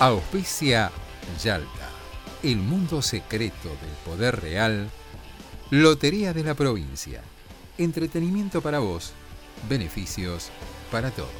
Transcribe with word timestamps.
Auspicia 0.00 0.92
Yalta, 1.42 1.88
el 2.44 2.58
mundo 2.58 3.02
secreto 3.02 3.68
del 3.68 3.90
poder 4.04 4.40
real. 4.40 4.88
Lotería 5.70 6.32
de 6.32 6.44
la 6.44 6.54
provincia. 6.54 7.20
Entretenimiento 7.78 8.60
para 8.60 8.78
vos, 8.78 9.12
beneficios 9.68 10.50
para 10.92 11.10
todos. 11.10 11.32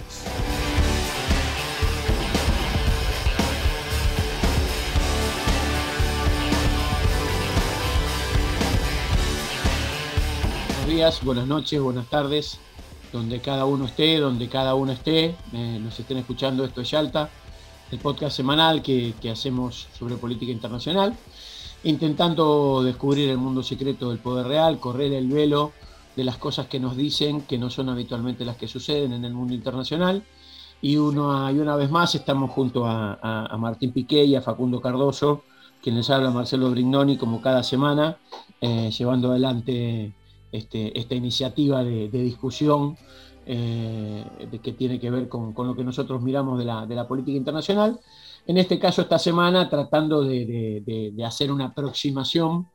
Buenos 10.78 10.88
días, 10.88 11.22
buenas 11.22 11.46
noches, 11.46 11.80
buenas 11.80 12.10
tardes, 12.10 12.58
donde 13.12 13.40
cada 13.40 13.66
uno 13.66 13.84
esté, 13.86 14.18
donde 14.18 14.48
cada 14.48 14.74
uno 14.74 14.90
esté, 14.90 15.36
eh, 15.52 15.78
nos 15.80 16.00
estén 16.00 16.16
escuchando, 16.18 16.64
esto 16.64 16.80
es 16.80 16.90
Yalta, 16.90 17.30
el 17.90 17.98
podcast 17.98 18.36
semanal 18.36 18.82
que, 18.82 19.14
que 19.20 19.30
hacemos 19.30 19.88
sobre 19.98 20.16
política 20.16 20.52
internacional, 20.52 21.14
intentando 21.84 22.82
descubrir 22.82 23.30
el 23.30 23.38
mundo 23.38 23.62
secreto 23.62 24.10
del 24.10 24.18
poder 24.18 24.46
real, 24.46 24.78
correr 24.80 25.12
el 25.12 25.28
velo 25.28 25.72
de 26.16 26.24
las 26.24 26.36
cosas 26.36 26.66
que 26.66 26.80
nos 26.80 26.96
dicen 26.96 27.42
que 27.42 27.58
no 27.58 27.70
son 27.70 27.88
habitualmente 27.88 28.44
las 28.44 28.56
que 28.56 28.66
suceden 28.68 29.12
en 29.12 29.24
el 29.24 29.32
mundo 29.32 29.54
internacional. 29.54 30.24
Y, 30.80 30.96
uno, 30.96 31.50
y 31.50 31.58
una 31.58 31.76
vez 31.76 31.90
más 31.90 32.14
estamos 32.14 32.50
junto 32.50 32.86
a, 32.86 33.18
a- 33.22 33.56
Martín 33.56 33.92
Piqué 33.92 34.24
y 34.24 34.36
a 34.36 34.42
Facundo 34.42 34.80
Cardoso, 34.80 35.42
quien 35.82 35.96
les 35.96 36.10
habla 36.10 36.30
Marcelo 36.30 36.70
Brignoni 36.70 37.16
como 37.16 37.40
cada 37.40 37.62
semana, 37.62 38.18
eh, 38.60 38.90
llevando 38.96 39.30
adelante 39.30 40.12
este, 40.52 40.98
esta 40.98 41.14
iniciativa 41.14 41.82
de 41.84 42.08
discusión 42.10 42.96
eh, 43.48 44.24
que 44.62 44.72
tiene 44.72 45.00
que 45.00 45.10
ver 45.10 45.28
con, 45.28 45.52
con 45.54 45.66
lo 45.66 45.74
que 45.74 45.82
nosotros 45.82 46.20
miramos 46.22 46.58
de 46.58 46.66
la, 46.66 46.86
de 46.86 46.94
la 46.94 47.08
política 47.08 47.36
internacional. 47.38 47.98
En 48.46 48.58
este 48.58 48.78
caso, 48.78 49.02
esta 49.02 49.18
semana, 49.18 49.68
tratando 49.68 50.22
de- 50.22 51.12
de 51.14 51.24
hacer 51.24 51.50
una 51.50 51.66
aproximación 51.66 52.68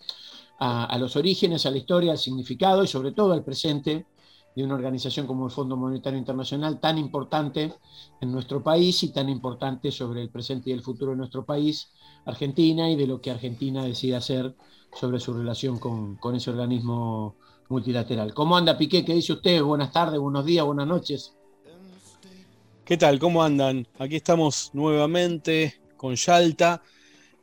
a, 0.59 0.85
a 0.85 0.97
los 0.97 1.15
orígenes, 1.15 1.65
a 1.65 1.71
la 1.71 1.77
historia, 1.77 2.11
al 2.11 2.17
significado 2.17 2.83
y 2.83 2.87
sobre 2.87 3.11
todo 3.11 3.33
al 3.33 3.43
presente 3.43 4.05
de 4.55 4.63
una 4.63 4.75
organización 4.75 5.25
como 5.25 5.45
el 5.45 5.51
Fondo 5.51 5.75
Monetario 5.75 6.19
Internacional, 6.19 6.79
tan 6.79 6.97
importante 6.99 7.73
en 8.21 8.31
nuestro 8.31 8.61
país 8.61 9.01
y 9.03 9.11
tan 9.11 9.27
importante 9.29 9.91
sobre 9.91 10.21
el 10.21 10.29
presente 10.29 10.69
y 10.69 10.73
el 10.73 10.83
futuro 10.83 11.11
de 11.11 11.17
nuestro 11.17 11.43
país, 11.43 11.91
Argentina, 12.25 12.87
y 12.89 12.95
de 12.95 13.07
lo 13.07 13.19
que 13.19 13.31
Argentina 13.31 13.83
decide 13.83 14.15
hacer 14.15 14.55
sobre 14.93 15.19
su 15.19 15.33
relación 15.33 15.79
con, 15.79 16.17
con 16.17 16.35
ese 16.35 16.51
organismo 16.51 17.35
multilateral. 17.73 18.35
¿Cómo 18.35 18.55
anda 18.55 18.77
Piqué? 18.77 19.03
¿Qué 19.03 19.15
dice 19.15 19.33
usted? 19.33 19.61
Buenas 19.63 19.91
tardes, 19.91 20.19
buenos 20.19 20.45
días, 20.45 20.63
buenas 20.63 20.85
noches. 20.85 21.33
¿Qué 22.85 22.97
tal? 22.97 23.17
¿Cómo 23.17 23.43
andan? 23.43 23.87
Aquí 23.97 24.17
estamos 24.17 24.69
nuevamente 24.73 25.81
con 25.97 26.15
Yalta, 26.15 26.83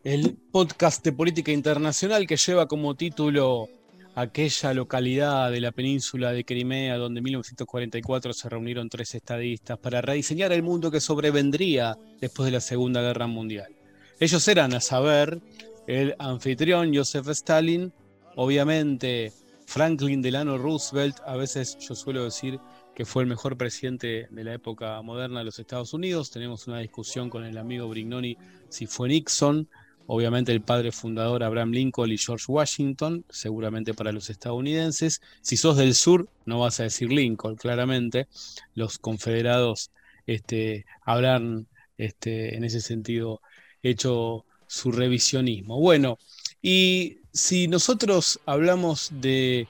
el 0.04 0.36
podcast 0.52 1.04
de 1.04 1.12
política 1.12 1.50
internacional 1.50 2.28
que 2.28 2.36
lleva 2.36 2.68
como 2.68 2.94
título 2.94 3.68
aquella 4.14 4.72
localidad 4.72 5.50
de 5.50 5.60
la 5.60 5.72
península 5.72 6.30
de 6.32 6.44
Crimea 6.44 6.96
donde 6.96 7.18
en 7.18 7.24
1944 7.24 8.32
se 8.32 8.48
reunieron 8.48 8.88
tres 8.88 9.12
estadistas 9.16 9.78
para 9.78 10.00
rediseñar 10.00 10.52
el 10.52 10.62
mundo 10.62 10.92
que 10.92 11.00
sobrevendría 11.00 11.98
después 12.20 12.46
de 12.46 12.52
la 12.52 12.60
Segunda 12.60 13.02
Guerra 13.02 13.26
Mundial. 13.26 13.74
Ellos 14.20 14.46
eran, 14.46 14.74
a 14.74 14.80
saber, 14.80 15.40
el 15.88 16.14
anfitrión 16.20 16.94
Joseph 16.94 17.28
Stalin, 17.30 17.92
obviamente 18.36 19.32
Franklin 19.70 20.20
Delano 20.20 20.58
Roosevelt, 20.58 21.20
a 21.24 21.36
veces 21.36 21.78
yo 21.78 21.94
suelo 21.94 22.24
decir 22.24 22.58
que 22.92 23.04
fue 23.04 23.22
el 23.22 23.28
mejor 23.28 23.56
presidente 23.56 24.26
de 24.28 24.44
la 24.44 24.52
época 24.52 25.00
moderna 25.00 25.38
de 25.38 25.44
los 25.44 25.60
Estados 25.60 25.94
Unidos. 25.94 26.32
Tenemos 26.32 26.66
una 26.66 26.80
discusión 26.80 27.30
con 27.30 27.44
el 27.44 27.56
amigo 27.56 27.88
Brignoni 27.88 28.36
si 28.68 28.88
fue 28.88 29.08
Nixon, 29.08 29.68
obviamente 30.08 30.50
el 30.50 30.60
padre 30.60 30.90
fundador 30.90 31.44
Abraham 31.44 31.70
Lincoln 31.70 32.10
y 32.10 32.18
George 32.18 32.46
Washington, 32.48 33.24
seguramente 33.30 33.94
para 33.94 34.10
los 34.10 34.28
estadounidenses. 34.28 35.20
Si 35.40 35.56
sos 35.56 35.76
del 35.76 35.94
sur, 35.94 36.28
no 36.46 36.58
vas 36.58 36.80
a 36.80 36.82
decir 36.82 37.12
Lincoln, 37.12 37.54
claramente. 37.54 38.26
Los 38.74 38.98
confederados 38.98 39.92
este, 40.26 40.84
habrán 41.02 41.68
este, 41.96 42.56
en 42.56 42.64
ese 42.64 42.80
sentido 42.80 43.40
hecho 43.84 44.46
su 44.66 44.90
revisionismo. 44.90 45.78
Bueno, 45.78 46.18
y 46.60 47.19
si 47.32 47.68
nosotros 47.68 48.40
hablamos 48.46 49.10
de 49.12 49.68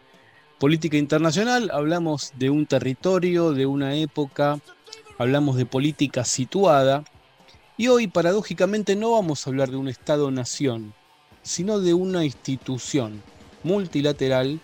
política 0.59 0.97
internacional, 0.97 1.71
hablamos 1.73 2.33
de 2.37 2.51
un 2.51 2.67
territorio, 2.67 3.53
de 3.53 3.67
una 3.67 3.95
época, 3.95 4.61
hablamos 5.19 5.57
de 5.57 5.67
política 5.67 6.25
situada, 6.25 7.05
y 7.77 7.89
hoy 7.89 8.09
paradójicamente 8.09 8.97
no 8.97 9.13
vamos 9.13 9.47
a 9.47 9.51
hablar 9.51 9.71
de 9.71 9.77
un 9.77 9.89
Estado-nación, 9.89 10.95
sino 11.43 11.81
de 11.81 11.95
una 11.95 12.25
institución 12.25 13.23
multilateral 13.63 14.61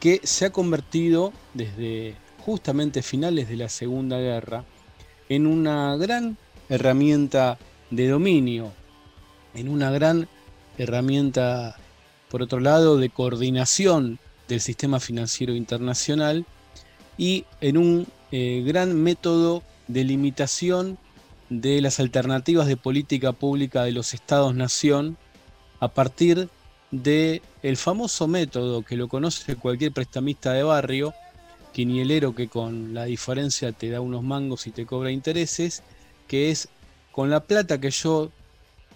que 0.00 0.20
se 0.22 0.46
ha 0.46 0.50
convertido 0.50 1.32
desde 1.54 2.14
justamente 2.44 3.02
finales 3.02 3.48
de 3.48 3.56
la 3.56 3.68
Segunda 3.68 4.18
Guerra 4.18 4.64
en 5.28 5.46
una 5.46 5.96
gran 5.96 6.36
herramienta 6.68 7.58
de 7.90 8.08
dominio, 8.08 8.72
en 9.54 9.68
una 9.68 9.90
gran 9.90 10.28
herramienta, 10.78 11.76
por 12.36 12.42
otro 12.42 12.60
lado, 12.60 12.98
de 12.98 13.08
coordinación 13.08 14.18
del 14.46 14.60
sistema 14.60 15.00
financiero 15.00 15.54
internacional 15.54 16.44
y 17.16 17.46
en 17.62 17.78
un 17.78 18.06
eh, 18.30 18.62
gran 18.62 18.94
método 18.94 19.62
de 19.88 20.04
limitación 20.04 20.98
de 21.48 21.80
las 21.80 21.98
alternativas 21.98 22.66
de 22.66 22.76
política 22.76 23.32
pública 23.32 23.84
de 23.84 23.92
los 23.92 24.12
estados-nación 24.12 25.16
a 25.80 25.88
partir 25.88 26.50
de 26.90 27.40
el 27.62 27.78
famoso 27.78 28.28
método 28.28 28.82
que 28.82 28.98
lo 28.98 29.08
conoce 29.08 29.56
cualquier 29.56 29.92
prestamista 29.92 30.52
de 30.52 30.62
barrio, 30.62 31.14
quinielero 31.72 32.34
que 32.34 32.48
con 32.48 32.92
la 32.92 33.06
diferencia 33.06 33.72
te 33.72 33.88
da 33.88 34.02
unos 34.02 34.22
mangos 34.22 34.66
y 34.66 34.72
te 34.72 34.84
cobra 34.84 35.10
intereses, 35.10 35.82
que 36.28 36.50
es 36.50 36.68
con 37.12 37.30
la 37.30 37.40
plata 37.40 37.80
que 37.80 37.90
yo 37.90 38.30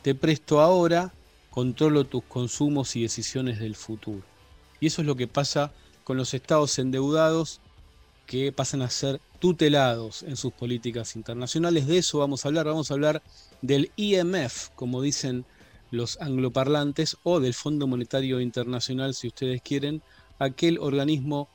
te 0.03 0.15
presto 0.15 0.61
ahora, 0.61 1.15
controlo 1.51 2.05
tus 2.05 2.23
consumos 2.25 2.97
y 2.97 3.03
decisiones 3.03 3.59
del 3.59 3.77
futuro. 3.77 4.23
Y 4.81 4.87
eso 4.87 5.03
es 5.03 5.07
lo 5.07 5.17
que 5.17 5.27
pasa 5.27 5.73
con 6.05 6.17
los 6.17 6.33
estados 6.35 6.79
endeudados 6.79 7.61
que 8.27 8.53
pasan 8.53 8.83
a 8.83 8.91
ser 8.91 9.21
tutelados 9.41 10.23
en 10.23 10.37
sus 10.37 10.53
políticas 10.53 11.17
internacionales. 11.17 11.87
De 11.87 11.99
eso 11.99 12.19
vamos 12.19 12.45
a 12.45 12.49
hablar. 12.49 12.67
Vamos 12.67 12.91
a 12.91 12.95
hablar 12.95 13.23
del 13.61 13.91
IMF, 13.97 14.69
como 14.77 15.03
dicen 15.03 15.45
los 15.91 16.21
angloparlantes, 16.21 17.17
o 17.25 17.41
del 17.41 17.55
Fondo 17.55 17.89
Monetario 17.89 18.41
Internacional, 18.41 19.15
si 19.15 19.27
ustedes 19.27 19.61
quieren, 19.63 20.03
aquel 20.39 20.79
organismo 20.79 21.49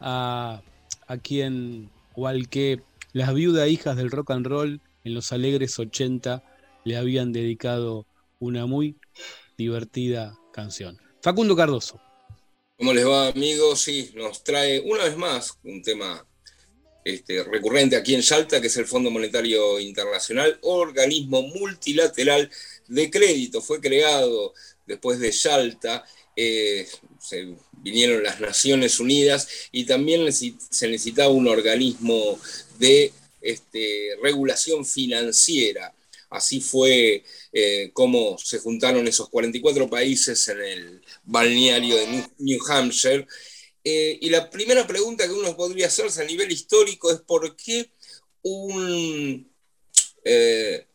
a, 0.00 0.62
a 1.08 1.16
quien 1.16 1.90
o 2.14 2.28
al 2.28 2.48
que 2.48 2.80
las 3.12 3.34
viudas 3.34 3.68
hijas 3.68 3.96
del 3.96 4.10
rock 4.10 4.30
and 4.30 4.46
roll 4.46 4.80
en 5.04 5.14
los 5.14 5.32
alegres 5.32 5.78
80 5.78 6.42
le 6.84 6.96
habían 6.96 7.32
dedicado 7.32 8.06
una 8.38 8.66
muy 8.66 8.96
divertida 9.56 10.38
canción. 10.52 10.98
Facundo 11.22 11.56
Cardoso. 11.56 12.00
¿Cómo 12.78 12.92
les 12.92 13.06
va, 13.06 13.28
amigos? 13.28 13.80
Sí, 13.80 14.10
nos 14.14 14.44
trae 14.44 14.80
una 14.80 15.04
vez 15.04 15.16
más 15.16 15.58
un 15.64 15.82
tema 15.82 16.26
este, 17.04 17.42
recurrente 17.44 17.96
aquí 17.96 18.14
en 18.14 18.20
Yalta, 18.20 18.60
que 18.60 18.66
es 18.66 18.76
el 18.76 18.86
Fondo 18.86 19.10
Monetario 19.10 19.78
Internacional, 19.80 20.58
organismo 20.62 21.42
multilateral 21.42 22.50
de 22.88 23.10
crédito. 23.10 23.62
Fue 23.62 23.80
creado 23.80 24.52
después 24.86 25.18
de 25.18 25.30
Yalta, 25.30 26.04
eh, 26.34 26.86
vinieron 27.72 28.22
las 28.22 28.40
Naciones 28.40 29.00
Unidas 29.00 29.48
y 29.72 29.84
también 29.84 30.30
se 30.32 30.88
necesitaba 30.88 31.30
un 31.30 31.48
organismo 31.48 32.38
de 32.78 33.12
este, 33.40 34.10
regulación 34.22 34.84
financiera. 34.84 35.94
Así 36.28 36.60
fue 36.60 37.24
eh, 37.52 37.90
como 37.92 38.36
se 38.38 38.58
juntaron 38.58 39.06
esos 39.06 39.28
44 39.28 39.88
países 39.88 40.48
en 40.48 40.60
el 40.60 41.02
balneario 41.24 41.96
de 41.96 42.28
New, 42.38 42.60
Hampshire. 42.68 43.26
Eh, 43.84 44.18
y 44.20 44.30
la 44.30 44.50
primera 44.50 44.86
pregunta 44.86 45.26
que 45.26 45.32
uno 45.32 45.56
podría 45.56 45.86
hacerse 45.86 46.22
a 46.22 46.26
nivel 46.26 46.50
histórico 46.50 47.10
es 47.10 47.20
por 47.20 47.54
qué. 47.56 47.90
Eh, 50.24 50.86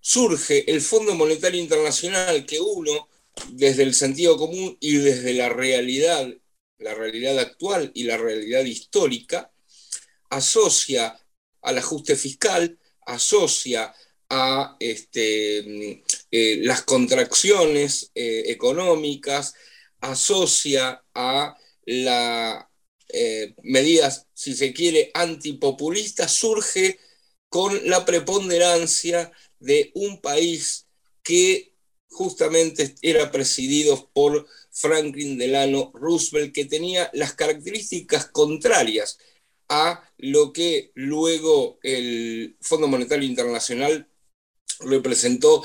surge 0.00 0.70
el 0.70 0.80
Fondo 0.80 1.14
Monetario 1.14 1.60
Internacional 1.60 2.46
que 2.46 2.60
uno, 2.60 3.08
desde 3.52 3.82
el 3.82 3.94
sentido 3.94 4.36
común 4.36 4.76
y 4.80 4.96
desde 4.96 5.34
la 5.34 5.48
realidad, 5.48 6.28
la 6.78 6.94
realidad 6.94 7.38
actual 7.38 7.90
y 7.94 8.04
la 8.04 8.16
realidad 8.16 8.64
histórica, 8.64 9.52
asocia 10.30 11.18
al 11.62 11.78
ajuste 11.78 12.16
fiscal, 12.16 12.78
asocia 13.06 13.94
a 14.30 14.76
este, 14.80 16.02
eh, 16.30 16.58
las 16.62 16.82
contracciones 16.82 18.10
eh, 18.14 18.44
económicas, 18.46 19.54
asocia 20.00 21.02
a 21.14 21.56
las 21.86 22.64
eh, 23.08 23.54
medidas, 23.62 24.26
si 24.34 24.54
se 24.54 24.72
quiere, 24.72 25.10
antipopulistas, 25.14 26.32
surge 26.32 26.98
con 27.48 27.88
la 27.88 28.04
preponderancia 28.04 29.32
de 29.58 29.90
un 29.94 30.20
país 30.20 30.86
que 31.22 31.74
justamente 32.10 32.94
era 33.02 33.30
presidido 33.30 34.10
por 34.12 34.46
Franklin 34.70 35.38
Delano 35.38 35.90
Roosevelt, 35.94 36.54
que 36.54 36.64
tenía 36.66 37.10
las 37.14 37.34
características 37.34 38.26
contrarias 38.26 39.18
a 39.68 40.02
lo 40.18 40.52
que 40.52 40.92
luego 40.94 41.78
el 41.82 42.56
Fondo 42.60 42.88
Monetario 42.88 43.28
Internacional 43.28 44.08
representó 44.80 45.64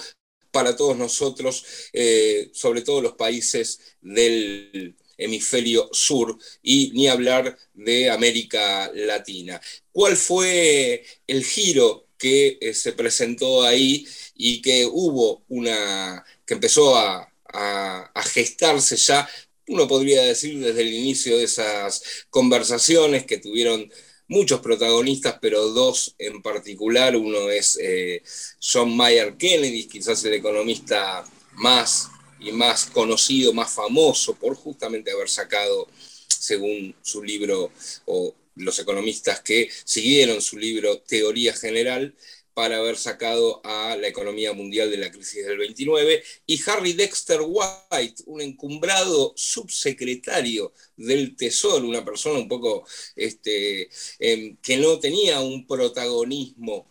para 0.51 0.75
todos 0.75 0.97
nosotros, 0.97 1.65
eh, 1.93 2.49
sobre 2.53 2.81
todo 2.81 3.01
los 3.01 3.13
países 3.13 3.79
del 4.01 4.95
hemisferio 5.17 5.89
sur 5.91 6.37
y 6.61 6.91
ni 6.93 7.07
hablar 7.07 7.57
de 7.73 8.09
América 8.09 8.91
Latina. 8.93 9.59
¿Cuál 9.91 10.15
fue 10.15 11.05
el 11.27 11.43
giro 11.43 12.07
que 12.17 12.57
eh, 12.61 12.73
se 12.73 12.93
presentó 12.93 13.63
ahí 13.63 14.05
y 14.35 14.61
que 14.61 14.85
hubo 14.85 15.43
una, 15.49 16.23
que 16.45 16.53
empezó 16.55 16.95
a, 16.97 17.29
a 17.45 18.23
gestarse 18.23 18.95
ya 18.95 19.27
uno 19.67 19.87
podría 19.87 20.21
decir 20.23 20.59
desde 20.59 20.81
el 20.81 20.93
inicio 20.93 21.37
de 21.37 21.43
esas 21.45 22.25
conversaciones 22.29 23.25
que 23.25 23.37
tuvieron 23.37 23.91
muchos 24.33 24.61
protagonistas, 24.61 25.37
pero 25.39 25.69
dos 25.69 26.15
en 26.17 26.41
particular. 26.41 27.15
Uno 27.15 27.49
es 27.49 27.77
eh, 27.81 28.21
John 28.59 28.95
Mayer 28.97 29.37
Kennedy, 29.37 29.87
quizás 29.87 30.23
el 30.25 30.33
economista 30.33 31.23
más 31.53 32.09
y 32.39 32.51
más 32.51 32.87
conocido, 32.87 33.53
más 33.53 33.71
famoso 33.71 34.33
por 34.33 34.55
justamente 34.55 35.11
haber 35.11 35.29
sacado, 35.29 35.87
según 36.27 36.95
su 37.01 37.23
libro, 37.23 37.71
o 38.05 38.33
los 38.55 38.77
economistas 38.79 39.39
que 39.41 39.69
siguieron 39.85 40.41
su 40.41 40.57
libro 40.57 40.99
Teoría 40.99 41.53
General, 41.53 42.13
para 42.53 42.77
haber 42.77 42.97
sacado 42.97 43.61
a 43.63 43.95
la 43.97 44.07
economía 44.07 44.53
mundial 44.53 44.91
de 44.91 44.97
la 44.97 45.11
crisis 45.11 45.45
del 45.45 45.57
29, 45.57 46.23
y 46.45 46.61
Harry 46.69 46.93
Dexter 46.93 47.39
White, 47.41 48.23
un 48.27 48.41
encumbrado 48.41 49.33
subsecretario 49.35 50.73
del 50.95 51.35
Tesoro, 51.35 51.87
una 51.87 52.05
persona 52.05 52.39
un 52.39 52.47
poco 52.47 52.85
este, 53.15 53.89
em, 54.19 54.57
que 54.57 54.77
no 54.77 54.99
tenía 54.99 55.41
un 55.41 55.65
protagonismo 55.67 56.87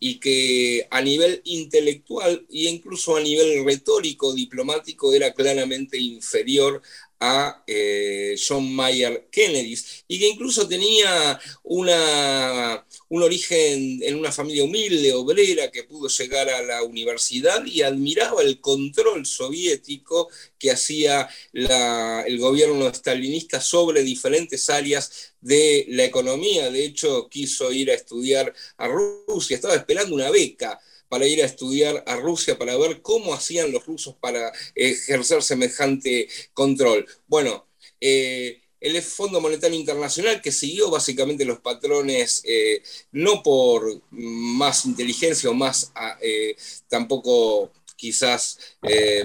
y 0.00 0.20
que 0.20 0.86
a 0.90 1.00
nivel 1.02 1.40
intelectual 1.44 2.46
e 2.50 2.68
incluso 2.68 3.16
a 3.16 3.20
nivel 3.20 3.64
retórico, 3.64 4.32
diplomático, 4.32 5.12
era 5.12 5.32
claramente 5.34 5.98
inferior 5.98 6.82
a 7.20 7.62
eh, 7.66 8.36
John 8.38 8.72
Mayer 8.72 9.28
Kennedy, 9.30 9.76
y 10.06 10.18
que 10.18 10.28
incluso 10.28 10.68
tenía 10.68 11.38
una, 11.64 12.86
un 13.08 13.22
origen 13.22 14.00
en 14.02 14.16
una 14.16 14.30
familia 14.30 14.64
humilde, 14.64 15.12
obrera, 15.12 15.70
que 15.70 15.84
pudo 15.84 16.08
llegar 16.08 16.48
a 16.48 16.62
la 16.62 16.82
universidad 16.82 17.64
y 17.66 17.82
admiraba 17.82 18.42
el 18.42 18.60
control 18.60 19.26
soviético 19.26 20.28
que 20.58 20.70
hacía 20.70 21.28
el 21.52 22.38
gobierno 22.38 22.88
estalinista 22.88 23.60
sobre 23.60 24.02
diferentes 24.02 24.70
áreas 24.70 25.32
de 25.40 25.86
la 25.88 26.04
economía. 26.04 26.70
De 26.70 26.84
hecho, 26.84 27.28
quiso 27.28 27.72
ir 27.72 27.90
a 27.90 27.94
estudiar 27.94 28.54
a 28.76 28.88
Rusia, 28.88 29.56
estaba 29.56 29.74
esperando 29.74 30.14
una 30.14 30.30
beca 30.30 30.78
para 31.08 31.26
ir 31.26 31.42
a 31.42 31.46
estudiar 31.46 32.04
a 32.06 32.16
Rusia, 32.16 32.58
para 32.58 32.76
ver 32.76 33.02
cómo 33.02 33.34
hacían 33.34 33.72
los 33.72 33.86
rusos 33.86 34.14
para 34.14 34.52
ejercer 34.74 35.42
semejante 35.42 36.28
control. 36.52 37.06
Bueno, 37.26 37.66
eh, 38.00 38.60
el 38.80 39.02
Fondo 39.02 39.40
Monetario 39.40 39.78
Internacional 39.78 40.40
que 40.40 40.52
siguió 40.52 40.90
básicamente 40.90 41.44
los 41.44 41.60
patrones, 41.60 42.42
eh, 42.44 42.82
no 43.10 43.42
por 43.42 44.02
más 44.10 44.84
inteligencia 44.84 45.50
o 45.50 45.54
más 45.54 45.90
ah, 45.96 46.16
eh, 46.20 46.54
tampoco 46.88 47.72
quizás 47.96 48.60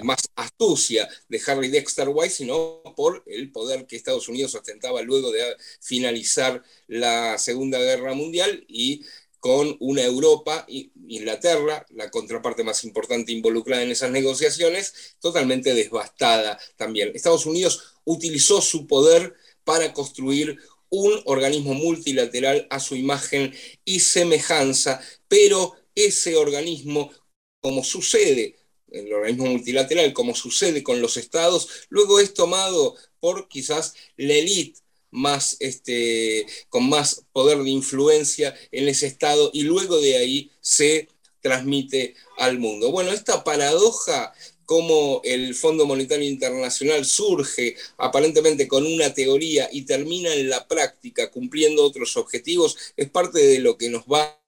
más 0.01 0.17
astucia 0.35 1.07
de 1.29 1.39
Harry 1.45 1.67
Dexter 1.67 2.09
White, 2.11 2.33
sino 2.33 2.81
por 2.95 3.23
el 3.27 3.51
poder 3.51 3.85
que 3.85 3.95
Estados 3.95 4.27
Unidos 4.27 4.55
ostentaba 4.55 5.03
luego 5.03 5.31
de 5.31 5.55
finalizar 5.79 6.63
la 6.87 7.37
Segunda 7.37 7.77
Guerra 7.77 8.15
Mundial 8.15 8.65
y 8.67 9.05
con 9.43 9.75
una 9.81 10.01
Europa, 10.03 10.65
Inglaterra, 10.69 11.85
la 11.89 12.09
contraparte 12.09 12.63
más 12.63 12.85
importante 12.85 13.33
involucrada 13.33 13.83
en 13.83 13.91
esas 13.91 14.09
negociaciones, 14.09 15.17
totalmente 15.19 15.73
devastada 15.73 16.57
también. 16.77 17.11
Estados 17.13 17.45
Unidos 17.45 17.83
utilizó 18.05 18.61
su 18.61 18.87
poder 18.87 19.35
para 19.65 19.91
construir 19.91 20.57
un 20.87 21.21
organismo 21.25 21.73
multilateral 21.73 22.67
a 22.69 22.79
su 22.79 22.95
imagen 22.95 23.53
y 23.83 23.99
semejanza, 23.99 25.01
pero 25.27 25.75
ese 25.93 26.37
organismo, 26.37 27.11
como 27.59 27.83
sucede 27.83 28.55
el 28.91 29.11
organismo 29.11 29.47
multilateral, 29.47 30.13
como 30.13 30.35
sucede 30.35 30.83
con 30.83 31.01
los 31.01 31.17
estados, 31.17 31.67
luego 31.89 32.21
es 32.21 32.33
tomado 32.33 32.95
por 33.19 33.49
quizás 33.49 33.93
la 34.15 34.35
élite 34.35 34.79
más, 35.13 35.55
este, 35.59 36.45
con 36.69 36.89
más 36.89 37.23
poder 37.31 37.59
de 37.59 37.69
influencia 37.69 38.53
en 38.71 38.89
ese 38.89 39.07
Estado 39.07 39.49
y 39.53 39.63
luego 39.63 39.99
de 40.01 40.17
ahí 40.17 40.51
se 40.59 41.07
transmite 41.41 42.15
al 42.37 42.59
mundo. 42.59 42.91
Bueno, 42.91 43.11
esta 43.11 43.43
paradoja 43.43 44.33
como 44.65 45.21
el 45.23 45.55
Fondo 45.55 45.85
Monetario 45.85 46.27
Internacional 46.27 47.05
surge 47.05 47.75
aparentemente 47.97 48.67
con 48.67 48.85
una 48.85 49.13
teoría 49.13 49.69
y 49.71 49.83
termina 49.83 50.33
en 50.33 50.49
la 50.49 50.67
práctica 50.67 51.29
cumpliendo 51.29 51.83
otros 51.83 52.17
objetivos, 52.17 52.77
es 52.95 53.09
parte 53.09 53.39
de 53.39 53.59
lo 53.59 53.77
que 53.77 53.89
nos 53.89 54.03
va 54.03 54.39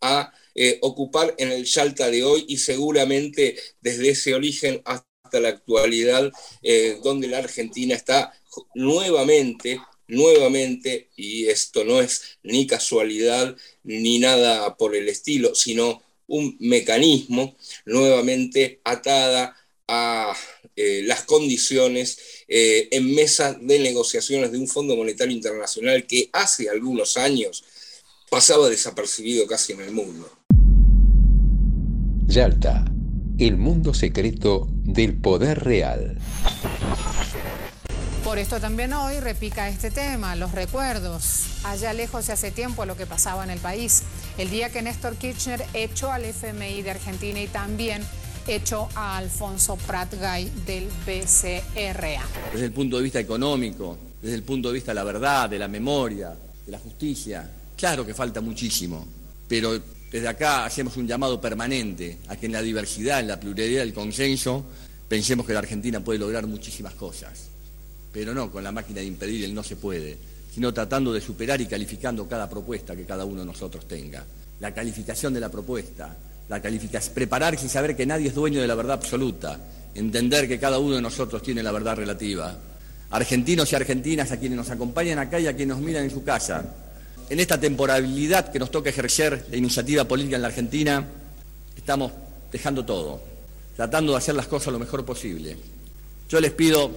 a 0.00 0.32
eh, 0.54 0.78
ocupar 0.82 1.34
en 1.38 1.52
el 1.52 1.64
Yalta 1.64 2.10
de 2.10 2.24
hoy 2.24 2.44
y 2.48 2.58
seguramente 2.58 3.56
desde 3.80 4.10
ese 4.10 4.34
origen 4.34 4.80
hasta 4.84 5.40
la 5.40 5.50
actualidad, 5.50 6.32
eh, 6.62 6.98
donde 7.02 7.28
la 7.28 7.38
Argentina 7.38 7.94
está 7.94 8.32
nuevamente 8.74 9.80
nuevamente, 10.08 11.10
y 11.16 11.46
esto 11.46 11.84
no 11.84 12.00
es 12.00 12.38
ni 12.42 12.66
casualidad 12.66 13.56
ni 13.84 14.18
nada 14.18 14.76
por 14.76 14.96
el 14.96 15.08
estilo, 15.08 15.54
sino 15.54 16.02
un 16.26 16.56
mecanismo 16.60 17.56
nuevamente 17.86 18.80
atada 18.84 19.56
a 19.86 20.34
eh, 20.76 21.02
las 21.06 21.22
condiciones 21.22 22.18
eh, 22.46 22.88
en 22.90 23.14
mesa 23.14 23.54
de 23.54 23.78
negociaciones 23.78 24.52
de 24.52 24.58
un 24.58 24.68
Fondo 24.68 24.96
Monetario 24.96 25.34
Internacional 25.34 26.06
que 26.06 26.28
hace 26.32 26.68
algunos 26.68 27.16
años 27.16 27.64
pasaba 28.30 28.68
desapercibido 28.68 29.46
casi 29.46 29.72
en 29.72 29.80
el 29.80 29.92
mundo. 29.92 30.30
Yalta, 32.26 32.84
el 33.38 33.56
mundo 33.56 33.94
secreto 33.94 34.68
del 34.84 35.18
poder 35.18 35.64
real. 35.64 36.18
Por 38.28 38.38
esto 38.38 38.60
también 38.60 38.92
hoy 38.92 39.20
repica 39.20 39.70
este 39.70 39.90
tema, 39.90 40.36
los 40.36 40.52
recuerdos. 40.52 41.44
Allá 41.64 41.94
lejos 41.94 42.28
y 42.28 42.32
hace 42.32 42.50
tiempo 42.50 42.84
lo 42.84 42.94
que 42.94 43.06
pasaba 43.06 43.42
en 43.42 43.48
el 43.48 43.58
país. 43.58 44.02
El 44.36 44.50
día 44.50 44.70
que 44.70 44.82
Néstor 44.82 45.16
Kirchner 45.16 45.64
echó 45.72 46.12
al 46.12 46.26
FMI 46.26 46.82
de 46.82 46.90
Argentina 46.90 47.40
y 47.40 47.46
también 47.46 48.02
echó 48.46 48.90
a 48.94 49.16
Alfonso 49.16 49.76
Pratgay 49.76 50.44
del 50.66 50.88
BCRA. 51.06 52.20
Desde 52.52 52.66
el 52.66 52.72
punto 52.72 52.98
de 52.98 53.02
vista 53.02 53.18
económico, 53.18 53.96
desde 54.20 54.36
el 54.36 54.42
punto 54.42 54.68
de 54.68 54.74
vista 54.74 54.90
de 54.90 54.96
la 54.96 55.04
verdad, 55.04 55.48
de 55.48 55.58
la 55.58 55.68
memoria, 55.68 56.36
de 56.66 56.70
la 56.70 56.78
justicia, 56.78 57.50
claro 57.78 58.04
que 58.04 58.12
falta 58.12 58.42
muchísimo, 58.42 59.06
pero 59.48 59.80
desde 60.12 60.28
acá 60.28 60.66
hacemos 60.66 60.98
un 60.98 61.08
llamado 61.08 61.40
permanente 61.40 62.18
a 62.28 62.36
que 62.36 62.44
en 62.44 62.52
la 62.52 62.60
diversidad, 62.60 63.20
en 63.20 63.28
la 63.28 63.40
pluralidad 63.40 63.80
del 63.80 63.94
consenso, 63.94 64.66
pensemos 65.08 65.46
que 65.46 65.54
la 65.54 65.60
Argentina 65.60 66.00
puede 66.00 66.18
lograr 66.18 66.46
muchísimas 66.46 66.92
cosas 66.92 67.48
pero 68.12 68.34
no 68.34 68.50
con 68.50 68.64
la 68.64 68.72
máquina 68.72 69.00
de 69.00 69.06
impedir 69.06 69.44
el 69.44 69.54
no 69.54 69.62
se 69.62 69.76
puede, 69.76 70.16
sino 70.52 70.72
tratando 70.72 71.12
de 71.12 71.20
superar 71.20 71.60
y 71.60 71.66
calificando 71.66 72.28
cada 72.28 72.48
propuesta 72.48 72.96
que 72.96 73.04
cada 73.04 73.24
uno 73.24 73.40
de 73.40 73.46
nosotros 73.46 73.86
tenga. 73.86 74.24
La 74.60 74.74
calificación 74.74 75.32
de 75.34 75.40
la 75.40 75.48
propuesta, 75.50 76.16
la 76.48 76.60
calificación, 76.60 77.14
prepararse 77.14 77.66
y 77.66 77.68
saber 77.68 77.96
que 77.96 78.06
nadie 78.06 78.28
es 78.28 78.34
dueño 78.34 78.60
de 78.60 78.66
la 78.66 78.74
verdad 78.74 78.94
absoluta, 78.94 79.58
entender 79.94 80.48
que 80.48 80.58
cada 80.58 80.78
uno 80.78 80.96
de 80.96 81.02
nosotros 81.02 81.42
tiene 81.42 81.62
la 81.62 81.72
verdad 81.72 81.96
relativa. 81.96 82.56
Argentinos 83.10 83.72
y 83.72 83.76
argentinas 83.76 84.32
a 84.32 84.38
quienes 84.38 84.56
nos 84.56 84.70
acompañan 84.70 85.18
acá 85.18 85.38
y 85.40 85.46
a 85.46 85.54
quienes 85.54 85.76
nos 85.76 85.84
miran 85.84 86.04
en 86.04 86.10
su 86.10 86.24
casa, 86.24 86.64
en 87.30 87.40
esta 87.40 87.60
temporalidad 87.60 88.50
que 88.50 88.58
nos 88.58 88.70
toca 88.70 88.90
ejercer 88.90 89.46
la 89.50 89.56
iniciativa 89.56 90.04
política 90.04 90.36
en 90.36 90.42
la 90.42 90.48
Argentina, 90.48 91.06
estamos 91.76 92.12
dejando 92.50 92.84
todo, 92.84 93.20
tratando 93.76 94.12
de 94.12 94.18
hacer 94.18 94.34
las 94.34 94.46
cosas 94.46 94.72
lo 94.72 94.78
mejor 94.78 95.04
posible. 95.04 95.56
Yo 96.28 96.40
les 96.40 96.52
pido 96.52 96.90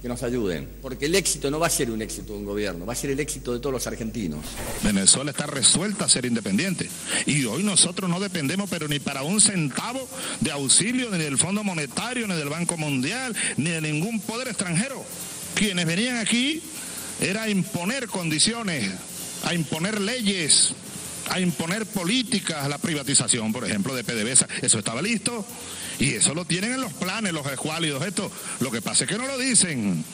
que 0.00 0.08
nos 0.08 0.22
ayuden, 0.22 0.68
porque 0.82 1.06
el 1.06 1.14
éxito 1.14 1.50
no 1.50 1.58
va 1.58 1.66
a 1.66 1.70
ser 1.70 1.90
un 1.90 2.02
éxito 2.02 2.32
de 2.32 2.38
un 2.38 2.44
gobierno, 2.44 2.86
va 2.86 2.92
a 2.92 2.96
ser 2.96 3.10
el 3.10 3.20
éxito 3.20 3.52
de 3.52 3.60
todos 3.60 3.72
los 3.72 3.86
argentinos. 3.86 4.40
Venezuela 4.82 5.30
está 5.30 5.46
resuelta 5.46 6.04
a 6.04 6.08
ser 6.08 6.26
independiente 6.26 6.88
y 7.26 7.44
hoy 7.44 7.62
nosotros 7.62 8.08
no 8.10 8.20
dependemos 8.20 8.68
pero 8.70 8.88
ni 8.88 8.98
para 8.98 9.22
un 9.22 9.40
centavo 9.40 10.08
de 10.40 10.50
auxilio 10.50 11.10
ni 11.10 11.18
del 11.18 11.38
Fondo 11.38 11.64
Monetario, 11.64 12.26
ni 12.26 12.34
del 12.34 12.48
Banco 12.48 12.76
Mundial, 12.76 13.34
ni 13.56 13.70
de 13.70 13.80
ningún 13.80 14.20
poder 14.20 14.48
extranjero. 14.48 15.04
Quienes 15.54 15.86
venían 15.86 16.16
aquí 16.16 16.62
era 17.20 17.44
a 17.44 17.48
imponer 17.48 18.08
condiciones, 18.08 18.90
a 19.44 19.54
imponer 19.54 20.00
leyes, 20.00 20.74
a 21.30 21.40
imponer 21.40 21.86
políticas, 21.86 22.68
la 22.68 22.78
privatización, 22.78 23.52
por 23.52 23.64
ejemplo, 23.64 23.94
de 23.94 24.04
PDVSA. 24.04 24.48
Eso 24.62 24.78
estaba 24.78 25.00
listo 25.00 25.46
y 25.98 26.14
eso 26.14 26.34
lo 26.34 26.44
tienen 26.44 26.72
en 26.72 26.80
los 26.80 26.92
planes, 26.92 27.32
los 27.32 27.46
escuálidos, 27.46 28.04
esto. 28.06 28.30
Lo 28.60 28.70
que 28.70 28.82
pasa 28.82 29.04
es 29.04 29.10
que 29.10 29.18
no 29.18 29.26
lo 29.26 29.38
dicen. 29.38 30.04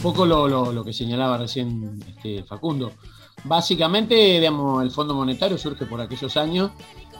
Un 0.00 0.02
poco 0.02 0.24
lo, 0.24 0.48
lo- 0.48 0.72
lo 0.72 0.82
que 0.82 0.94
señalaba 0.94 1.36
recién 1.36 2.02
este, 2.08 2.42
Facundo. 2.44 2.92
Básicamente, 3.44 4.14
digamos, 4.14 4.82
el 4.82 4.90
Fondo 4.90 5.14
Monetario 5.14 5.58
surge 5.58 5.84
por 5.84 6.00
aquellos 6.00 6.36
años 6.38 6.70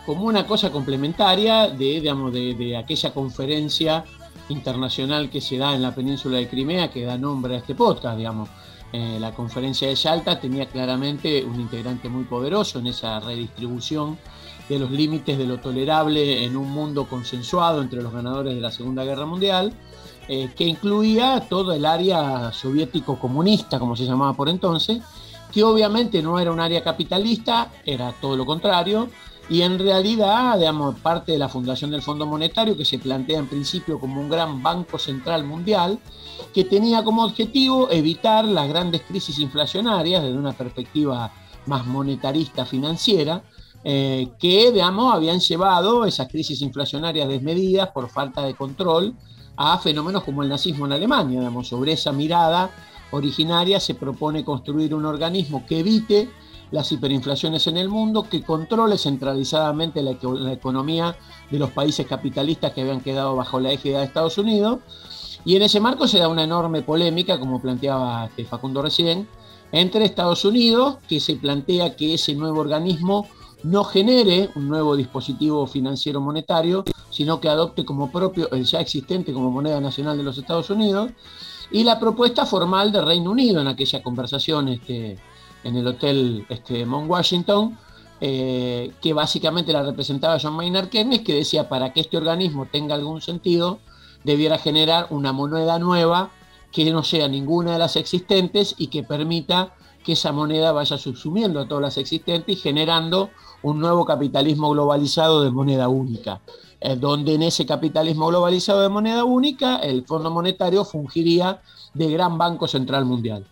como 0.06 0.24
una 0.24 0.46
cosa 0.46 0.70
complementaria 0.72 1.68
de, 1.68 2.00
digamos, 2.00 2.32
de, 2.32 2.54
de 2.54 2.76
aquella 2.78 3.12
conferencia 3.12 4.04
internacional 4.48 5.28
que 5.28 5.40
se 5.42 5.58
da 5.58 5.74
en 5.74 5.82
la 5.82 5.94
península 5.94 6.38
de 6.38 6.48
Crimea 6.48 6.90
que 6.90 7.04
da 7.04 7.18
nombre 7.18 7.54
a 7.54 7.58
este 7.58 7.74
podcast, 7.74 8.16
digamos. 8.16 8.48
Eh, 8.92 9.18
la 9.20 9.32
conferencia 9.32 9.86
de 9.86 9.94
Yalta 9.94 10.40
tenía 10.40 10.66
claramente 10.66 11.44
un 11.44 11.60
integrante 11.60 12.08
muy 12.08 12.24
poderoso 12.24 12.78
en 12.80 12.88
esa 12.88 13.20
redistribución 13.20 14.18
de 14.68 14.78
los 14.80 14.90
límites 14.90 15.36
de 15.38 15.46
lo 15.46 15.58
tolerable 15.60 16.44
en 16.44 16.56
un 16.56 16.70
mundo 16.70 17.06
consensuado 17.08 17.82
entre 17.82 18.02
los 18.02 18.12
ganadores 18.12 18.54
de 18.54 18.60
la 18.60 18.70
Segunda 18.72 19.04
Guerra 19.04 19.26
Mundial 19.26 19.72
eh, 20.28 20.50
que 20.56 20.64
incluía 20.64 21.46
todo 21.48 21.72
el 21.72 21.84
área 21.84 22.52
soviético-comunista, 22.52 23.78
como 23.78 23.96
se 23.96 24.04
llamaba 24.04 24.34
por 24.34 24.48
entonces, 24.48 25.02
que 25.52 25.64
obviamente 25.64 26.22
no 26.22 26.38
era 26.38 26.52
un 26.52 26.60
área 26.60 26.82
capitalista, 26.82 27.72
era 27.84 28.12
todo 28.20 28.36
lo 28.36 28.46
contrario, 28.46 29.08
y 29.48 29.62
en 29.62 29.80
realidad, 29.80 30.58
digamos, 30.58 31.00
parte 31.00 31.32
de 31.32 31.38
la 31.38 31.48
fundación 31.48 31.90
del 31.90 32.02
Fondo 32.02 32.24
Monetario, 32.24 32.76
que 32.76 32.84
se 32.84 33.00
plantea 33.00 33.40
en 33.40 33.48
principio 33.48 33.98
como 33.98 34.20
un 34.20 34.28
gran 34.28 34.62
banco 34.62 34.96
central 34.96 35.42
mundial, 35.42 35.98
que 36.54 36.64
tenía 36.64 37.02
como 37.02 37.24
objetivo 37.24 37.90
evitar 37.90 38.44
las 38.44 38.68
grandes 38.68 39.02
crisis 39.02 39.40
inflacionarias 39.40 40.22
desde 40.22 40.38
una 40.38 40.52
perspectiva 40.52 41.32
más 41.66 41.84
monetarista 41.84 42.64
financiera, 42.64 43.42
eh, 43.82 44.28
que, 44.38 44.70
digamos, 44.70 45.12
habían 45.12 45.40
llevado 45.40 46.04
esas 46.04 46.28
crisis 46.28 46.62
inflacionarias 46.62 47.28
desmedidas 47.28 47.88
por 47.88 48.08
falta 48.08 48.42
de 48.42 48.54
control 48.54 49.14
a 49.62 49.76
fenómenos 49.76 50.24
como 50.24 50.42
el 50.42 50.48
nazismo 50.48 50.86
en 50.86 50.92
Alemania. 50.92 51.38
Digamos, 51.38 51.68
sobre 51.68 51.92
esa 51.92 52.12
mirada 52.12 52.70
originaria 53.10 53.78
se 53.78 53.94
propone 53.94 54.42
construir 54.42 54.94
un 54.94 55.04
organismo 55.04 55.66
que 55.66 55.80
evite 55.80 56.30
las 56.70 56.90
hiperinflaciones 56.92 57.66
en 57.66 57.76
el 57.76 57.90
mundo, 57.90 58.22
que 58.22 58.42
controle 58.42 58.96
centralizadamente 58.96 60.02
la, 60.02 60.12
eco- 60.12 60.38
la 60.38 60.52
economía 60.52 61.14
de 61.50 61.58
los 61.58 61.70
países 61.72 62.06
capitalistas 62.06 62.72
que 62.72 62.80
habían 62.80 63.02
quedado 63.02 63.36
bajo 63.36 63.60
la 63.60 63.70
égida 63.70 63.98
de 63.98 64.06
Estados 64.06 64.38
Unidos. 64.38 64.78
Y 65.44 65.56
en 65.56 65.62
ese 65.62 65.78
marco 65.78 66.08
se 66.08 66.20
da 66.20 66.28
una 66.28 66.44
enorme 66.44 66.80
polémica, 66.80 67.38
como 67.38 67.60
planteaba 67.60 68.26
este, 68.26 68.46
Facundo 68.46 68.80
recién, 68.80 69.28
entre 69.72 70.06
Estados 70.06 70.44
Unidos, 70.46 70.96
que 71.06 71.20
se 71.20 71.36
plantea 71.36 71.96
que 71.96 72.14
ese 72.14 72.34
nuevo 72.34 72.60
organismo 72.60 73.26
no 73.62 73.84
genere 73.84 74.50
un 74.54 74.68
nuevo 74.68 74.96
dispositivo 74.96 75.66
financiero 75.66 76.20
monetario, 76.20 76.84
sino 77.10 77.40
que 77.40 77.48
adopte 77.48 77.84
como 77.84 78.10
propio 78.10 78.50
el 78.50 78.64
ya 78.64 78.80
existente 78.80 79.32
como 79.32 79.50
moneda 79.50 79.80
nacional 79.80 80.16
de 80.16 80.22
los 80.22 80.38
Estados 80.38 80.70
Unidos, 80.70 81.10
y 81.70 81.84
la 81.84 82.00
propuesta 82.00 82.46
formal 82.46 82.90
de 82.90 83.00
Reino 83.00 83.30
Unido 83.30 83.60
en 83.60 83.68
aquella 83.68 84.02
conversación 84.02 84.68
este, 84.68 85.18
en 85.62 85.76
el 85.76 85.86
hotel 85.86 86.46
este, 86.48 86.84
Mount 86.84 87.08
Washington, 87.08 87.78
eh, 88.20 88.92
que 89.00 89.12
básicamente 89.12 89.72
la 89.72 89.82
representaba 89.82 90.38
John 90.40 90.54
Maynard 90.54 90.88
Keynes, 90.88 91.22
que 91.22 91.34
decía 91.34 91.68
para 91.68 91.92
que 91.92 92.00
este 92.00 92.16
organismo 92.16 92.66
tenga 92.66 92.94
algún 92.94 93.20
sentido, 93.20 93.78
debiera 94.24 94.58
generar 94.58 95.06
una 95.10 95.32
moneda 95.32 95.78
nueva 95.78 96.30
que 96.72 96.90
no 96.90 97.02
sea 97.02 97.28
ninguna 97.28 97.72
de 97.72 97.78
las 97.78 97.96
existentes 97.96 98.74
y 98.78 98.88
que 98.88 99.02
permita 99.02 99.74
que 100.04 100.12
esa 100.12 100.32
moneda 100.32 100.72
vaya 100.72 100.98
subsumiendo 100.98 101.60
a 101.60 101.68
todas 101.68 101.82
las 101.82 101.98
existentes 101.98 102.56
y 102.56 102.60
generando 102.60 103.30
un 103.62 103.78
nuevo 103.78 104.04
capitalismo 104.04 104.70
globalizado 104.70 105.42
de 105.42 105.50
moneda 105.50 105.88
única, 105.88 106.40
donde 106.98 107.34
en 107.34 107.42
ese 107.42 107.66
capitalismo 107.66 108.28
globalizado 108.28 108.80
de 108.80 108.88
moneda 108.88 109.24
única 109.24 109.76
el 109.76 110.06
Fondo 110.06 110.30
Monetario 110.30 110.84
fungiría 110.84 111.60
de 111.92 112.10
gran 112.10 112.38
banco 112.38 112.66
central 112.66 113.04
mundial. 113.04 113.46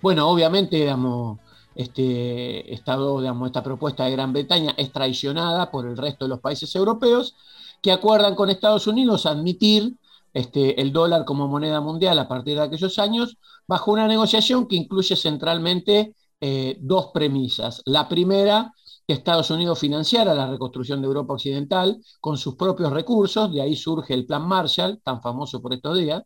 Bueno, 0.00 0.28
obviamente, 0.28 0.76
digamos, 0.76 1.38
este, 1.74 2.72
Estado, 2.74 3.20
digamos, 3.20 3.46
esta 3.46 3.62
propuesta 3.62 4.04
de 4.04 4.12
Gran 4.12 4.32
Bretaña 4.32 4.74
es 4.76 4.92
traicionada 4.92 5.70
por 5.70 5.86
el 5.86 5.96
resto 5.96 6.24
de 6.24 6.30
los 6.30 6.40
países 6.40 6.74
europeos 6.74 7.36
que 7.80 7.92
acuerdan 7.92 8.34
con 8.34 8.50
Estados 8.50 8.86
Unidos 8.86 9.26
admitir 9.26 9.94
este, 10.34 10.80
el 10.80 10.92
dólar 10.92 11.24
como 11.24 11.48
moneda 11.48 11.80
mundial 11.80 12.18
a 12.18 12.28
partir 12.28 12.56
de 12.56 12.62
aquellos 12.62 12.98
años, 12.98 13.36
bajo 13.66 13.92
una 13.92 14.08
negociación 14.08 14.66
que 14.66 14.76
incluye 14.76 15.16
centralmente 15.16 16.14
eh, 16.40 16.78
dos 16.80 17.10
premisas. 17.12 17.82
La 17.84 18.08
primera, 18.08 18.72
que 19.06 19.14
Estados 19.14 19.50
Unidos 19.50 19.78
financiara 19.78 20.34
la 20.34 20.50
reconstrucción 20.50 21.00
de 21.00 21.06
Europa 21.06 21.34
Occidental 21.34 22.00
con 22.20 22.36
sus 22.36 22.54
propios 22.54 22.92
recursos, 22.92 23.52
de 23.52 23.62
ahí 23.62 23.76
surge 23.76 24.14
el 24.14 24.26
Plan 24.26 24.46
Marshall, 24.46 25.00
tan 25.02 25.20
famoso 25.20 25.60
por 25.60 25.72
estos 25.72 25.98
días, 25.98 26.22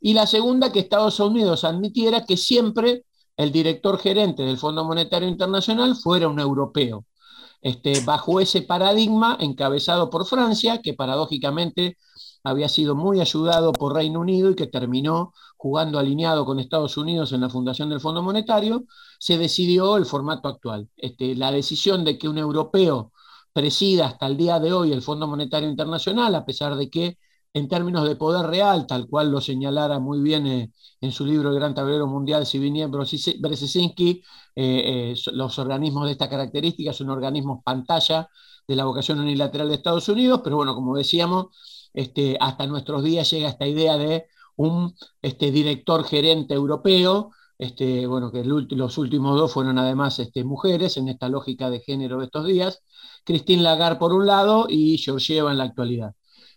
y 0.00 0.14
la 0.14 0.26
segunda, 0.26 0.72
que 0.72 0.80
Estados 0.80 1.18
Unidos 1.20 1.64
admitiera 1.64 2.24
que 2.24 2.36
siempre 2.36 3.04
el 3.36 3.50
director 3.50 3.98
gerente 3.98 4.44
del 4.44 4.58
Fondo 4.58 4.84
Monetario 4.84 5.28
Internacional 5.28 5.96
fuera 5.96 6.28
un 6.28 6.38
europeo. 6.38 7.04
Este, 7.60 8.00
bajo 8.00 8.40
ese 8.40 8.62
paradigma 8.62 9.38
encabezado 9.40 10.10
por 10.10 10.26
Francia, 10.26 10.82
que 10.82 10.92
paradójicamente 10.92 11.96
había 12.44 12.68
sido 12.68 12.94
muy 12.94 13.20
ayudado 13.20 13.72
por 13.72 13.94
Reino 13.94 14.20
Unido 14.20 14.50
y 14.50 14.54
que 14.54 14.66
terminó 14.66 15.32
jugando 15.56 15.98
alineado 15.98 16.44
con 16.44 16.60
Estados 16.60 16.96
Unidos 16.98 17.32
en 17.32 17.40
la 17.40 17.48
fundación 17.48 17.88
del 17.88 18.00
Fondo 18.00 18.22
Monetario, 18.22 18.84
se 19.18 19.38
decidió 19.38 19.96
el 19.96 20.06
formato 20.06 20.48
actual. 20.48 20.88
Este, 20.96 21.34
la 21.34 21.50
decisión 21.50 22.04
de 22.04 22.18
que 22.18 22.28
un 22.28 22.38
europeo 22.38 23.12
presida 23.52 24.06
hasta 24.06 24.26
el 24.26 24.36
día 24.36 24.60
de 24.60 24.72
hoy 24.72 24.92
el 24.92 25.02
Fondo 25.02 25.26
Monetario 25.26 25.68
Internacional, 25.68 26.34
a 26.34 26.44
pesar 26.44 26.76
de 26.76 26.90
que 26.90 27.18
en 27.54 27.68
términos 27.68 28.06
de 28.06 28.16
poder 28.16 28.46
real, 28.46 28.86
tal 28.86 29.06
cual 29.08 29.30
lo 29.30 29.40
señalara 29.40 30.00
muy 30.00 30.20
bien 30.20 30.46
eh, 30.46 30.72
en 31.00 31.12
su 31.12 31.24
libro 31.24 31.50
El 31.50 31.54
Gran 31.54 31.74
Tablero 31.74 32.06
Mundial, 32.08 32.46
Sivinie 32.46 32.88
Brzezinski, 32.88 34.22
eh, 34.56 35.12
eh, 35.12 35.14
los 35.32 35.58
organismos 35.58 36.06
de 36.06 36.12
esta 36.12 36.28
característica 36.28 36.92
son 36.92 37.10
organismos 37.10 37.62
pantalla 37.64 38.28
de 38.66 38.76
la 38.76 38.84
vocación 38.84 39.20
unilateral 39.20 39.68
de 39.68 39.76
Estados 39.76 40.08
Unidos, 40.08 40.40
pero 40.42 40.56
bueno, 40.56 40.74
como 40.74 40.96
decíamos, 40.96 41.46
este, 41.94 42.36
hasta 42.40 42.66
nuestros 42.66 43.02
días 43.02 43.30
llega 43.30 43.48
esta 43.48 43.66
idea 43.66 43.96
de 43.96 44.26
un 44.56 44.94
este, 45.22 45.50
director 45.50 46.04
gerente 46.04 46.54
europeo, 46.54 47.30
este, 47.58 48.06
bueno, 48.06 48.30
que 48.32 48.44
los 48.44 48.98
últimos 48.98 49.38
dos 49.38 49.52
fueron 49.52 49.78
además 49.78 50.18
este, 50.18 50.44
mujeres 50.44 50.96
en 50.96 51.08
esta 51.08 51.28
lógica 51.28 51.70
de 51.70 51.80
género 51.80 52.18
de 52.18 52.26
estos 52.26 52.46
días, 52.46 52.82
Christine 53.24 53.62
Lagarde 53.62 53.98
por 53.98 54.12
un 54.12 54.26
lado 54.26 54.66
y 54.68 54.98
Georgieva 54.98 55.52
en 55.52 55.58
la 55.58 55.64
actualidad. 55.64 56.14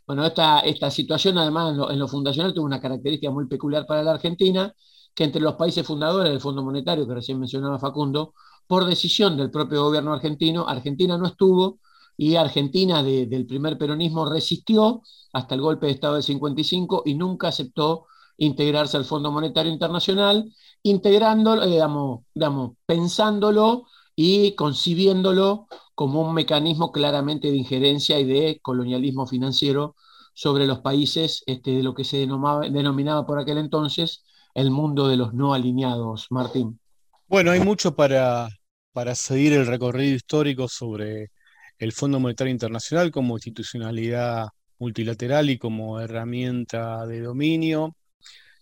Bueno, 0.07 0.25
esta, 0.25 0.59
esta 0.61 0.89
situación 0.89 1.37
además 1.37 1.75
en 1.75 1.91
en 1.91 1.99
lo, 1.99 2.07
fundacional 2.07 2.53
tuvo 2.53 2.65
una 2.65 2.81
característica 2.81 3.31
muy 3.31 3.47
peculiar 3.47 3.85
para 3.85 4.03
la 4.03 4.11
Argentina, 4.11 4.73
que 5.13 5.23
entre 5.23 5.41
los 5.41 5.55
países 5.55 5.85
fundadores 5.85 6.31
del 6.31 6.41
Fondo 6.41 6.63
Monetario, 6.63 7.07
que 7.07 7.13
recién 7.15 7.39
mencionaba 7.39 7.79
Facundo, 7.79 8.33
por 8.67 8.85
decisión 8.85 9.37
del 9.37 9.51
propio 9.51 9.83
gobierno 9.83 10.13
argentino, 10.13 10.67
Argentina 10.67 11.17
no 11.17 11.27
estuvo 11.27 11.79
y 12.17 12.35
Argentina 12.35 13.03
de, 13.03 13.27
del 13.27 13.45
primer 13.45 13.77
peronismo 13.77 14.27
resistió 14.27 15.03
hasta 15.31 15.55
el 15.55 15.61
golpe 15.61 15.85
de 15.85 15.93
Estado 15.93 16.15
del 16.15 16.23
55 16.23 17.03
y 17.05 17.13
nunca 17.13 17.49
aceptó 17.49 18.07
integrarse 18.37 18.97
al 18.97 19.05
Fondo 19.05 19.31
Monetario 19.31 19.71
Internacional, 19.71 20.51
integrándolo, 20.83 21.63
eh, 21.63 21.67
digamos, 21.67 22.21
digamos, 22.33 22.71
pensándolo 22.85 23.85
y 24.15 24.53
concibiéndolo 24.55 25.67
como 25.93 26.21
un 26.21 26.33
mecanismo 26.33 26.91
claramente 26.91 27.49
de 27.49 27.57
injerencia 27.57 28.19
y 28.19 28.25
de 28.25 28.59
colonialismo 28.61 29.27
financiero 29.27 29.95
sobre 30.33 30.67
los 30.67 30.79
países 30.79 31.43
este, 31.47 31.71
de 31.71 31.83
lo 31.83 31.93
que 31.93 32.03
se 32.03 32.17
denominaba 32.17 33.25
por 33.25 33.39
aquel 33.39 33.57
entonces 33.57 34.23
el 34.53 34.71
mundo 34.71 35.07
de 35.07 35.17
los 35.17 35.33
no 35.33 35.53
alineados, 35.53 36.27
Martín. 36.29 36.79
Bueno, 37.27 37.51
hay 37.51 37.59
mucho 37.59 37.95
para, 37.95 38.49
para 38.91 39.15
seguir 39.15 39.53
el 39.53 39.67
recorrido 39.67 40.15
histórico 40.15 40.67
sobre 40.67 41.29
el 41.79 41.91
Fondo 41.93 42.19
Monetario 42.19 42.51
Internacional 42.51 43.11
como 43.11 43.35
institucionalidad 43.35 44.47
multilateral 44.79 45.49
y 45.49 45.57
como 45.57 45.99
herramienta 45.99 47.05
de 47.07 47.21
dominio. 47.21 47.95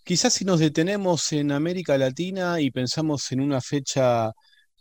Quizás 0.03 0.33
si 0.33 0.45
nos 0.45 0.59
detenemos 0.59 1.31
en 1.33 1.51
América 1.51 1.97
Latina 1.97 2.61
y 2.61 2.71
pensamos 2.71 3.31
en 3.31 3.41
una 3.41 3.61
fecha 3.61 4.31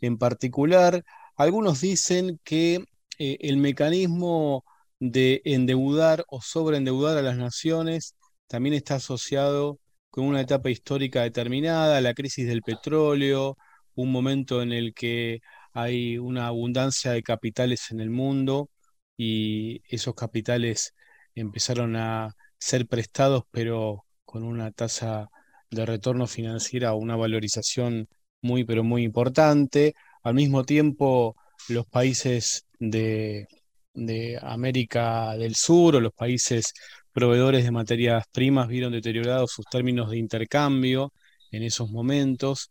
en 0.01 0.19
particular, 0.19 1.03
algunos 1.37 1.81
dicen 1.81 2.41
que 2.45 2.85
eh, 3.19 3.39
el 3.41 3.57
mecanismo 3.57 4.65
de 5.01 5.43
endeudar 5.45 6.25
o 6.29 6.41
sobreendeudar 6.43 7.17
a 7.19 7.23
las 7.23 7.37
naciones 7.37 8.15
también 8.47 8.75
está 8.75 8.97
asociado 8.97 9.79
con 10.11 10.25
una 10.27 10.41
etapa 10.41 10.71
histórica 10.71 11.23
determinada, 11.23 12.01
la 12.01 12.15
crisis 12.15 12.47
del 12.47 12.63
petróleo, 12.63 13.57
un 13.95 14.13
momento 14.13 14.63
en 14.63 14.73
el 14.73 14.95
que 14.95 15.41
hay 15.75 16.19
una 16.19 16.47
abundancia 16.49 17.13
de 17.13 17.23
capitales 17.23 17.91
en 17.91 18.01
el 18.01 18.11
mundo 18.11 18.71
y 19.17 19.83
esos 19.89 20.15
capitales 20.15 20.95
empezaron 21.35 21.97
a 21.97 22.35
ser 22.59 22.87
prestados, 22.87 23.45
pero 23.51 24.07
con 24.25 24.45
una 24.45 24.71
tasa 24.73 25.29
de 25.71 25.87
retorno 25.87 26.27
financiera 26.27 26.95
o 26.95 26.99
una 26.99 27.17
valorización 27.17 28.09
muy, 28.43 28.65
pero 28.65 28.85
muy 28.85 29.03
importante. 29.05 29.95
Al 30.23 30.35
mismo 30.35 30.65
tiempo, 30.65 31.37
los 31.69 31.87
países 31.87 32.67
de, 32.79 33.47
de 33.95 34.39
América 34.43 35.37
del 35.37 35.55
Sur 35.55 35.97
o 35.97 36.01
los 36.01 36.13
países 36.13 36.73
proveedores 37.13 37.65
de 37.65 37.71
materias 37.71 38.25
primas 38.33 38.69
vieron 38.69 38.93
deteriorados 38.93 39.53
sus 39.53 39.67
términos 39.67 40.11
de 40.11 40.19
intercambio 40.19 41.13
en 41.51 41.63
esos 41.63 41.91
momentos. 41.91 42.71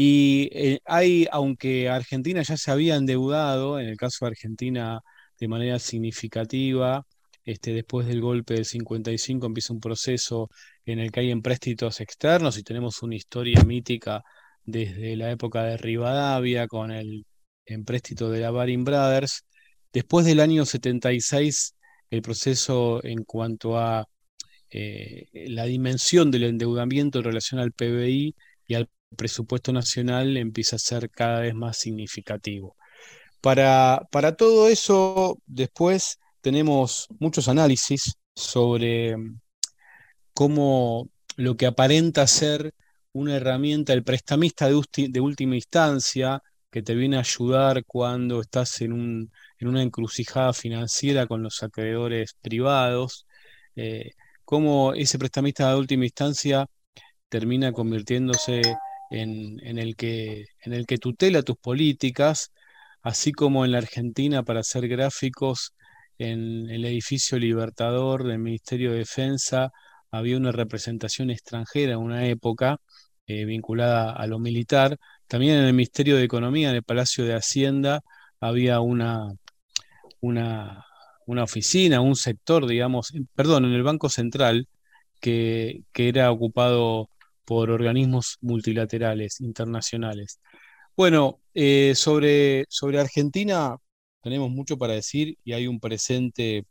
Y 0.00 0.48
eh, 0.52 0.80
hay, 0.84 1.26
aunque 1.32 1.88
Argentina 1.88 2.40
ya 2.42 2.56
se 2.56 2.70
había 2.70 2.94
endeudado, 2.94 3.80
en 3.80 3.88
el 3.88 3.96
caso 3.96 4.24
de 4.24 4.30
Argentina 4.30 5.00
de 5.40 5.48
manera 5.48 5.80
significativa, 5.80 7.04
este, 7.44 7.72
después 7.72 8.06
del 8.06 8.20
golpe 8.20 8.54
del 8.54 8.64
55 8.64 9.46
empieza 9.46 9.72
un 9.72 9.80
proceso 9.80 10.50
en 10.84 11.00
el 11.00 11.10
que 11.10 11.20
hay 11.20 11.32
empréstitos 11.32 12.00
externos 12.00 12.58
y 12.58 12.62
tenemos 12.62 13.02
una 13.02 13.16
historia 13.16 13.64
mítica 13.64 14.22
desde 14.64 15.16
la 15.16 15.32
época 15.32 15.64
de 15.64 15.76
Rivadavia 15.76 16.68
con 16.68 16.92
el 16.92 17.26
empréstito 17.66 18.30
de 18.30 18.40
la 18.40 18.52
Baring 18.52 18.84
Brothers. 18.84 19.44
Después 19.92 20.24
del 20.26 20.38
año 20.38 20.64
76, 20.64 21.74
el 22.10 22.22
proceso 22.22 23.04
en 23.04 23.24
cuanto 23.24 23.76
a 23.78 24.04
eh, 24.70 25.26
la 25.48 25.64
dimensión 25.64 26.30
del 26.30 26.44
endeudamiento 26.44 27.18
en 27.18 27.24
relación 27.24 27.60
al 27.60 27.72
PBI 27.72 28.36
y 28.68 28.74
al 28.74 28.88
presupuesto 29.16 29.72
nacional 29.72 30.36
empieza 30.36 30.76
a 30.76 30.78
ser 30.78 31.10
cada 31.10 31.40
vez 31.40 31.54
más 31.54 31.78
significativo. 31.78 32.76
Para, 33.40 34.02
para 34.10 34.36
todo 34.36 34.68
eso, 34.68 35.38
después 35.46 36.18
tenemos 36.40 37.08
muchos 37.18 37.48
análisis 37.48 38.14
sobre 38.34 39.16
cómo 40.34 41.08
lo 41.36 41.56
que 41.56 41.66
aparenta 41.66 42.26
ser 42.26 42.74
una 43.12 43.36
herramienta, 43.36 43.92
el 43.92 44.04
prestamista 44.04 44.68
de, 44.68 45.20
última 45.20 45.56
instancia, 45.56 46.42
que 46.70 46.82
te 46.82 46.94
viene 46.94 47.16
a 47.16 47.20
ayudar 47.20 47.84
cuando 47.86 48.40
estás 48.40 48.80
en, 48.82 48.92
un, 48.92 49.32
en 49.58 49.68
una 49.68 49.82
encrucijada 49.82 50.52
financiera 50.52 51.26
con 51.26 51.42
los 51.42 51.62
acreedores 51.62 52.34
privados, 52.40 53.26
eh, 53.76 54.12
cómo 54.44 54.94
ese 54.94 55.18
prestamista 55.18 55.70
de 55.70 55.76
última 55.78 56.04
instancia 56.04 56.66
termina 57.28 57.72
convirtiéndose 57.72 58.62
en, 59.10 59.78
el 59.78 59.96
que, 59.96 60.46
en 60.62 60.72
el 60.72 60.86
que 60.86 60.98
tutela 60.98 61.42
tus 61.42 61.56
políticas, 61.56 62.52
así 63.02 63.32
como 63.32 63.64
en 63.64 63.72
la 63.72 63.78
Argentina 63.78 64.42
para 64.42 64.60
hacer 64.60 64.88
gráficos 64.88 65.74
en 66.18 66.68
el 66.70 66.84
edificio 66.84 67.38
Libertador 67.38 68.24
del 68.24 68.38
Ministerio 68.38 68.92
de 68.92 68.98
Defensa 68.98 69.70
había 70.10 70.36
una 70.36 70.52
representación 70.52 71.30
extranjera 71.30 71.92
en 71.92 71.98
una 71.98 72.26
época 72.26 72.78
eh, 73.26 73.44
vinculada 73.44 74.12
a 74.12 74.26
lo 74.26 74.38
militar. 74.38 74.98
También 75.26 75.58
en 75.58 75.66
el 75.66 75.74
Ministerio 75.74 76.16
de 76.16 76.24
Economía, 76.24 76.70
en 76.70 76.76
el 76.76 76.82
Palacio 76.82 77.24
de 77.24 77.34
Hacienda, 77.34 78.00
había 78.40 78.80
una, 78.80 79.32
una, 80.20 80.84
una 81.26 81.44
oficina, 81.44 82.00
un 82.00 82.16
sector, 82.16 82.66
digamos, 82.66 83.12
perdón, 83.34 83.66
en 83.66 83.72
el 83.72 83.82
Banco 83.82 84.08
Central, 84.08 84.68
que, 85.20 85.82
que 85.92 86.08
era 86.08 86.30
ocupado 86.30 87.10
por 87.48 87.70
organismos 87.70 88.36
multilaterales, 88.42 89.40
internacionales. 89.40 90.38
Bueno, 90.96 91.40
eh, 91.54 91.94
sobre, 91.96 92.66
sobre 92.68 93.00
Argentina 93.00 93.74
tenemos 94.22 94.50
mucho 94.50 94.76
para 94.76 94.92
decir 94.94 95.38
y 95.44 95.54
hay 95.54 95.66
un 95.66 95.80
presente 95.80 96.66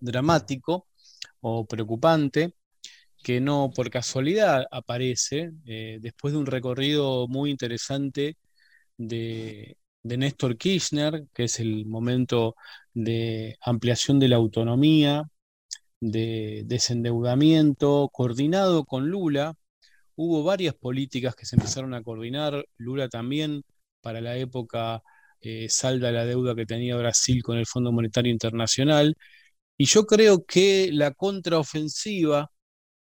dramático 0.00 0.88
o 1.40 1.66
preocupante 1.66 2.54
que 3.22 3.40
no 3.40 3.70
por 3.74 3.90
casualidad 3.90 4.66
aparece 4.72 5.52
eh, 5.66 5.98
después 6.00 6.34
de 6.34 6.40
un 6.40 6.46
recorrido 6.46 7.28
muy 7.28 7.50
interesante 7.50 8.36
de, 8.98 9.78
de 10.02 10.16
Néstor 10.18 10.58
Kirchner, 10.58 11.24
que 11.34 11.44
es 11.44 11.60
el 11.60 11.86
momento 11.86 12.56
de 12.94 13.58
ampliación 13.62 14.18
de 14.20 14.28
la 14.28 14.36
autonomía, 14.36 15.24
de 16.00 16.64
desendeudamiento, 16.66 18.10
coordinado 18.12 18.84
con 18.84 19.08
Lula, 19.08 19.56
hubo 20.16 20.42
varias 20.44 20.74
políticas 20.74 21.34
que 21.34 21.46
se 21.46 21.56
empezaron 21.56 21.94
a 21.94 22.02
coordinar. 22.02 22.64
Lula 22.76 23.08
también, 23.08 23.64
para 24.00 24.20
la 24.20 24.36
época, 24.36 25.02
eh, 25.40 25.68
salda 25.68 26.12
la 26.12 26.24
deuda 26.24 26.54
que 26.54 26.66
tenía 26.66 26.96
Brasil 26.96 27.42
con 27.42 27.58
el 27.58 27.66
Fondo 27.66 27.92
Monetario 27.92 28.32
Internacional. 28.32 29.16
Y 29.76 29.86
yo 29.86 30.06
creo 30.06 30.44
que 30.46 30.90
la 30.92 31.12
contraofensiva, 31.12 32.50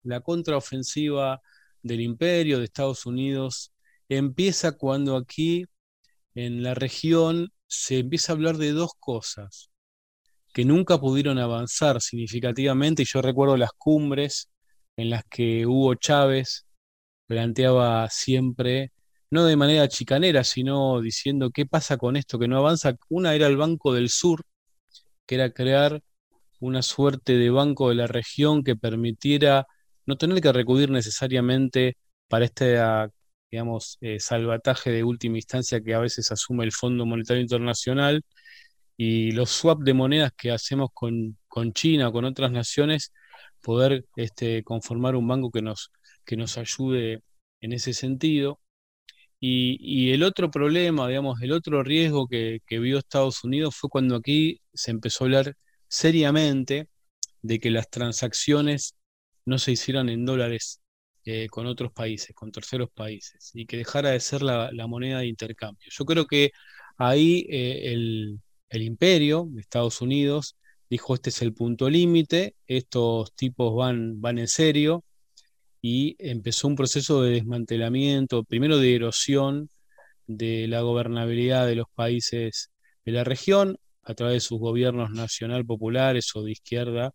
la 0.02 0.20
contraofensiva 0.20 1.40
del 1.82 2.00
imperio 2.00 2.58
de 2.58 2.64
Estados 2.64 3.06
Unidos 3.06 3.72
empieza 4.08 4.72
cuando 4.72 5.16
aquí 5.16 5.66
en 6.34 6.62
la 6.62 6.74
región 6.74 7.52
se 7.66 7.98
empieza 8.00 8.32
a 8.32 8.36
hablar 8.36 8.56
de 8.58 8.72
dos 8.72 8.92
cosas 8.98 9.70
que 10.52 10.64
nunca 10.64 10.98
pudieron 11.00 11.38
avanzar 11.38 12.00
significativamente. 12.00 13.02
Y 13.02 13.06
yo 13.06 13.22
recuerdo 13.22 13.56
las 13.56 13.72
cumbres 13.72 14.50
en 14.96 15.10
las 15.10 15.24
que 15.24 15.66
Hugo 15.66 15.94
Chávez 15.94 16.66
planteaba 17.26 18.08
siempre, 18.10 18.92
no 19.30 19.44
de 19.44 19.56
manera 19.56 19.88
chicanera, 19.88 20.44
sino 20.44 21.00
diciendo 21.00 21.50
qué 21.50 21.66
pasa 21.66 21.96
con 21.96 22.16
esto 22.16 22.38
que 22.38 22.48
no 22.48 22.58
avanza. 22.58 22.94
Una 23.08 23.34
era 23.34 23.46
el 23.46 23.56
Banco 23.56 23.92
del 23.94 24.10
Sur, 24.10 24.42
que 25.26 25.36
era 25.36 25.52
crear 25.52 26.02
una 26.60 26.82
suerte 26.82 27.36
de 27.36 27.50
banco 27.50 27.88
de 27.90 27.96
la 27.96 28.06
región 28.06 28.62
que 28.64 28.76
permitiera 28.76 29.66
no 30.06 30.16
tener 30.16 30.40
que 30.40 30.52
recurrir 30.52 30.90
necesariamente 30.90 31.96
para 32.28 32.44
este, 32.46 32.78
digamos, 33.50 33.98
eh, 34.00 34.18
salvataje 34.20 34.90
de 34.90 35.04
última 35.04 35.36
instancia 35.36 35.82
que 35.82 35.94
a 35.94 35.98
veces 36.00 36.30
asume 36.32 36.64
el 36.64 36.72
Fondo 36.72 37.06
Monetario 37.06 37.42
Internacional 37.42 38.22
y 38.96 39.32
los 39.32 39.50
swap 39.50 39.80
de 39.82 39.94
monedas 39.94 40.32
que 40.36 40.50
hacemos 40.52 40.90
con, 40.94 41.38
con 41.48 41.72
China 41.72 42.08
o 42.08 42.12
con 42.12 42.24
otras 42.24 42.52
naciones, 42.52 43.12
poder 43.62 44.06
este, 44.16 44.64
conformar 44.64 45.16
un 45.16 45.28
banco 45.28 45.50
que 45.50 45.62
nos 45.62 45.90
que 46.24 46.36
nos 46.36 46.58
ayude 46.58 47.22
en 47.60 47.72
ese 47.72 47.94
sentido. 47.94 48.60
Y, 49.44 50.12
el 50.12 50.22
otro 50.22 50.50
problema, 50.52 51.08
digamos, 51.08 51.42
el 51.42 51.52
otro 51.52 51.82
riesgo 51.82 52.28
que, 52.28 52.60
vio 52.70 52.98
Estados 52.98 53.42
Unidos 53.44 53.74
fue 53.76 53.90
cuando 53.90 54.16
aquí 54.16 54.60
se 54.72 54.92
empezó 54.92 55.24
a 55.24 55.26
hablar 55.26 55.56
seriamente 55.88 56.88
de 57.42 57.58
que 57.60 57.70
las 57.70 57.90
transacciones 57.90 58.94
no 59.44 59.58
se 59.58 59.72
hicieran 59.72 60.08
en 60.08 60.24
dólares 60.24 60.80
eh, 61.24 61.48
con 61.48 61.66
otros 61.66 61.92
países, 61.92 62.34
con 62.34 62.52
terceros 62.52 62.90
países, 62.94 63.50
y 63.54 63.66
que 63.66 63.78
dejara 63.78 64.10
de 64.10 64.20
ser 64.20 64.42
la, 64.42 64.70
moneda 64.88 65.20
de 65.20 65.26
intercambio. 65.26 65.88
Yo 65.90 66.04
creo 66.04 66.26
que 66.26 66.52
ahí 66.98 67.46
eh, 67.50 67.92
el, 67.92 68.40
el, 68.68 68.82
imperio, 68.82 69.48
Estados 69.58 70.00
Unidos, 70.00 70.56
dijo 70.88 71.14
este 71.14 71.30
es 71.30 71.42
el 71.42 71.54
punto 71.54 71.90
límite, 71.90 72.54
estos 72.66 73.34
tipos 73.34 73.74
van, 73.74 74.20
van 74.20 74.38
en 74.38 74.48
serio, 74.48 75.04
y 75.82 76.16
empezó 76.20 76.68
un 76.68 76.76
proceso 76.76 77.22
de 77.22 77.32
desmantelamiento, 77.32 78.44
primero 78.44 78.78
de 78.78 78.94
erosión 78.94 79.68
de 80.26 80.68
la 80.68 80.80
gobernabilidad 80.82 81.66
de 81.66 81.74
los 81.76 81.86
países 81.94 82.70
de 83.04 83.12
la 83.12 83.24
región 83.24 83.76
a 84.04 84.14
través 84.14 84.34
de 84.34 84.40
sus 84.40 84.60
gobiernos 84.60 85.10
nacional 85.10 85.66
populares 85.66 86.30
o 86.36 86.42
de 86.44 86.52
izquierda, 86.52 87.12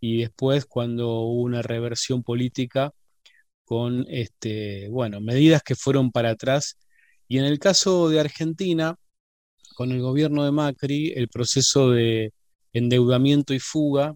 y 0.00 0.18
después 0.18 0.66
cuando 0.66 1.08
hubo 1.20 1.42
una 1.42 1.62
reversión 1.62 2.22
política 2.22 2.92
con 3.64 4.06
este, 4.08 4.88
bueno, 4.90 5.20
medidas 5.20 5.62
que 5.62 5.74
fueron 5.74 6.12
para 6.12 6.30
atrás. 6.30 6.78
Y 7.28 7.38
en 7.38 7.44
el 7.46 7.58
caso 7.58 8.08
de 8.08 8.20
Argentina, 8.20 8.96
con 9.74 9.92
el 9.92 10.00
gobierno 10.00 10.44
de 10.44 10.52
Macri, 10.52 11.12
el 11.16 11.28
proceso 11.28 11.90
de 11.90 12.32
endeudamiento 12.72 13.54
y 13.54 13.58
fuga, 13.58 14.14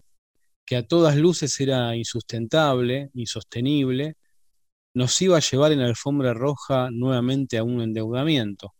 que 0.71 0.77
a 0.77 0.87
todas 0.87 1.17
luces 1.17 1.59
era 1.59 1.97
insustentable, 1.97 3.09
insostenible, 3.13 4.15
nos 4.93 5.21
iba 5.21 5.35
a 5.35 5.41
llevar 5.41 5.73
en 5.73 5.79
la 5.79 5.87
alfombra 5.87 6.33
roja 6.33 6.89
nuevamente 6.89 7.57
a 7.57 7.63
un 7.65 7.81
endeudamiento. 7.81 8.73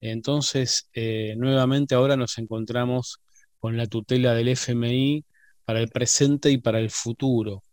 Entonces, 0.00 0.88
eh, 0.92 1.34
nuevamente 1.36 1.96
ahora 1.96 2.16
nos 2.16 2.38
encontramos 2.38 3.18
con 3.58 3.76
la 3.76 3.88
tutela 3.88 4.32
del 4.32 4.46
FMI 4.46 5.24
para 5.64 5.80
el 5.80 5.88
presente 5.88 6.52
y 6.52 6.58
para 6.58 6.78
el 6.78 6.90
futuro. 6.92 7.64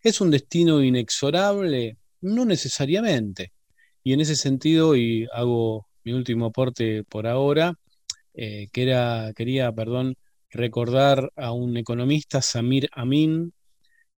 ¿Es 0.00 0.22
un 0.22 0.30
destino 0.30 0.82
inexorable? 0.82 1.98
No 2.22 2.46
necesariamente. 2.46 3.52
Y 4.02 4.14
en 4.14 4.22
ese 4.22 4.34
sentido, 4.34 4.96
y 4.96 5.28
hago 5.34 5.88
mi 6.04 6.14
último 6.14 6.46
aporte 6.46 7.04
por 7.04 7.26
ahora, 7.26 7.74
eh, 8.32 8.68
que 8.72 8.84
era, 8.84 9.30
quería, 9.36 9.70
perdón, 9.72 10.16
recordar 10.50 11.32
a 11.36 11.52
un 11.52 11.76
economista, 11.76 12.42
Samir 12.42 12.88
Amin, 12.92 13.52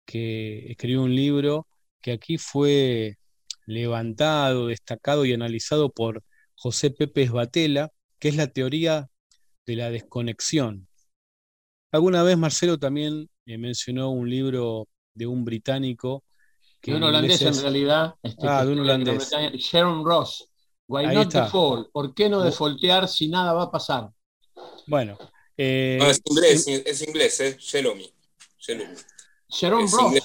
que 0.05 0.71
escribió 0.71 1.03
un 1.03 1.15
libro 1.15 1.67
que 2.01 2.13
aquí 2.13 2.39
fue 2.39 3.19
levantado, 3.67 4.69
destacado 4.69 5.25
y 5.25 5.33
analizado 5.33 5.91
por 5.91 6.23
José 6.57 6.91
Pepe 6.91 7.29
Batela, 7.29 7.91
que 8.19 8.29
es 8.29 8.37
la 8.37 8.49
teoría 8.49 9.09
de 9.67 9.77
la 9.77 9.91
desconexión. 9.91 10.89
Alguna 11.93 12.23
vez 12.23 12.37
Marcelo 12.37 12.79
también 12.79 13.29
eh, 13.47 13.59
mencionó 13.59 14.11
un 14.11 14.29
libro 14.29 14.89
de 15.15 15.27
un 15.27 15.45
británico. 15.45 16.25
Que 16.81 16.93
de 16.93 16.97
un 16.97 17.03
holandés 17.05 17.43
en 17.43 17.61
realidad. 17.61 18.15
Este, 18.23 18.47
ah, 18.49 18.65
de 18.65 18.73
un 18.73 18.81
holandés. 18.81 19.31
Sharon 19.55 20.05
Ross. 20.05 20.49
Why 20.87 21.07
not 21.15 21.33
default? 21.33 21.91
¿Por 21.93 22.15
qué 22.15 22.29
no 22.29 22.41
defaultear 22.43 23.07
si 23.07 23.29
nada 23.29 23.53
va 23.53 23.65
a 23.65 23.71
pasar? 23.71 24.11
Bueno. 24.87 25.17
Eh, 25.63 25.99
es 26.01 26.23
inglés, 26.25 26.67
es 26.87 27.03
inglés, 27.07 27.41
¿eh? 27.41 27.57
Jeremy. 27.61 28.11
Sharon 29.51 29.83
Ross. 29.83 30.23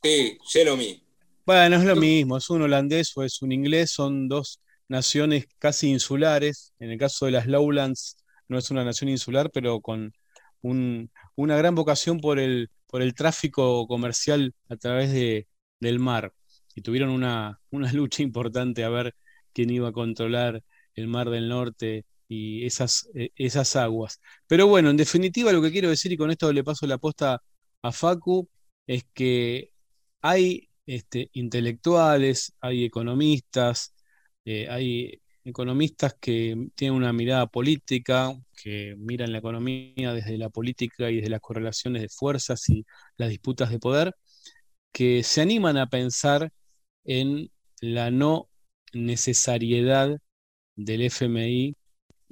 Sí, 0.00 0.38
Jeremy. 0.48 1.04
Bueno, 1.44 1.74
es 1.74 1.84
lo 1.84 1.96
mismo, 1.96 2.36
es 2.36 2.48
un 2.48 2.62
holandés 2.62 3.16
o 3.16 3.24
es 3.24 3.42
un 3.42 3.50
inglés, 3.50 3.90
son 3.90 4.28
dos 4.28 4.60
naciones 4.86 5.46
casi 5.58 5.88
insulares. 5.88 6.72
En 6.78 6.92
el 6.92 6.98
caso 6.98 7.26
de 7.26 7.32
las 7.32 7.48
Lowlands 7.48 8.16
no 8.46 8.58
es 8.58 8.70
una 8.70 8.84
nación 8.84 9.10
insular, 9.10 9.50
pero 9.50 9.80
con 9.80 10.12
una 10.60 11.56
gran 11.56 11.74
vocación 11.74 12.20
por 12.20 12.38
el, 12.38 12.70
por 12.86 13.02
el 13.02 13.14
tráfico 13.14 13.88
comercial 13.88 14.54
a 14.68 14.76
través 14.76 15.12
de, 15.12 15.48
del 15.80 15.98
mar. 15.98 16.32
Y 16.76 16.82
tuvieron 16.82 17.10
una, 17.10 17.58
una 17.70 17.92
lucha 17.92 18.22
importante 18.22 18.84
a 18.84 18.88
ver 18.88 19.16
quién 19.52 19.70
iba 19.70 19.88
a 19.88 19.92
controlar 19.92 20.62
el 20.94 21.08
mar 21.08 21.28
del 21.28 21.48
norte 21.48 22.04
y 22.32 22.66
esas, 22.66 23.08
e, 23.14 23.30
esas 23.36 23.76
aguas. 23.76 24.20
Pero 24.46 24.66
bueno, 24.66 24.90
en 24.90 24.96
definitiva 24.96 25.52
lo 25.52 25.62
que 25.62 25.72
quiero 25.72 25.90
decir, 25.90 26.12
y 26.12 26.16
con 26.16 26.30
esto 26.30 26.52
le 26.52 26.64
paso 26.64 26.86
la 26.86 26.98
posta 26.98 27.42
a 27.82 27.92
Facu, 27.92 28.48
es 28.86 29.04
que 29.14 29.70
hay 30.22 30.70
este, 30.86 31.30
intelectuales, 31.34 32.54
hay 32.60 32.84
economistas, 32.84 33.94
eh, 34.44 34.68
hay 34.68 35.20
economistas 35.44 36.14
que 36.20 36.68
tienen 36.74 36.96
una 36.96 37.12
mirada 37.12 37.46
política, 37.46 38.34
que 38.62 38.94
miran 38.98 39.32
la 39.32 39.38
economía 39.38 40.12
desde 40.14 40.38
la 40.38 40.50
política 40.50 41.10
y 41.10 41.16
desde 41.16 41.30
las 41.30 41.40
correlaciones 41.40 42.02
de 42.02 42.08
fuerzas 42.08 42.68
y 42.68 42.86
las 43.16 43.28
disputas 43.30 43.70
de 43.70 43.78
poder, 43.78 44.14
que 44.92 45.22
se 45.24 45.42
animan 45.42 45.76
a 45.78 45.88
pensar 45.88 46.52
en 47.04 47.50
la 47.80 48.10
no 48.10 48.48
necesariedad 48.92 50.18
del 50.76 51.02
FMI 51.02 51.76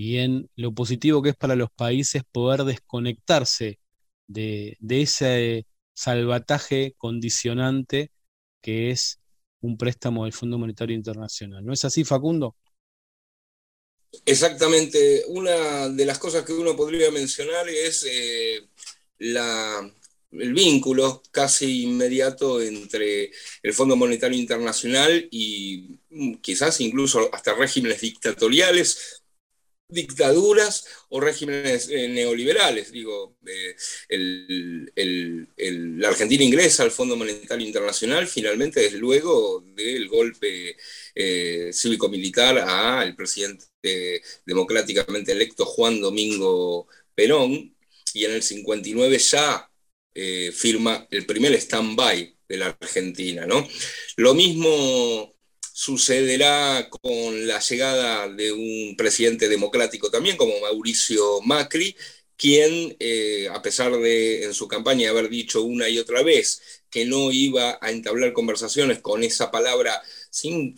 y 0.01 0.17
en 0.17 0.49
lo 0.57 0.73
positivo 0.73 1.21
que 1.21 1.29
es 1.29 1.37
para 1.37 1.57
los 1.57 1.71
países 1.71 2.23
poder 2.33 2.65
desconectarse 2.65 3.79
de, 4.27 4.79
de 4.81 5.03
ese 5.03 5.67
salvataje 5.93 6.95
condicionante 6.97 8.11
que 8.63 8.93
es 8.93 9.21
un 9.61 9.77
préstamo 9.77 10.25
del 10.25 10.33
Fondo 10.33 10.57
Monetario 10.57 10.97
Internacional. 10.97 11.63
¿No 11.63 11.75
es 11.75 11.85
así, 11.85 12.05
Facundo? 12.05 12.57
Exactamente. 14.25 15.25
Una 15.29 15.91
de 15.91 16.07
las 16.07 16.19
cosas 16.19 16.47
que 16.47 16.55
uno 16.55 16.75
podría 16.75 17.11
mencionar 17.11 17.69
es 17.69 18.07
eh, 18.11 18.71
la, 19.19 19.87
el 20.33 20.55
vínculo 20.55 21.23
casi 21.31 21.83
inmediato 21.83 22.63
entre 22.63 23.33
el 23.63 23.75
Fondo 23.75 23.97
Monetario 23.97 24.39
Internacional 24.39 25.29
y 25.31 25.99
mm, 26.09 26.35
quizás 26.37 26.81
incluso 26.81 27.29
hasta 27.35 27.53
regímenes 27.53 28.01
dictatoriales 28.01 29.20
dictaduras 29.91 30.87
o 31.09 31.21
regímenes 31.21 31.89
eh, 31.89 32.09
neoliberales. 32.09 32.93
Digo, 32.93 33.37
eh, 33.47 33.77
la 35.99 36.09
Argentina 36.09 36.45
ingresa 36.45 36.83
al 36.83 36.91
Fondo 36.91 37.17
Monetario 37.17 37.67
Internacional 37.67 38.27
finalmente 38.27 38.81
desde 38.81 38.99
luego 38.99 39.65
del 39.75 40.09
golpe 40.09 40.77
eh, 41.15 41.71
cívico-militar 41.73 42.59
al 42.59 43.15
presidente 43.17 44.23
democráticamente 44.45 45.33
electo 45.33 45.65
Juan 45.65 46.01
Domingo 46.01 46.87
Perón, 47.15 47.75
y 48.13 48.25
en 48.25 48.33
el 48.33 48.43
59 48.43 49.19
ya 49.19 49.67
firma 50.53 51.07
el 51.11 51.25
primer 51.25 51.55
stand-by 51.55 52.37
de 52.49 52.57
la 52.57 52.77
Argentina. 52.81 53.47
¿no? 53.47 53.67
Lo 54.17 54.35
mismo 54.35 55.35
sucederá 55.81 56.91
con 56.91 57.47
la 57.47 57.59
llegada 57.59 58.29
de 58.29 58.53
un 58.53 58.97
presidente 58.99 59.49
democrático 59.49 60.11
también, 60.11 60.37
como 60.37 60.61
Mauricio 60.61 61.41
Macri, 61.41 61.97
quien, 62.37 62.95
eh, 63.01 63.49
a 63.51 63.63
pesar 63.63 63.91
de 63.97 64.45
en 64.45 64.53
su 64.53 64.69
campaña 64.69 65.09
haber 65.09 65.31
dicho 65.31 65.63
una 65.63 65.89
y 65.89 65.99
otra 65.99 66.23
vez 66.23 66.83
que 66.91 67.07
no 67.07 67.33
iba 67.33 67.79
a 67.81 67.91
entablar 67.91 68.35
conversaciones 68.35 68.99
con 68.99 69.23
esa 69.25 69.51
palabra 69.51 70.03
sin, 70.29 70.77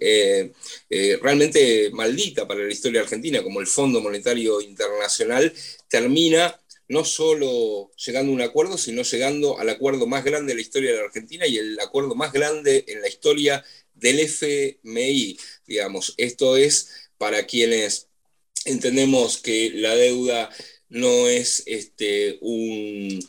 eh, 0.00 0.50
eh, 0.90 1.18
realmente 1.22 1.90
maldita 1.92 2.48
para 2.48 2.64
la 2.64 2.72
historia 2.72 3.02
argentina, 3.02 3.44
como 3.44 3.60
el 3.60 3.68
Fondo 3.68 4.00
Monetario 4.00 4.60
Internacional, 4.60 5.52
termina 5.88 6.60
no 6.90 7.04
solo 7.04 7.92
llegando 8.04 8.32
a 8.32 8.34
un 8.34 8.42
acuerdo, 8.42 8.76
sino 8.76 9.02
llegando 9.02 9.60
al 9.60 9.68
acuerdo 9.68 10.08
más 10.08 10.24
grande 10.24 10.52
de 10.52 10.56
la 10.56 10.60
historia 10.60 10.90
de 10.90 10.96
la 10.96 11.04
Argentina 11.04 11.46
y 11.46 11.56
el 11.56 11.78
acuerdo 11.78 12.16
más 12.16 12.32
grande 12.32 12.84
en 12.88 13.00
la 13.00 13.06
historia 13.08 13.64
del 14.00 14.20
FMI, 14.20 15.38
digamos. 15.66 16.14
Esto 16.16 16.56
es 16.56 16.90
para 17.18 17.46
quienes 17.46 18.08
entendemos 18.64 19.38
que 19.38 19.70
la 19.74 19.94
deuda 19.94 20.50
no 20.88 21.28
es 21.28 21.62
este, 21.66 22.38
un, 22.40 23.20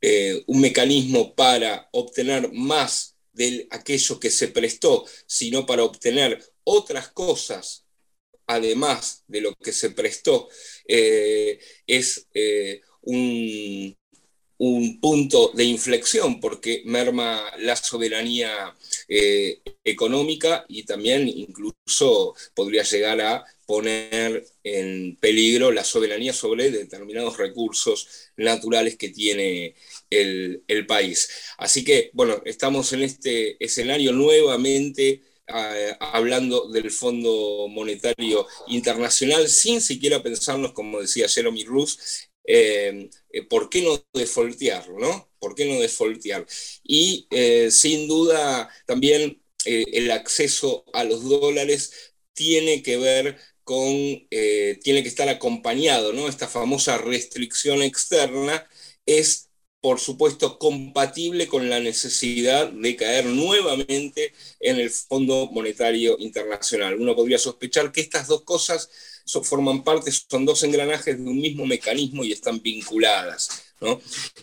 eh, 0.00 0.42
un, 0.46 0.60
mecanismo 0.60 1.34
para 1.34 1.88
obtener 1.92 2.52
más 2.52 3.16
de 3.32 3.66
aquello 3.70 4.20
que 4.20 4.30
se 4.30 4.48
prestó, 4.48 5.06
sino 5.26 5.66
para 5.66 5.84
obtener 5.84 6.44
otras 6.64 7.08
cosas 7.08 7.84
además 8.46 9.24
de 9.26 9.40
lo 9.40 9.54
que 9.54 9.72
se 9.72 9.90
prestó, 9.90 10.48
eh, 10.86 11.58
es 11.86 12.26
eh, 12.34 12.82
un, 13.02 13.96
un 14.66 15.00
punto 15.00 15.50
de 15.54 15.64
inflexión 15.64 16.40
porque 16.40 16.82
merma 16.86 17.42
la 17.58 17.76
soberanía 17.76 18.74
eh, 19.08 19.60
económica 19.84 20.64
y 20.68 20.84
también 20.84 21.28
incluso 21.28 22.34
podría 22.54 22.82
llegar 22.82 23.20
a 23.20 23.44
poner 23.66 24.46
en 24.62 25.16
peligro 25.16 25.70
la 25.70 25.84
soberanía 25.84 26.32
sobre 26.32 26.70
determinados 26.70 27.36
recursos 27.36 28.30
naturales 28.36 28.96
que 28.96 29.10
tiene 29.10 29.74
el, 30.10 30.86
país. 30.86 31.28
Así 31.58 31.84
que, 31.84 32.10
bueno, 32.12 32.42
estamos 32.44 32.92
en 32.92 33.02
este 33.02 33.56
escenario 33.62 34.12
nuevamente 34.12 35.22
hablando 36.00 36.70
del 36.70 36.90
Fondo 36.90 37.68
Monetario 37.68 38.46
Internacional 38.68 39.48
sin 39.48 39.80
siquiera 39.82 40.22
pensarnos, 40.22 40.72
como 40.72 41.00
decía 41.00 41.28
Jeremy 41.28 41.62
eh, 41.62 41.66
eh, 42.46 43.10
¿por 43.42 43.70
qué 43.70 43.82
no 43.82 44.04
defoltearlo? 44.12 44.98
¿no? 44.98 45.30
¿Por 45.38 45.54
qué 45.54 45.66
no 45.66 45.80
defoltear? 45.80 46.46
Y 46.82 47.26
eh, 47.30 47.70
sin 47.70 48.08
duda 48.08 48.68
también 48.86 49.40
el 49.66 50.10
acceso 50.10 50.84
a 50.92 51.04
los 51.04 51.24
dólares 51.24 52.14
tiene 52.34 52.82
que 52.82 52.98
ver 52.98 53.38
con, 53.64 53.86
tiene 54.28 55.02
que 55.02 55.08
estar 55.08 55.28
acompañado, 55.30 56.12
¿no? 56.12 56.28
Esta 56.28 56.48
famosa 56.48 56.98
restricción 56.98 57.80
externa 57.82 58.68
es 59.06 59.48
por 59.84 60.00
supuesto, 60.00 60.58
compatible 60.58 61.46
con 61.46 61.68
la 61.68 61.78
necesidad 61.78 62.70
de 62.70 62.96
caer 62.96 63.26
nuevamente 63.26 64.32
en 64.58 64.78
el 64.78 64.88
Fondo 64.88 65.50
Monetario 65.52 66.16
Internacional. 66.20 66.98
Uno 66.98 67.14
podría 67.14 67.36
sospechar 67.36 67.92
que 67.92 68.00
estas 68.00 68.26
dos 68.26 68.44
cosas 68.44 68.88
forman 69.42 69.82
parte, 69.82 70.10
son 70.12 70.44
dos 70.44 70.62
engranajes 70.62 71.16
de 71.16 71.24
un 71.24 71.40
mismo 71.40 71.66
mecanismo 71.66 72.24
y 72.24 72.32
están 72.32 72.62
vinculadas. 72.62 73.74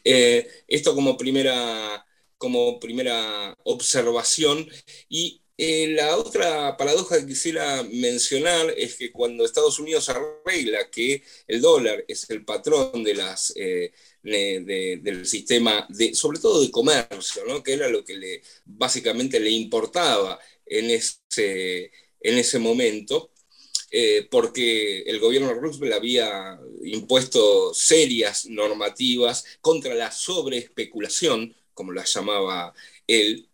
Eh, 0.04 0.48
esto 0.68 0.94
como 0.96 1.18
primera, 1.18 2.06
como 2.38 2.80
primera 2.80 3.56
observación. 3.64 4.68
Y 5.10 5.42
eh, 5.58 5.90
la 5.90 6.18
otra 6.18 6.76
paradoja 6.78 7.20
que 7.20 7.28
quisiera 7.28 7.84
mencionar 7.84 8.74
es 8.78 8.96
que 8.96 9.12
cuando 9.12 9.46
Estados 9.46 9.78
Unidos 9.80 10.10
arregla 10.10 10.90
que 10.90 11.24
el 11.48 11.62
dólar 11.62 12.04
es 12.08 12.30
el 12.32 12.44
patrón 12.44 13.04
de 13.04 13.14
las, 13.14 13.54
eh, 13.56 13.92
del 14.24 15.26
sistema, 15.26 15.86
de, 15.90 16.16
sobre 16.16 16.40
todo 16.40 16.62
de 16.62 16.72
comercio, 16.72 17.64
que 17.64 17.74
era 17.74 17.88
lo 17.90 18.04
que 18.04 18.16
le, 18.16 18.42
básicamente 18.66 19.40
le 19.40 19.52
importaba 19.52 20.40
en 20.66 20.90
ese, 20.90 21.92
en 22.22 22.38
ese 22.38 22.60
momento, 22.60 23.32
eh, 23.92 24.28
porque 24.32 25.02
el 25.02 25.20
gobierno 25.20 25.50
de 25.50 25.56
Roosevelt 25.56 25.94
había 25.94 26.60
impuesto 26.84 27.74
serias 27.74 28.46
normativas 28.48 29.46
contra 29.62 29.94
la 29.96 30.12
sobreespeculación, 30.12 31.54
como 31.74 31.92
la 31.92 32.06
llamaba 32.06 32.74
él, 33.08 33.50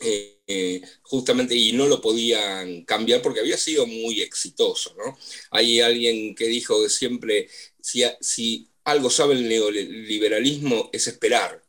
eh, 0.00 0.80
justamente 1.02 1.54
y 1.54 1.72
no 1.72 1.86
lo 1.86 2.00
podían 2.00 2.84
cambiar 2.84 3.20
porque 3.20 3.40
había 3.40 3.58
sido 3.58 3.86
muy 3.86 4.22
exitoso. 4.22 4.94
¿no? 4.96 5.18
Hay 5.50 5.80
alguien 5.80 6.34
que 6.34 6.46
dijo 6.46 6.82
que 6.82 6.88
siempre, 6.88 7.48
si, 7.80 8.04
si 8.20 8.68
algo 8.84 9.10
sabe 9.10 9.34
el 9.34 9.48
neoliberalismo 9.48 10.88
es 10.92 11.06
esperar, 11.08 11.62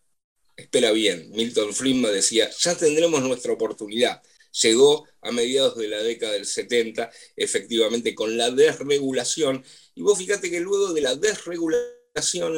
espera 0.56 0.92
bien. 0.92 1.30
Milton 1.32 1.74
Friedman 1.74 2.14
decía, 2.14 2.50
ya 2.58 2.78
tendremos 2.78 3.22
nuestra 3.22 3.54
oportunidad. 3.54 4.22
Llegó 4.62 5.06
a 5.22 5.32
mediados 5.32 5.78
de 5.78 5.88
la 5.88 6.02
década 6.02 6.34
del 6.34 6.46
70, 6.46 7.10
efectivamente, 7.36 8.16
con 8.16 8.38
la 8.38 8.52
desregulación. 8.52 9.64
Y 9.96 10.02
vos 10.02 10.18
fíjate 10.18 10.50
que 10.50 10.60
luego 10.60 10.94
de 10.94 11.02
la 11.02 11.16
desregulación, 11.16 12.00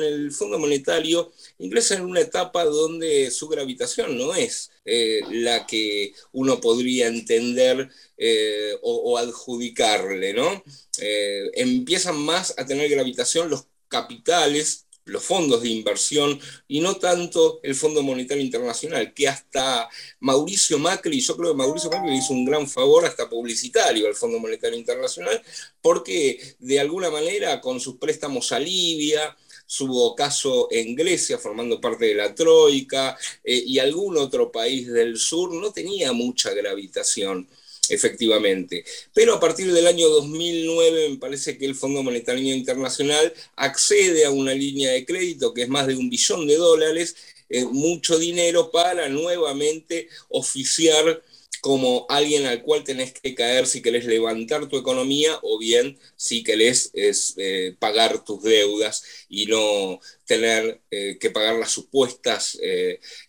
el 0.01 0.31
Fondo 0.31 0.57
Monetario 0.57 1.31
ingresa 1.59 1.95
en 1.95 2.03
una 2.03 2.21
etapa 2.21 2.63
donde 2.65 3.29
su 3.31 3.47
gravitación 3.47 4.17
no 4.17 4.33
es 4.33 4.71
eh, 4.85 5.21
la 5.29 5.67
que 5.67 6.13
uno 6.31 6.59
podría 6.59 7.07
entender 7.07 7.89
eh, 8.17 8.75
o, 8.81 9.17
adjudicarle, 9.17 10.33
¿no? 10.33 10.63
Eh, 10.99 11.51
empiezan 11.53 12.17
más 12.17 12.53
a 12.57 12.65
tener 12.65 12.89
gravitación 12.89 13.49
los 13.49 13.65
capitales 13.87 14.87
los 15.05 15.23
fondos 15.23 15.61
de 15.61 15.69
inversión 15.69 16.39
y 16.67 16.79
no 16.79 16.95
tanto 16.95 17.59
el 17.63 17.75
Fondo 17.75 18.03
Monetario 18.03 18.43
Internacional, 18.43 19.13
que 19.13 19.27
hasta 19.27 19.89
Mauricio 20.19 20.79
Macri, 20.79 21.19
yo 21.19 21.35
creo 21.35 21.51
que 21.51 21.57
Mauricio 21.57 21.89
Macri 21.89 22.11
le 22.11 22.17
hizo 22.17 22.33
un 22.33 22.45
gran 22.45 22.67
favor 22.67 23.05
hasta 23.05 23.29
publicitario 23.29 24.07
al 24.07 24.15
Fondo 24.15 24.39
Monetario 24.39 24.77
Internacional, 24.77 25.41
porque 25.81 26.55
de 26.59 26.79
alguna 26.79 27.09
manera 27.09 27.61
con 27.61 27.79
sus 27.79 27.97
préstamos 27.97 28.51
a 28.51 28.59
Libia, 28.59 29.35
su 29.65 29.97
ocaso 29.97 30.67
en 30.69 30.95
Grecia, 30.95 31.37
formando 31.37 31.79
parte 31.79 32.05
de 32.05 32.15
la 32.15 32.35
Troika, 32.35 33.17
eh, 33.43 33.63
y 33.65 33.79
algún 33.79 34.17
otro 34.17 34.51
país 34.51 34.91
del 34.91 35.17
sur, 35.17 35.53
no 35.53 35.71
tenía 35.71 36.11
mucha 36.11 36.53
gravitación 36.53 37.47
efectivamente. 37.89 38.83
Pero 39.13 39.35
a 39.35 39.39
partir 39.39 39.71
del 39.71 39.87
año 39.87 40.07
2009 40.09 41.09
me 41.09 41.17
parece 41.17 41.57
que 41.57 41.65
el 41.65 41.75
Fondo 41.75 42.03
Monetario 42.03 42.53
Internacional 42.53 43.33
accede 43.55 44.25
a 44.25 44.31
una 44.31 44.53
línea 44.53 44.91
de 44.91 45.05
crédito 45.05 45.53
que 45.53 45.63
es 45.63 45.69
más 45.69 45.87
de 45.87 45.95
un 45.95 46.09
billón 46.09 46.47
de 46.47 46.55
dólares, 46.55 47.15
eh, 47.49 47.65
mucho 47.65 48.17
dinero 48.17 48.71
para 48.71 49.09
nuevamente 49.09 50.07
oficiar 50.29 51.21
como 51.59 52.07
alguien 52.09 52.45
al 52.45 52.63
cual 52.63 52.83
tenés 52.83 53.13
que 53.13 53.35
caer 53.35 53.67
si 53.67 53.81
querés 53.81 54.05
levantar 54.05 54.67
tu 54.67 54.77
economía 54.77 55.37
o 55.43 55.59
bien 55.59 55.99
si 56.15 56.43
querés 56.43 56.91
eh, 56.93 57.75
pagar 57.77 58.23
tus 58.23 58.41
deudas 58.41 59.03
y 59.29 59.45
no 59.45 59.99
tener 60.25 60.81
eh, 60.89 61.17
que 61.19 61.29
pagar 61.29 61.55
las 61.55 61.71
supuestas, 61.71 62.57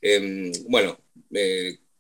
em, 0.01 0.53
bueno, 0.69 0.99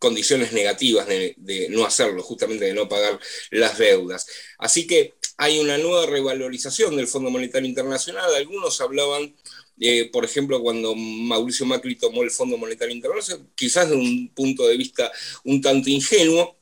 condiciones 0.02 0.52
negativas 0.52 1.06
de, 1.06 1.68
no 1.70 1.86
hacerlo, 1.86 2.24
justamente 2.24 2.64
de 2.64 2.74
no 2.74 2.88
pagar 2.88 3.20
las 3.52 3.78
deudas. 3.78 4.26
Así 4.58 4.84
que 4.84 5.14
hay 5.36 5.60
una 5.60 5.78
nueva 5.78 6.06
revalorización 6.06 6.96
del 6.96 7.06
Fondo 7.06 7.30
Monetario 7.30 7.68
Internacional. 7.68 8.34
Algunos 8.34 8.80
hablaban, 8.80 9.32
eh, 9.78 10.10
por 10.12 10.24
ejemplo, 10.24 10.60
cuando 10.60 10.96
Mauricio 10.96 11.66
Macri 11.66 11.94
tomó 11.94 12.24
el 12.24 12.32
Fondo 12.32 12.56
Monetario 12.56 12.92
Internacional, 12.92 13.46
quizás 13.54 13.90
de 13.90 13.94
un 13.94 14.32
punto 14.34 14.66
de 14.66 14.76
vista 14.76 15.12
un 15.44 15.62
tanto 15.62 15.88
ingenuo, 15.88 16.58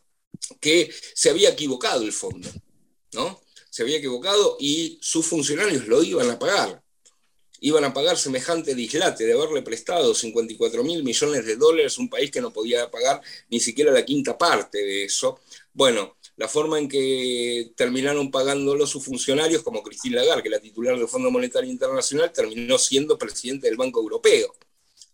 que 0.60 0.92
se 1.14 1.30
había 1.30 1.48
equivocado 1.48 2.02
el 2.02 2.12
fondo, 2.12 2.50
¿no? 3.14 3.40
Se 3.70 3.84
había 3.84 3.96
equivocado 3.96 4.58
y 4.60 4.98
sus 5.00 5.24
funcionarios 5.24 5.86
lo 5.86 6.02
iban 6.02 6.28
a 6.28 6.38
pagar 6.38 6.82
iban 7.60 7.84
a 7.84 7.92
pagar 7.92 8.16
semejante 8.16 8.74
dislate 8.74 9.24
de 9.24 9.32
haberle 9.32 9.62
prestado 9.62 10.14
54 10.14 10.82
mil 10.82 11.04
millones 11.04 11.44
de 11.44 11.56
dólares 11.56 11.98
a 11.98 12.00
un 12.00 12.08
país 12.08 12.30
que 12.30 12.40
no 12.40 12.52
podía 12.52 12.90
pagar 12.90 13.20
ni 13.48 13.60
siquiera 13.60 13.92
la 13.92 14.04
quinta 14.04 14.36
parte 14.36 14.78
de 14.78 15.04
eso. 15.04 15.40
Bueno, 15.72 16.16
la 16.36 16.48
forma 16.48 16.78
en 16.78 16.88
que 16.88 17.72
terminaron 17.76 18.30
pagándolo 18.30 18.86
sus 18.86 19.04
funcionarios, 19.04 19.62
como 19.62 19.82
Christine 19.82 20.16
Lagarde, 20.16 20.42
que 20.42 20.48
la 20.48 20.58
titular 20.58 20.98
del 20.98 21.06
Fondo 21.06 21.30
Monetario 21.30 21.70
Internacional, 21.70 22.32
terminó 22.32 22.78
siendo 22.78 23.18
presidente 23.18 23.66
del 23.66 23.76
Banco 23.76 24.00
Europeo, 24.00 24.54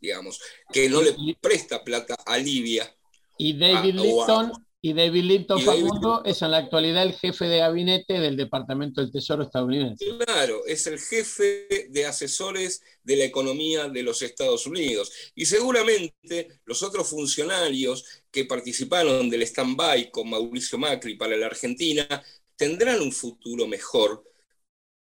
digamos, 0.00 0.40
que 0.72 0.88
no 0.88 1.02
le 1.02 1.16
presta 1.40 1.82
plata 1.82 2.14
a 2.24 2.38
Libia. 2.38 2.94
Y 3.38 3.59
David 3.59 3.96
Lipton 3.96 4.65
y 4.87 4.92
David 4.92 5.25
Linton 5.25 5.61
Facundo 5.61 6.22
es 6.25 6.42
en 6.42 6.53
la 6.53 6.59
actualidad 6.59 7.03
el 7.03 7.14
jefe 7.14 7.46
de 7.46 7.59
gabinete 7.59 8.20
del 8.20 8.37
Departamento 8.37 9.01
del 9.01 9.11
Tesoro 9.11 9.42
estadounidense. 9.42 10.05
Claro, 10.25 10.64
es 10.64 10.87
el 10.87 11.01
jefe 11.01 11.88
de 11.90 12.07
asesores 12.07 12.83
de 13.03 13.16
la 13.16 13.25
economía 13.25 13.88
de 13.88 14.05
los 14.05 14.22
Estados 14.22 14.64
Unidos. 14.64 15.11
Y 15.35 15.46
seguramente 15.46 16.61
los 16.66 16.85
otros 16.85 17.09
funcionarios 17.09 18.05
que 18.31 18.44
participaron 18.44 19.29
del 19.29 19.42
stand-by 19.42 20.12
con 20.12 20.31
Mauricio 20.31 20.79
Macri 20.79 21.16
para 21.16 21.37
la 21.37 21.46
Argentina 21.46 22.07
tendrán 22.55 23.01
un 23.01 23.11
futuro 23.11 23.66
mejor 23.66 24.22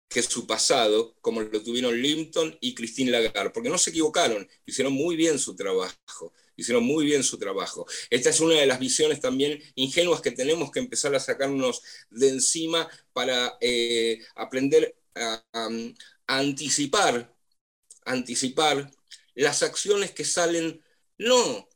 que 0.09 0.25
su 0.25 0.49
pasado, 0.49 1.15
como 1.21 1.43
lo 1.43 1.63
tuvieron 1.63 2.03
Limpton 2.03 2.59
y 2.61 2.75
Christine 2.75 3.13
Lagarde, 3.13 3.51
porque 3.51 3.69
no 3.69 3.79
se 3.79 3.91
equivocaron, 3.91 4.49
hicieron 4.67 4.95
muy 4.95 5.15
bien 5.15 5.39
su 5.39 5.55
trabajo 5.55 6.33
hicieron 6.61 6.85
muy 6.85 7.05
bien 7.05 7.23
su 7.23 7.39
trabajo. 7.39 7.87
Esta 8.11 8.31
es 8.31 8.41
una 8.41 8.55
de 8.55 8.67
las 8.67 8.79
visiones 8.79 9.21
también 9.21 9.61
ingenuas 9.75 10.21
que 10.21 10.31
tenemos 10.31 10.71
que 10.71 10.81
empezar 10.81 11.15
a 11.15 11.21
sacarnos 11.21 11.83
de 12.11 12.29
encima 12.29 12.89
para 13.13 13.57
eh, 13.61 14.21
aprender 14.35 14.97
a, 15.15 15.43
anticipar, 16.27 17.35
anticipar 18.05 18.91
las 19.35 19.63
acciones 19.63 20.13
que 20.13 20.25
salen 20.25 20.83
no 21.19 21.69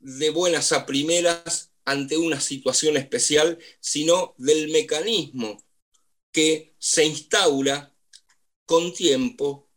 de 0.00 0.30
buenas 0.30 0.72
a 0.72 0.86
primeras 0.86 1.72
ante 1.84 2.16
una 2.16 2.40
situación 2.40 2.96
especial, 2.96 3.58
sino 3.80 4.34
del 4.38 4.70
mecanismo 4.70 5.62
que 6.32 6.74
se 6.78 7.04
instaura 7.04 7.92
con 8.66 8.92
tiempo, 8.94 9.68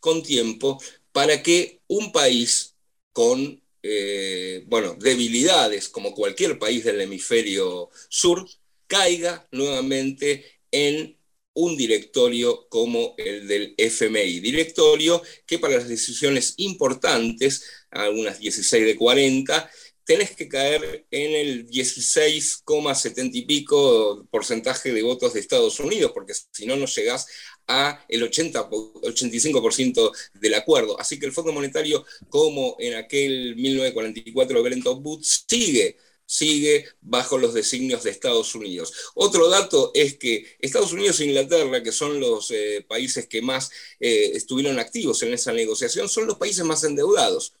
con 0.00 0.22
tiempo, 0.22 0.78
para 1.12 1.42
que 1.42 1.80
un 1.86 2.12
país 2.12 2.69
con 3.12 3.60
eh, 3.82 4.64
bueno, 4.66 4.94
debilidades, 4.98 5.88
como 5.88 6.14
cualquier 6.14 6.58
país 6.58 6.84
del 6.84 7.00
hemisferio 7.00 7.90
sur, 8.08 8.46
caiga 8.86 9.46
nuevamente 9.52 10.44
en 10.70 11.16
un 11.54 11.76
directorio 11.76 12.68
como 12.68 13.14
el 13.18 13.46
del 13.48 13.74
FMI. 13.76 14.40
Directorio 14.40 15.22
que 15.46 15.58
para 15.58 15.76
las 15.76 15.88
decisiones 15.88 16.54
importantes, 16.58 17.64
algunas 17.90 18.38
16 18.38 18.84
de 18.84 18.96
40, 18.96 19.70
tenés 20.04 20.34
que 20.34 20.48
caer 20.48 21.06
en 21.10 21.34
el 21.36 21.66
16,70 21.68 23.30
y 23.32 23.42
pico 23.42 24.26
porcentaje 24.30 24.92
de 24.92 25.02
votos 25.02 25.34
de 25.34 25.40
Estados 25.40 25.78
Unidos, 25.80 26.12
porque 26.12 26.34
si 26.34 26.66
no, 26.66 26.76
no 26.76 26.86
llegás 26.86 27.26
a 27.70 28.04
el 28.08 28.22
80, 28.22 28.68
85% 28.68 30.12
del 30.34 30.54
acuerdo. 30.54 30.98
Así 31.00 31.18
que 31.18 31.26
el 31.26 31.32
Fondo 31.32 31.52
Monetario, 31.52 32.04
como 32.28 32.76
en 32.78 32.94
aquel 32.94 33.56
1944 33.56 34.62
Bretton 34.62 35.00
Woods, 35.02 35.44
sigue 35.48 35.96
sigue 36.30 36.86
bajo 37.00 37.38
los 37.38 37.54
designios 37.54 38.04
de 38.04 38.10
Estados 38.10 38.54
Unidos. 38.54 38.92
Otro 39.14 39.48
dato 39.48 39.90
es 39.94 40.16
que 40.16 40.46
Estados 40.60 40.92
Unidos 40.92 41.18
e 41.18 41.24
Inglaterra, 41.24 41.82
que 41.82 41.90
son 41.90 42.20
los 42.20 42.52
eh, 42.52 42.86
países 42.88 43.26
que 43.26 43.42
más 43.42 43.72
eh, 43.98 44.30
estuvieron 44.34 44.78
activos 44.78 45.24
en 45.24 45.34
esa 45.34 45.52
negociación, 45.52 46.08
son 46.08 46.28
los 46.28 46.38
países 46.38 46.64
más 46.64 46.84
endeudados. 46.84 47.54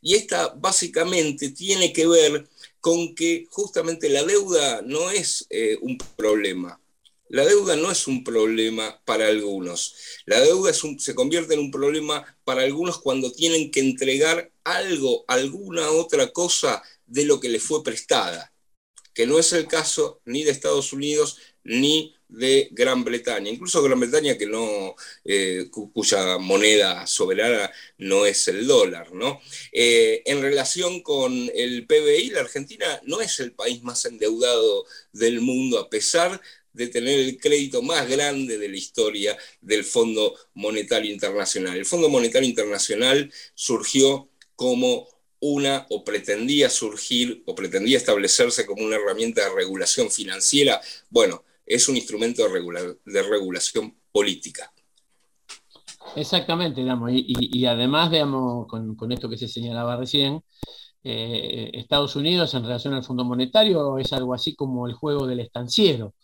Y 0.00 0.14
esta 0.14 0.48
básicamente 0.48 1.50
tiene 1.50 1.92
que 1.92 2.06
ver 2.06 2.48
con 2.80 3.14
que 3.14 3.46
justamente 3.50 4.08
la 4.08 4.24
deuda 4.24 4.80
no 4.80 5.10
es 5.10 5.46
eh, 5.50 5.76
un 5.82 5.98
problema. 6.16 6.80
La 7.28 7.44
deuda 7.44 7.76
no 7.76 7.90
es 7.90 8.06
un 8.06 8.22
problema 8.22 9.02
para 9.04 9.26
algunos. 9.26 9.96
La 10.26 10.40
deuda 10.40 10.72
se 10.72 11.14
convierte 11.14 11.54
en 11.54 11.60
un 11.60 11.70
problema 11.70 12.24
para 12.44 12.62
algunos 12.62 12.98
cuando 12.98 13.32
tienen 13.32 13.70
que 13.70 13.80
entregar 13.80 14.52
algo, 14.64 15.24
alguna 15.26 15.90
otra 15.90 16.32
cosa 16.32 16.82
de 17.06 17.24
lo 17.24 17.40
que 17.40 17.48
les 17.48 17.62
fue 17.62 17.82
prestada, 17.82 18.52
que 19.14 19.26
no 19.26 19.38
es 19.38 19.52
el 19.52 19.66
caso 19.66 20.20
ni 20.24 20.44
de 20.44 20.52
Estados 20.52 20.92
Unidos 20.92 21.38
ni 21.64 22.14
de 22.28 22.68
Gran 22.72 23.04
Bretaña, 23.04 23.50
incluso 23.50 23.82
Gran 23.82 24.00
Bretaña 24.00 24.36
que 24.36 24.46
no, 24.46 24.94
eh, 25.24 25.68
cuya 25.70 26.38
moneda 26.38 27.06
soberana 27.06 27.70
no 27.98 28.26
es 28.26 28.46
el 28.48 28.66
dólar. 28.66 29.12
¿no? 29.12 29.40
Eh, 29.72 30.22
en 30.26 30.42
relación 30.42 31.02
con 31.02 31.32
el 31.54 31.86
PBI, 31.86 32.30
la 32.30 32.40
Argentina 32.40 33.00
no 33.04 33.20
es 33.20 33.40
el 33.40 33.52
país 33.52 33.82
más 33.82 34.04
endeudado 34.04 34.84
del 35.12 35.40
mundo, 35.40 35.78
a 35.78 35.88
pesar 35.88 36.40
de 36.76 36.88
tener 36.88 37.18
el 37.18 37.38
crédito 37.38 37.80
más 37.82 38.08
grande 38.08 38.58
de 38.58 38.68
la 38.68 38.76
historia 38.76 39.36
del 39.60 39.82
Fondo 39.82 40.34
Monetario 40.54 41.10
Internacional. 41.10 41.76
El 41.76 41.86
Fondo 41.86 42.08
Monetario 42.08 42.48
Internacional 42.48 43.32
surgió 43.54 44.28
como 44.54 45.08
una, 45.40 45.86
o 45.90 46.04
pretendía 46.04 46.68
surgir, 46.68 47.42
o 47.46 47.54
pretendía 47.54 47.96
establecerse 47.96 48.66
como 48.66 48.84
una 48.84 48.96
herramienta 48.96 49.42
de 49.42 49.54
regulación 49.54 50.10
financiera. 50.10 50.80
Bueno, 51.10 51.44
es 51.64 51.88
un 51.88 51.96
instrumento 51.96 52.42
de, 52.42 53.22
regulación 53.22 53.96
política. 54.12 54.72
Exactamente, 56.14 56.80
digamos, 56.80 57.10
y, 57.12 57.66
además, 57.66 58.10
digamos, 58.10 58.66
con, 58.68 59.12
esto 59.12 59.28
que 59.28 59.36
se 59.36 59.48
señalaba 59.48 59.96
recién, 59.96 60.42
eh, 61.02 61.70
Estados 61.74 62.16
Unidos 62.16 62.52
en 62.54 62.64
relación 62.64 62.94
al 62.94 63.04
Fondo 63.04 63.24
Monetario 63.24 63.98
es 63.98 64.12
algo 64.12 64.34
así 64.34 64.54
como 64.54 64.86
el 64.86 64.94
juego 64.94 65.26
del 65.26 65.40
estanciero. 65.40 66.14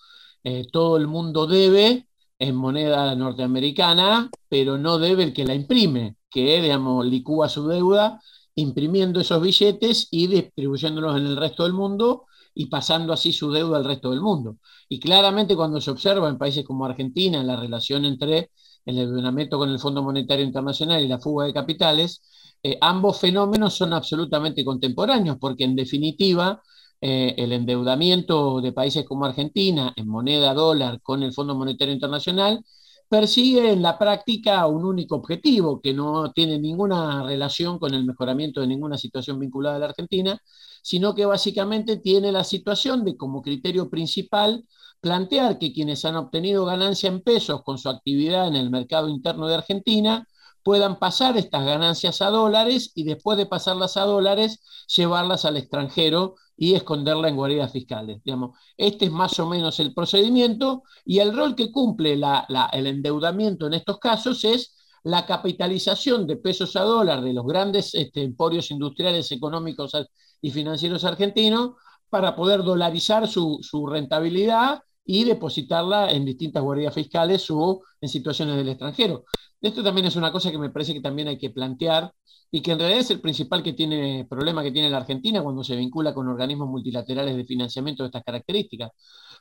Eh, 0.44 0.66
todo 0.72 0.96
el 0.96 1.07
mundo 1.07 1.46
debe 1.46 2.07
en 2.38 2.57
moneda 2.57 3.14
norteamericana, 3.14 4.31
pero 4.48 4.78
no 4.78 4.98
debe 4.98 5.22
el 5.24 5.33
que 5.33 5.44
la 5.44 5.55
imprime, 5.55 6.16
que 6.31 6.61
digamos, 6.61 7.07
licúa 7.07 7.48
su 7.48 7.66
deuda 7.68 8.20
imprimiendo 8.55 9.20
esos 9.20 9.40
billetes 9.40 10.09
y 10.11 10.26
distribuyéndolos 10.26 11.16
en 11.16 11.26
el 11.26 11.37
resto 11.37 11.62
del 11.62 11.72
mundo 11.72 12.26
y 12.55 12.66
pasando 12.66 13.12
así 13.12 13.33
su 13.33 13.50
deuda 13.50 13.78
al 13.78 13.85
resto 13.85 14.11
del 14.11 14.20
mundo. 14.20 14.57
Y 14.88 15.00
claramente 15.00 15.57
cuando 15.57 15.81
se 15.81 15.90
observa 15.90 16.28
en 16.28 16.38
países 16.38 16.64
como 16.64 16.85
Argentina 16.85 17.42
la 17.42 17.57
relación 17.57 18.05
entre 18.05 18.50
el 18.85 18.98
endeudamiento 18.98 19.59
con 19.59 19.70
el 19.70 19.78
Fondo 19.78 20.02
Monetario 20.02 20.44
Internacional 20.44 21.02
y 21.02 21.09
la 21.09 21.18
fuga 21.18 21.46
de 21.46 21.55
capitales, 21.55 22.20
eh, 22.62 22.76
ambos 22.81 23.20
fenómenos 23.20 23.74
son 23.74 23.92
absolutamente 23.92 24.64
contemporáneos, 24.64 25.37
porque 25.40 25.64
en 25.64 25.76
definitiva 25.76 26.61
eh, 27.03 27.35
el 27.37 27.53
endeudamiento 27.53 28.61
de 28.61 28.73
países 28.73 29.05
como 29.05 29.25
Argentina 29.25 29.93
en 29.97 30.09
moneda 30.09 30.55
dólar 30.55 31.01
con 31.03 31.23
el 31.25 31.33
Fondo 31.33 31.55
Monetario 31.57 31.93
Internacional 31.95 32.65
persigue 33.09 33.73
en 33.73 33.83
la 33.83 33.99
práctica 33.99 34.67
un 34.67 34.85
único 34.87 35.17
objetivo 35.17 35.81
que 35.83 35.93
no 35.93 36.33
tiene 36.33 36.59
ninguna 36.59 37.25
relación 37.25 37.79
con 37.79 37.93
el 37.95 38.05
mejoramiento 38.07 38.61
de 38.61 38.69
ninguna 38.69 38.97
situación 38.97 39.38
vinculada 39.38 39.77
a 39.77 39.79
la 39.81 39.87
Argentina, 39.87 40.41
sino 40.83 41.15
que 41.15 41.27
básicamente 41.27 41.99
tiene 41.99 42.33
la 42.33 42.45
situación 42.45 43.05
de 43.05 43.17
como 43.17 43.43
criterio 43.43 43.91
principal 43.91 44.65
plantear 45.01 45.59
que 45.59 45.73
quienes 45.73 46.05
han 46.05 46.17
obtenido 46.17 46.65
ganancia 46.65 47.09
en 47.09 47.21
pesos 47.23 47.62
con 47.65 47.79
su 47.79 47.88
actividad 47.88 48.47
en 48.49 48.57
el 48.57 48.71
mercado 48.71 49.09
interno 49.09 49.49
de 49.49 49.57
Argentina 49.57 50.27
puedan 50.62 50.99
pasar 50.99 51.37
estas 51.37 51.65
ganancias 51.65 52.23
a 52.23 52.31
dólares 52.31 52.93
y 52.95 53.05
después 53.05 53.37
de 53.37 53.47
pasarlas 53.47 53.97
a 53.97 54.03
dólares 54.03 54.61
llevarlas 54.97 55.45
al 55.45 55.57
extranjero 55.57 56.37
y 56.57 56.75
esconderla 56.75 57.29
en 57.29 57.37
guaridas 57.37 57.73
fiscales. 57.73 58.21
Digamos. 58.25 58.59
Este 58.77 59.07
es 59.07 59.11
más 59.11 59.38
o 59.38 59.47
menos 59.47 59.81
el 59.81 59.95
procedimiento 59.95 60.83
y 61.05 61.19
el 61.19 61.37
rol 61.37 61.55
que 61.55 61.71
cumple 61.71 62.12
el 62.15 62.87
endeudamiento 62.87 63.67
en 63.67 63.75
estos 63.75 63.99
casos 63.99 64.45
es 64.45 64.77
la 65.05 65.27
capitalización 65.27 66.27
de 66.27 66.37
pesos 66.37 66.77
a 66.77 66.83
dólar 66.83 67.23
de 67.23 67.33
los 67.33 67.45
grandes 67.45 67.95
este, 67.95 68.23
emporios 68.23 68.71
industriales, 68.71 69.33
económicos 69.33 69.93
y 70.41 70.51
financieros 70.51 71.05
argentinos 71.05 71.73
para 72.09 72.37
poder 72.37 72.62
dolarizar 72.62 73.27
su, 73.27 73.59
su 73.62 73.87
rentabilidad 73.87 74.83
y 75.05 75.25
depositarla 75.25 76.12
en 76.12 76.25
distintas 76.25 76.62
guardias 76.62 76.95
fiscales 76.95 77.51
o 77.51 77.83
en 78.01 78.09
situaciones 78.09 78.57
del 78.57 78.69
extranjero. 78.69 79.25
Esto 79.62 79.83
también 79.83 80.07
es 80.09 80.16
una 80.16 80.33
cosa 80.33 80.51
que 80.51 80.59
me 80.59 80.70
parece 80.70 80.92
que 80.92 81.01
también 81.01 81.29
hay 81.29 81.38
que 81.38 81.51
plantear 81.51 82.12
y 82.51 82.61
que 82.61 82.72
en 82.72 82.79
realidad 82.81 83.01
es 83.01 83.11
el 83.12 83.20
principal 83.20 83.62
que 83.62 83.72
tiene, 83.75 84.27
problema 84.29 84.62
que 84.62 84.72
tiene 84.72 84.90
la 84.90 84.98
Argentina 84.98 85.40
cuando 85.42 85.62
se 85.64 85.77
vincula 85.77 86.12
con 86.12 86.27
organismos 86.29 86.68
multilaterales 86.68 87.37
de 87.37 87.44
financiamiento 87.44 88.03
de 88.03 88.09
estas 88.09 88.25
características. 88.25 88.90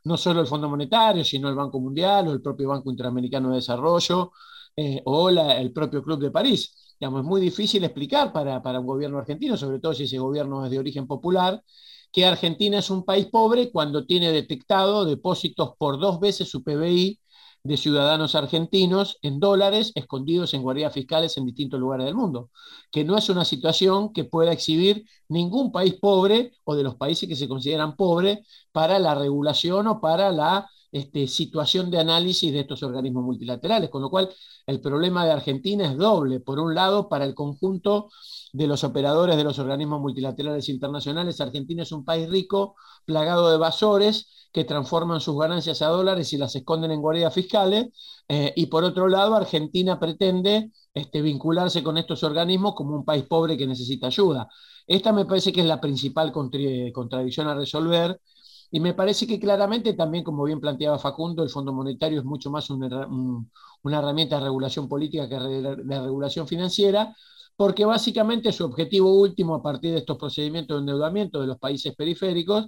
No 0.03 0.17
solo 0.17 0.41
el 0.41 0.47
Fondo 0.47 0.69
Monetario, 0.69 1.23
sino 1.23 1.49
el 1.49 1.55
Banco 1.55 1.79
Mundial 1.79 2.27
o 2.27 2.33
el 2.33 2.41
propio 2.41 2.69
Banco 2.69 2.91
Interamericano 2.91 3.49
de 3.49 3.55
Desarrollo 3.55 4.31
eh, 4.75 5.01
o 5.05 5.29
el 5.29 5.73
propio 5.73 6.03
Club 6.03 6.19
de 6.19 6.31
París. 6.31 6.95
Digamos, 6.99 7.21
es 7.21 7.25
muy 7.27 7.41
difícil 7.41 7.83
explicar 7.83 8.31
para, 8.31 8.61
para 8.61 8.79
un 8.79 8.85
gobierno 8.85 9.17
argentino, 9.17 9.57
sobre 9.57 9.79
todo 9.79 9.93
si 9.95 10.03
ese 10.03 10.19
gobierno 10.19 10.63
es 10.65 10.71
de 10.71 10.79
origen 10.79 11.07
popular, 11.07 11.61
que 12.11 12.25
Argentina 12.25 12.77
es 12.79 12.89
un 12.91 13.03
país 13.05 13.25
pobre 13.27 13.71
cuando 13.71 14.05
tiene 14.05 14.31
detectado 14.31 15.05
depósitos 15.05 15.71
por 15.77 15.99
dos 15.99 16.19
veces 16.19 16.49
su 16.49 16.63
PBI 16.63 17.19
de 17.63 17.77
ciudadanos 17.77 18.35
argentinos 18.35 19.17
en 19.21 19.39
dólares 19.39 19.91
escondidos 19.95 20.53
en 20.53 20.63
guardias 20.63 20.93
fiscales 20.93 21.37
en 21.37 21.45
distintos 21.45 21.79
lugares 21.79 22.05
del 22.05 22.15
mundo, 22.15 22.49
que 22.91 23.03
no 23.03 23.17
es 23.17 23.29
una 23.29 23.45
situación 23.45 24.13
que 24.13 24.23
pueda 24.23 24.51
exhibir 24.51 25.05
ningún 25.29 25.71
país 25.71 25.93
pobre 25.95 26.53
o 26.63 26.75
de 26.75 26.83
los 26.83 26.95
países 26.95 27.29
que 27.29 27.35
se 27.35 27.47
consideran 27.47 27.95
pobres 27.95 28.39
para 28.71 28.97
la 28.99 29.15
regulación 29.15 29.87
o 29.87 30.01
para 30.01 30.31
la 30.31 30.67
este, 30.91 31.27
situación 31.27 31.89
de 31.89 31.99
análisis 31.99 32.51
de 32.51 32.61
estos 32.61 32.83
organismos 32.83 33.23
multilaterales, 33.23 33.89
con 33.89 34.01
lo 34.01 34.09
cual 34.09 34.29
el 34.67 34.81
problema 34.81 35.25
de 35.25 35.31
Argentina 35.31 35.85
es 35.85 35.97
doble. 35.97 36.39
Por 36.39 36.59
un 36.59 36.75
lado, 36.75 37.09
para 37.09 37.25
el 37.25 37.33
conjunto 37.33 38.09
de 38.53 38.67
los 38.67 38.83
operadores 38.83 39.37
de 39.37 39.43
los 39.43 39.59
organismos 39.59 40.01
multilaterales 40.01 40.67
internacionales, 40.69 41.39
Argentina 41.41 41.83
es 41.83 41.91
un 41.91 42.03
país 42.03 42.29
rico, 42.29 42.75
plagado 43.05 43.49
de 43.49 43.55
evasores, 43.55 44.27
que 44.51 44.65
transforman 44.65 45.21
sus 45.21 45.39
ganancias 45.39 45.81
a 45.81 45.87
dólares 45.87 46.33
y 46.33 46.37
las 46.37 46.55
esconden 46.55 46.91
en 46.91 47.01
guardias 47.01 47.33
fiscales. 47.33 47.87
Eh, 48.27 48.53
y 48.55 48.65
por 48.65 48.83
otro 48.83 49.07
lado, 49.07 49.35
Argentina 49.35 49.99
pretende 49.99 50.71
este, 50.93 51.21
vincularse 51.21 51.83
con 51.83 51.97
estos 51.97 52.23
organismos 52.23 52.75
como 52.75 52.95
un 52.95 53.05
país 53.05 53.23
pobre 53.23 53.57
que 53.57 53.67
necesita 53.67 54.07
ayuda. 54.07 54.49
Esta 54.87 55.13
me 55.13 55.25
parece 55.25 55.53
que 55.53 55.61
es 55.61 55.67
la 55.67 55.79
principal 55.79 56.31
contradicción 56.33 57.47
a 57.47 57.55
resolver 57.55 58.19
y 58.71 58.79
me 58.79 58.93
parece 58.93 59.27
que 59.27 59.39
claramente 59.39 59.93
también, 59.93 60.23
como 60.23 60.45
bien 60.45 60.61
planteaba 60.61 60.97
Facundo, 60.97 61.43
el 61.43 61.49
Fondo 61.49 61.73
Monetario 61.73 62.19
es 62.19 62.25
mucho 62.25 62.49
más 62.49 62.69
una, 62.69 63.07
herramienta 63.83 64.37
de 64.37 64.45
regulación 64.45 64.87
política 64.87 65.27
que 65.27 65.35
de 65.35 66.01
regulación 66.01 66.47
financiera, 66.47 67.13
porque 67.55 67.85
básicamente 67.85 68.51
su 68.51 68.65
objetivo 68.65 69.13
último 69.13 69.55
a 69.55 69.61
partir 69.61 69.91
de 69.91 69.99
estos 69.99 70.17
procedimientos 70.17 70.77
de 70.77 70.79
endeudamiento 70.79 71.41
de 71.41 71.47
los 71.47 71.59
países 71.59 71.93
periféricos 71.95 72.67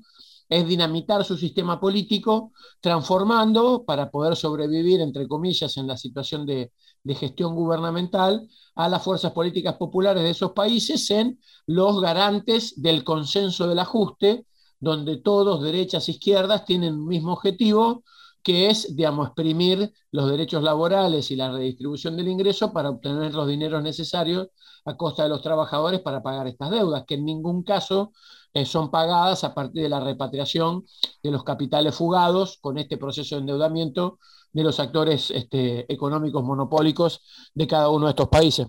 es 0.49 0.67
dinamitar 0.67 1.23
su 1.23 1.37
sistema 1.37 1.79
político, 1.79 2.51
transformando, 2.79 3.85
para 3.85 4.11
poder 4.11 4.35
sobrevivir, 4.35 4.99
entre 5.01 5.27
comillas, 5.27 5.77
en 5.77 5.87
la 5.87 5.97
situación 5.97 6.45
de, 6.45 6.71
gestión 7.15 7.55
gubernamental, 7.55 8.47
a 8.75 8.87
las 8.87 9.03
fuerzas 9.03 9.31
políticas 9.31 9.75
populares 9.75 10.23
de 10.23 10.29
esos 10.29 10.51
países 10.51 11.09
en 11.11 11.39
los 11.65 11.99
garantes 12.01 12.81
del 12.81 13.03
consenso 13.03 13.67
del 13.67 13.79
ajuste 13.79 14.45
donde 14.83 15.17
todos, 15.17 15.63
derechas 15.63 16.07
e 16.07 16.11
izquierdas, 16.11 16.65
tienen 16.65 16.95
un 16.95 17.07
mismo 17.07 17.31
objetivo, 17.33 18.03
que 18.43 18.69
es, 18.69 18.93
digamos, 18.93 19.27
exprimir 19.27 19.93
los 20.11 20.29
derechos 20.29 20.61
laborales 20.61 21.31
y 21.31 21.37
la 21.37 21.49
redistribución 21.49 22.17
del 22.17 22.27
ingreso 22.27 22.73
para 22.73 22.89
obtener 22.89 23.33
los 23.33 23.47
dineros 23.47 23.81
necesarios 23.81 24.49
a 24.83 24.97
costa 24.97 25.23
de 25.23 25.29
los 25.29 25.41
trabajadores 25.41 26.01
para 26.01 26.21
pagar 26.21 26.47
estas 26.47 26.69
deudas, 26.69 27.05
que 27.07 27.15
en 27.15 27.23
ningún 27.23 27.63
caso 27.63 28.11
eh, 28.53 28.65
son 28.65 28.91
pagadas 28.91 29.45
a 29.45 29.53
partir 29.53 29.83
de 29.83 29.89
la 29.89 30.01
repatriación 30.01 30.83
de 31.23 31.31
los 31.31 31.45
capitales 31.45 31.95
fugados 31.95 32.57
con 32.59 32.77
este 32.77 32.97
proceso 32.97 33.35
de 33.35 33.41
endeudamiento 33.41 34.19
de 34.51 34.63
los 34.63 34.81
actores 34.81 35.31
este, 35.31 35.91
económicos 35.91 36.43
monopólicos 36.43 37.21
de 37.53 37.65
cada 37.67 37.89
uno 37.89 38.07
de 38.07 38.09
estos 38.09 38.27
países. 38.27 38.67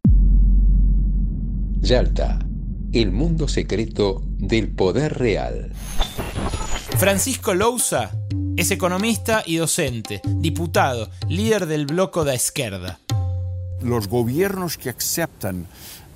Yalta, 1.81 2.38
el 2.95 3.11
mundo 3.11 3.49
secreto 3.49 4.23
del 4.25 4.69
poder 4.71 5.19
real. 5.19 5.73
Francisco 6.97 7.55
Lousa 7.55 8.13
es 8.57 8.71
economista 8.71 9.43
y 9.45 9.57
docente, 9.57 10.23
diputado, 10.37 11.11
líder 11.29 11.67
del 11.67 11.87
bloco 11.87 12.25
de 12.25 12.37
izquierda. 12.37 13.01
Los 13.83 14.09
gobiernos 14.09 14.79
que 14.79 14.91
aceptan 14.91 15.67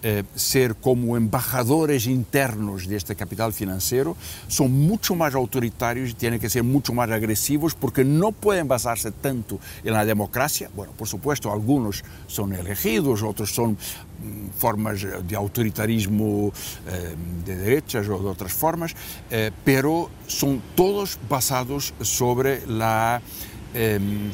eh, 0.03 0.22
ser 0.36 0.76
como 0.76 1.16
embajadores 1.16 2.07
internos 2.07 2.86
de 2.86 2.96
este 2.96 3.16
capital 3.16 3.53
financiero 3.53 4.16
son 4.46 4.70
mucho 4.70 5.16
más 5.16 5.34
autoritarios 5.34 6.11
y 6.11 6.14
tienen 6.14 6.38
que 6.38 6.49
ser 6.49 6.62
mucho 6.62 6.92
más 6.92 7.11
agresivos 7.11 7.74
porque 7.74 8.05
no 8.05 8.30
pueden 8.30 8.68
basarse 8.68 9.11
tanto 9.11 9.59
en 9.82 9.92
la 9.92 10.05
democracia. 10.05 10.70
Bueno, 10.76 10.92
por 10.92 11.09
supuesto, 11.09 11.53
algunos 11.53 12.05
son 12.28 12.53
elegidos, 12.53 13.22
otros 13.22 13.53
son 13.53 13.72
mm, 13.72 14.51
formas 14.57 15.05
de 15.26 15.36
autoritarismo 15.36 16.53
eh, 16.86 17.16
de 17.44 17.57
derechas 17.57 18.09
o 18.09 18.18
de 18.18 18.28
otras 18.28 18.53
formas, 18.53 18.94
eh, 19.30 19.51
pero 19.64 20.11
son 20.28 20.62
todos 20.76 21.18
basados 21.28 21.92
sobre 22.01 22.64
la 22.66 23.20
em, 23.74 24.30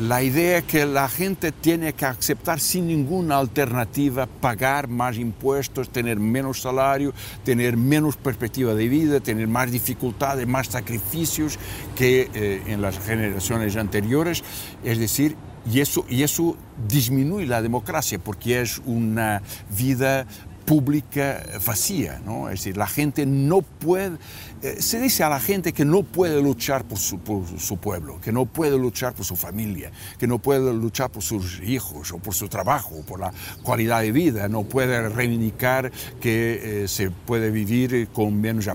la 0.00 0.22
idea 0.22 0.62
que 0.62 0.86
la 0.86 1.08
gente 1.08 1.52
tiene 1.52 1.92
que 1.92 2.06
aceptar 2.06 2.60
sin 2.60 2.86
ninguna 2.86 3.38
alternativa 3.38 4.26
pagar 4.26 4.88
más 4.88 5.18
impuestos, 5.18 5.90
tener 5.90 6.18
menos 6.18 6.62
salario, 6.62 7.12
tener 7.44 7.76
menos 7.76 8.16
perspectiva 8.16 8.74
de 8.74 8.88
vida, 8.88 9.20
tener 9.20 9.48
más 9.48 9.70
dificultades, 9.70 10.46
más 10.46 10.68
sacrificios 10.68 11.58
que 11.94 12.30
eh, 12.34 12.62
en 12.66 12.80
las 12.80 12.98
generaciones 12.98 13.76
anteriores. 13.76 14.42
Es 14.82 14.98
decir, 14.98 15.36
y 15.70 15.80
eso, 15.80 16.04
y 16.08 16.22
eso 16.22 16.56
disminuye 16.88 17.46
la 17.46 17.62
democracia 17.62 18.18
porque 18.18 18.60
es 18.60 18.80
una 18.84 19.42
vida 19.76 20.26
pública 20.64 21.42
vacía, 21.66 22.20
¿no? 22.24 22.48
Es 22.48 22.60
decir, 22.60 22.76
la 22.76 22.86
gente 22.86 23.26
no 23.26 23.62
puede, 23.62 24.16
eh, 24.62 24.76
se 24.80 25.00
dice 25.00 25.24
a 25.24 25.28
la 25.28 25.40
gente 25.40 25.72
que 25.72 25.84
no 25.84 26.02
puede 26.02 26.40
luchar 26.42 26.84
por 26.84 26.98
su, 26.98 27.18
pueblo, 27.18 28.20
que 28.20 28.32
no 28.32 28.46
puede 28.46 28.78
luchar 28.78 29.14
por 29.14 29.24
su 29.24 29.36
familia, 29.36 29.90
que 30.18 30.26
no 30.26 30.38
puede 30.38 30.72
luchar 30.72 31.10
por 31.10 31.22
sus 31.22 31.60
hijos 31.60 32.12
o 32.12 32.18
por 32.18 32.34
su 32.34 32.48
trabajo, 32.48 33.02
por 33.06 33.20
la 33.20 33.32
calidad 33.64 34.02
de 34.02 34.12
vida, 34.12 34.48
no 34.48 34.62
puede 34.62 35.08
reivindicar 35.08 35.90
que 36.20 36.84
eh, 36.84 36.88
se 36.88 37.10
puede 37.10 37.50
vivir 37.50 38.08
con 38.12 38.40
menos, 38.40 38.68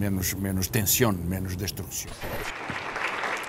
menos, 0.00 0.36
menos 0.36 0.70
tensión, 0.70 1.28
menos 1.28 1.58
destrucción. 1.58 2.12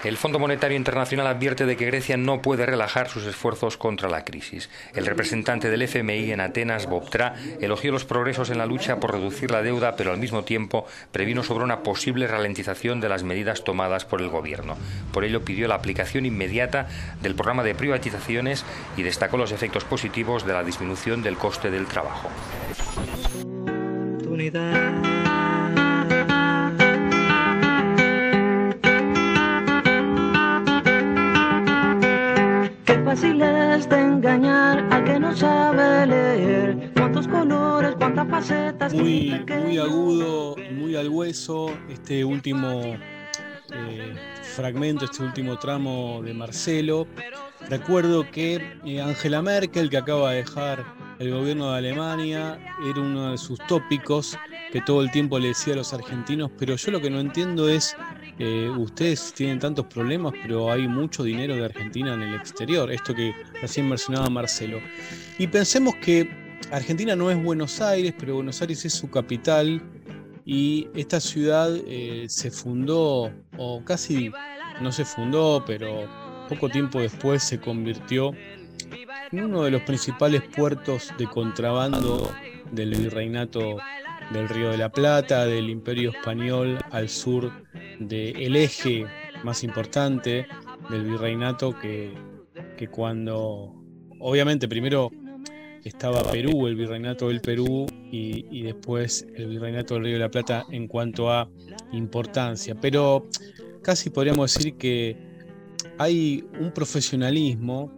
El 0.06 0.18
Fondo 0.18 0.38
Monetario 0.38 0.78
Internacional 0.78 1.26
advierte 1.26 1.66
de 1.66 1.76
que 1.76 1.88
Grecia 1.88 2.16
no 2.16 2.40
puede 2.40 2.68
relajar 2.68 3.10
sus 3.10 3.26
esfuerzos 3.26 3.76
contra 3.76 4.08
la 4.08 4.24
crisis. 4.24 4.70
El 4.94 5.08
representante 5.08 5.72
del 5.72 5.82
FMI 5.82 6.32
en 6.32 6.42
Atenas, 6.42 6.86
Bob 6.86 7.10
Tra, 7.10 7.34
elogió 7.60 7.92
los 7.92 8.06
progresos 8.06 8.52
en 8.52 8.60
la 8.60 8.68
lucha 8.68 9.00
por 9.00 9.14
reducir 9.14 9.50
la 9.50 9.64
deuda, 9.64 9.96
pero 9.96 10.12
al 10.12 10.20
mismo 10.20 10.44
tiempo 10.44 10.86
previno 11.12 11.42
sobre 11.42 11.64
una 11.64 11.82
posible 11.82 12.28
ralentización 12.28 13.02
de 13.02 13.10
las 13.10 13.24
medidas 13.24 13.64
tomadas 13.64 14.06
por 14.06 14.22
el 14.22 14.30
gobierno. 14.30 14.78
Por 15.12 15.24
ello 15.24 15.44
pidió 15.44 15.68
la 15.68 15.74
aplicación 15.74 16.28
inmediata 16.28 16.88
del 17.24 17.34
programa 17.34 17.64
de 17.64 17.74
privatizaciones 17.74 18.64
y 18.98 19.02
destacó 19.02 19.38
los 19.38 19.52
efectos 19.52 19.86
positivos 19.86 20.46
de 20.46 20.54
la 20.54 20.64
disminución 20.64 21.24
del 21.24 21.36
coste 21.36 21.72
del 21.72 21.88
trabajo. 21.88 22.30
Fáciles 33.16 33.88
de 33.88 33.98
engañar 33.98 34.86
al 34.92 35.04
que 35.06 35.18
no 35.18 35.34
sabe 35.36 36.06
leer. 36.06 36.92
Cuántos 36.96 37.26
colores, 37.28 37.96
cuántas 37.98 38.28
facetas. 38.28 38.94
Muy, 38.94 39.42
muy 39.64 39.78
agudo, 39.78 40.58
muy 40.74 40.98
al 40.98 41.08
hueso, 41.08 41.72
este 41.88 42.26
último 42.26 42.82
eh, 43.72 44.16
fragmento, 44.44 45.06
este 45.06 45.24
último 45.24 45.58
tramo 45.58 46.22
de 46.24 46.34
Marcelo. 46.34 47.08
Recuerdo 47.70 48.30
que 48.30 48.80
eh, 48.86 49.02
Angela 49.02 49.42
Merkel, 49.42 49.90
que 49.90 49.98
acaba 49.98 50.32
de 50.32 50.38
dejar 50.38 50.84
el 51.20 51.32
gobierno 51.32 51.72
de 51.72 51.78
Alemania, 51.78 52.60
era 52.86 53.00
uno 53.00 53.32
de 53.32 53.38
sus 53.38 53.60
tópicos 53.68 54.38
que 54.74 54.82
todo 54.82 55.02
el 55.02 55.10
tiempo 55.12 55.40
le 55.40 55.50
decía 55.50 55.74
a 55.74 55.78
los 55.78 55.94
argentinos, 55.94 56.52
pero 56.60 56.76
yo 56.76 56.92
lo 56.92 57.00
que 57.00 57.10
no 57.10 57.22
entiendo 57.22 57.70
es 57.70 57.96
eh, 58.38 58.70
ustedes 58.70 59.34
tienen 59.34 59.60
tantos 59.60 59.86
problemas, 59.86 60.34
pero 60.42 60.72
hay 60.72 60.88
mucho 60.88 61.24
dinero 61.24 61.56
de 61.56 61.66
Argentina 61.66 62.14
en 62.14 62.22
el 62.22 62.36
exterior, 62.36 62.92
esto 62.92 63.16
que 63.16 63.34
recién 63.62 63.88
mencionaba 63.88 64.30
Marcelo. 64.30 64.80
Y 65.38 65.48
pensemos 65.48 65.96
que 65.96 66.30
Argentina 66.72 67.16
no 67.16 67.32
es 67.32 67.42
Buenos 67.42 67.80
Aires, 67.82 68.14
pero 68.18 68.36
Buenos 68.36 68.62
Aires 68.62 68.84
es 68.86 68.94
su 68.94 69.10
capital 69.10 69.82
y 70.46 70.90
esta 70.96 71.20
ciudad 71.20 71.76
eh, 71.88 72.26
se 72.28 72.52
fundó, 72.52 73.32
o 73.58 73.84
casi 73.86 74.32
no 74.82 74.92
se 74.92 75.06
fundó, 75.06 75.64
pero 75.66 76.08
poco 76.50 76.70
tiempo 76.70 77.00
después 77.00 77.42
se 77.42 77.60
convirtió 77.60 78.32
en 79.32 79.44
uno 79.44 79.64
de 79.64 79.72
los 79.72 79.82
principales 79.84 80.44
puertos 80.56 81.12
de 81.18 81.26
contrabando 81.28 82.32
del 82.72 82.96
virreinato 82.96 83.78
del 84.32 84.50
Río 84.50 84.72
de 84.72 84.78
la 84.78 84.90
Plata, 84.90 85.46
del 85.46 85.70
Imperio 85.70 86.12
Español 86.12 86.80
al 86.92 87.10
sur 87.10 87.52
del 88.00 88.56
eje 88.56 89.06
más 89.44 89.64
importante 89.64 90.48
del 90.90 91.06
virreinato 91.06 91.78
que, 91.80 92.14
que 92.78 92.88
cuando, 92.88 93.74
obviamente 94.20 94.68
primero 94.68 95.12
estaba 95.84 96.24
Perú, 96.24 96.68
el 96.68 96.76
virreinato 96.76 97.28
del 97.28 97.42
Perú 97.42 97.86
y, 98.12 98.46
y, 98.50 98.64
después 98.64 99.28
el 99.36 99.48
virreinato 99.48 99.94
del 99.94 100.04
Río 100.04 100.14
de 100.14 100.20
la 100.20 100.32
Plata 100.32 100.66
en 100.72 100.88
cuanto 100.88 101.32
a 101.32 101.48
importancia. 101.92 102.76
Pero 102.76 103.28
casi 103.84 104.10
podríamos 104.10 104.52
decir 104.52 104.76
que 104.78 105.16
hay 105.98 106.44
un 106.60 106.72
profesionalismo, 106.72 107.92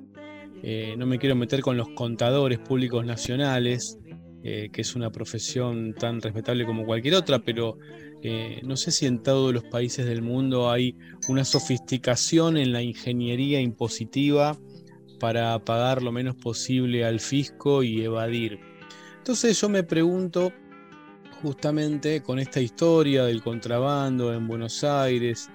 eh, 0.63 0.95
no 0.97 1.05
me 1.05 1.17
quiero 1.17 1.36
meter 1.36 1.61
con 1.61 1.78
los 1.78 1.89
contadores 1.89 2.59
públicos 2.59 3.05
nacionales, 3.05 3.97
eh, 4.44 4.70
que 4.72 4.82
es 4.82 4.96
una 4.96 5.12
profesión 5.12 5.94
tan 5.94 6.22
respetable 6.22 6.66
como 6.66 6.86
cualquier 6.86 7.16
otra, 7.16 7.40
pero 7.40 7.80
eh, 8.22 8.62
no 8.64 8.78
sé 8.78 8.92
si 8.92 9.08
en 9.08 9.24
todos 9.24 9.52
los 9.54 9.64
países 9.64 10.06
del 10.06 10.22
mundo 10.22 10.70
hay 10.70 10.96
una 11.28 11.44
sofisticación 11.44 12.56
en 12.56 12.72
la 12.72 12.82
ingeniería 12.82 13.60
impositiva 13.60 14.56
para 15.20 15.58
pagar 15.66 16.04
lo 16.04 16.12
menos 16.12 16.36
posible 16.36 17.04
al 17.04 17.20
fisco 17.20 17.82
y 17.82 18.04
evadir. 18.04 18.60
Entonces 19.18 19.60
yo 19.60 19.70
me 19.70 19.84
pregunto, 19.84 20.54
justamente 21.42 22.22
con 22.22 22.38
esta 22.38 22.62
historia 22.62 23.26
del 23.26 23.42
contrabando 23.42 24.34
en 24.34 24.48
Buenos 24.48 24.84
Aires 24.84 25.50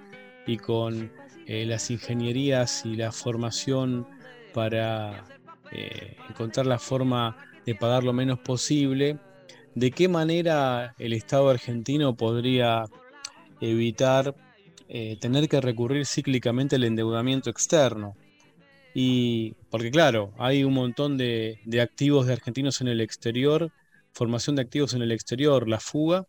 y 0.46 0.56
con 0.56 1.12
eh, 1.46 1.64
las 1.64 1.90
ingenierías 1.90 2.84
y 2.84 2.96
la 2.96 3.12
formación 3.12 4.06
para 4.52 5.24
encontrar 6.28 6.66
la 6.66 6.78
forma 6.78 7.51
de 7.66 7.74
pagar 7.74 8.04
lo 8.04 8.12
menos 8.12 8.38
posible, 8.40 9.18
¿de 9.74 9.90
qué 9.90 10.08
manera 10.08 10.94
el 10.98 11.12
Estado 11.12 11.50
argentino 11.50 12.16
podría 12.16 12.84
evitar 13.60 14.34
eh, 14.88 15.16
tener 15.20 15.48
que 15.48 15.60
recurrir 15.60 16.06
cíclicamente 16.06 16.76
al 16.76 16.84
endeudamiento 16.84 17.50
externo? 17.50 18.14
Y 18.94 19.54
porque 19.70 19.90
claro, 19.90 20.32
hay 20.38 20.64
un 20.64 20.74
montón 20.74 21.16
de, 21.16 21.60
de 21.64 21.80
activos 21.80 22.26
de 22.26 22.34
argentinos 22.34 22.80
en 22.80 22.88
el 22.88 23.00
exterior, 23.00 23.72
formación 24.12 24.56
de 24.56 24.62
activos 24.62 24.94
en 24.94 25.02
el 25.02 25.12
exterior, 25.12 25.68
la 25.68 25.80
fuga, 25.80 26.26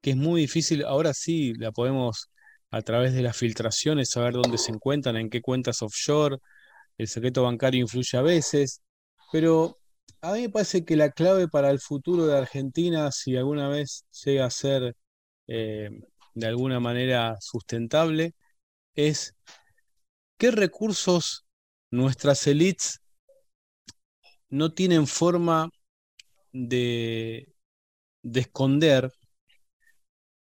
que 0.00 0.10
es 0.10 0.16
muy 0.16 0.42
difícil, 0.42 0.84
ahora 0.84 1.14
sí 1.14 1.54
la 1.54 1.72
podemos 1.72 2.30
a 2.70 2.82
través 2.82 3.14
de 3.14 3.22
las 3.22 3.36
filtraciones 3.36 4.10
saber 4.10 4.34
dónde 4.34 4.58
se 4.58 4.72
encuentran, 4.72 5.16
en 5.16 5.30
qué 5.30 5.40
cuentas 5.40 5.80
offshore, 5.82 6.38
el 6.98 7.08
secreto 7.08 7.44
bancario 7.44 7.80
influye 7.80 8.18
a 8.18 8.22
veces, 8.22 8.82
pero 9.32 9.78
a 10.24 10.32
mí 10.32 10.42
me 10.42 10.48
parece 10.50 10.84
que 10.84 10.96
la 10.96 11.10
clave 11.10 11.48
para 11.48 11.70
el 11.70 11.80
futuro 11.80 12.26
de 12.26 12.36
Argentina, 12.38 13.10
si 13.12 13.36
alguna 13.36 13.68
vez 13.68 14.06
llega 14.24 14.46
a 14.46 14.50
ser 14.50 14.96
eh, 15.46 15.90
de 16.34 16.46
alguna 16.46 16.80
manera 16.80 17.36
sustentable, 17.40 18.34
es 18.94 19.34
qué 20.38 20.50
recursos 20.52 21.44
nuestras 21.90 22.46
élites 22.46 23.00
no 24.48 24.72
tienen 24.72 25.06
forma 25.06 25.68
de, 26.52 27.48
de 28.22 28.40
esconder, 28.40 29.06
o 29.06 29.10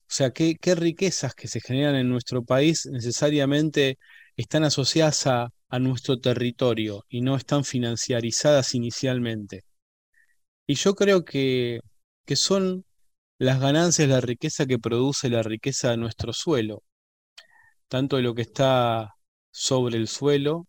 sea, 0.08 0.32
qué, 0.32 0.56
qué 0.60 0.76
riquezas 0.76 1.34
que 1.36 1.48
se 1.48 1.62
generan 1.62 1.96
en 1.96 2.10
nuestro 2.10 2.44
país 2.44 2.86
necesariamente 2.88 3.98
están 4.36 4.64
asociadas 4.64 5.28
a, 5.28 5.50
a 5.70 5.80
nuestro 5.80 6.20
territorio 6.20 7.06
y 7.10 7.22
no 7.22 7.36
están 7.36 7.64
financiarizadas 7.64 8.74
inicialmente. 8.76 9.64
Y 10.70 10.76
yo 10.76 10.94
creo 10.96 11.26
que, 11.26 11.80
que 12.26 12.36
son 12.36 12.86
las 13.40 13.60
ganancias, 13.60 14.08
la 14.10 14.22
riqueza 14.22 14.68
que 14.68 14.80
produce 14.80 15.30
la 15.30 15.44
riqueza 15.44 15.92
de 15.92 15.98
nuestro 15.98 16.34
suelo, 16.34 16.84
tanto 17.88 18.18
de 18.18 18.24
lo 18.24 18.36
que 18.36 18.44
está 18.44 19.16
sobre 19.52 19.98
el 19.98 20.08
suelo 20.08 20.68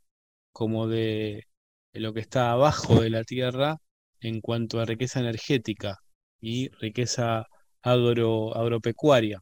como 0.53 0.89
de, 0.89 1.45
lo 1.93 2.15
que 2.15 2.21
está 2.21 2.53
abajo 2.53 3.03
de 3.03 3.11
la 3.11 3.25
tierra 3.25 3.79
en 4.21 4.41
cuanto 4.41 4.81
a 4.81 4.87
riqueza 4.87 5.21
energética 5.21 5.99
y 6.41 6.71
riqueza 6.81 7.47
agro, 7.83 8.57
agropecuaria. 8.57 9.41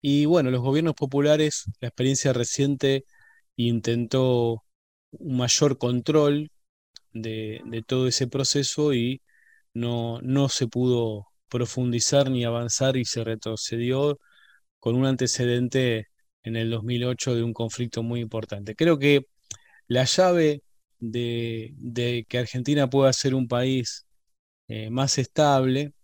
Y 0.00 0.26
bueno, 0.26 0.50
los 0.50 0.62
gobiernos 0.62 0.94
populares, 0.94 1.64
la 1.80 1.88
experiencia 1.88 2.32
reciente 2.32 3.04
intentó 3.56 4.62
un 5.12 5.36
mayor 5.38 5.78
control 5.78 6.51
de, 7.12 7.84
todo 7.86 8.08
ese 8.08 8.26
proceso 8.28 8.94
y 8.94 9.22
no, 9.74 10.20
no 10.22 10.48
se 10.48 10.68
pudo 10.68 11.28
profundizar 11.48 12.30
ni 12.30 12.44
avanzar 12.44 12.96
y 12.96 13.04
se 13.04 13.24
retrocedió 13.24 14.18
con 14.78 14.96
un 14.96 15.06
antecedente 15.06 16.08
en 16.42 16.56
el 16.56 16.70
2008 16.70 17.36
de 17.36 17.42
un 17.42 17.52
conflicto 17.54 18.02
muy 18.02 18.20
importante. 18.20 18.74
Creo 18.76 18.98
que 18.98 19.26
la 19.88 20.04
llave 20.04 20.62
de, 21.00 22.26
que 22.28 22.38
Argentina 22.38 22.88
pueda 22.90 23.12
ser 23.12 23.34
un 23.34 23.48
país 23.48 24.06
eh, 24.68 24.90
más 24.90 25.18
estable 25.18 25.94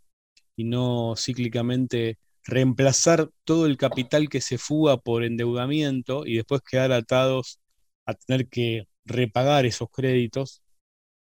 y 0.56 0.64
no 0.64 1.14
cíclicamente 1.16 2.18
reemplazar 2.44 3.30
todo 3.44 3.66
el 3.66 3.76
capital 3.76 4.28
que 4.28 4.40
se 4.40 4.58
fuga 4.58 4.96
por 4.98 5.24
endeudamiento 5.24 6.26
y 6.26 6.36
después 6.36 6.62
quedar 6.62 6.92
atados 6.92 7.60
a 8.06 8.14
tener 8.14 8.48
que 8.48 8.84
repagar 9.04 9.66
esos 9.66 9.88
créditos, 9.90 10.62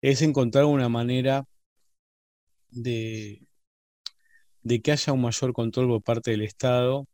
es 0.03 0.23
encontrar 0.23 0.65
una 0.67 0.89
manera 0.89 1.47
de, 2.71 3.43
de 4.63 4.81
que 4.83 4.93
haya 4.93 5.13
un 5.13 5.23
mayor 5.23 5.53
control 5.53 5.89
por 5.89 6.03
parte 6.03 6.33
del 6.33 6.43
Estado 6.43 7.07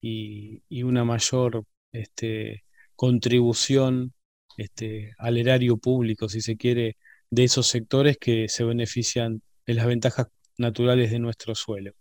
y, 0.00 0.62
una 0.82 1.04
mayor 1.04 1.64
este, 1.92 2.64
contribución 2.94 4.14
este, 4.56 5.14
al 5.18 5.38
erario 5.38 5.78
público, 5.78 6.28
si 6.28 6.40
se 6.40 6.56
quiere, 6.56 6.96
de 7.30 7.44
esos 7.44 7.66
sectores 7.66 8.18
que 8.18 8.48
se 8.48 8.64
benefician 8.64 9.42
de 9.66 9.74
las 9.74 9.86
ventajas 9.86 10.28
naturales 10.58 11.10
de 11.10 11.18
nuestro 11.18 11.54
suelo. 11.54 11.92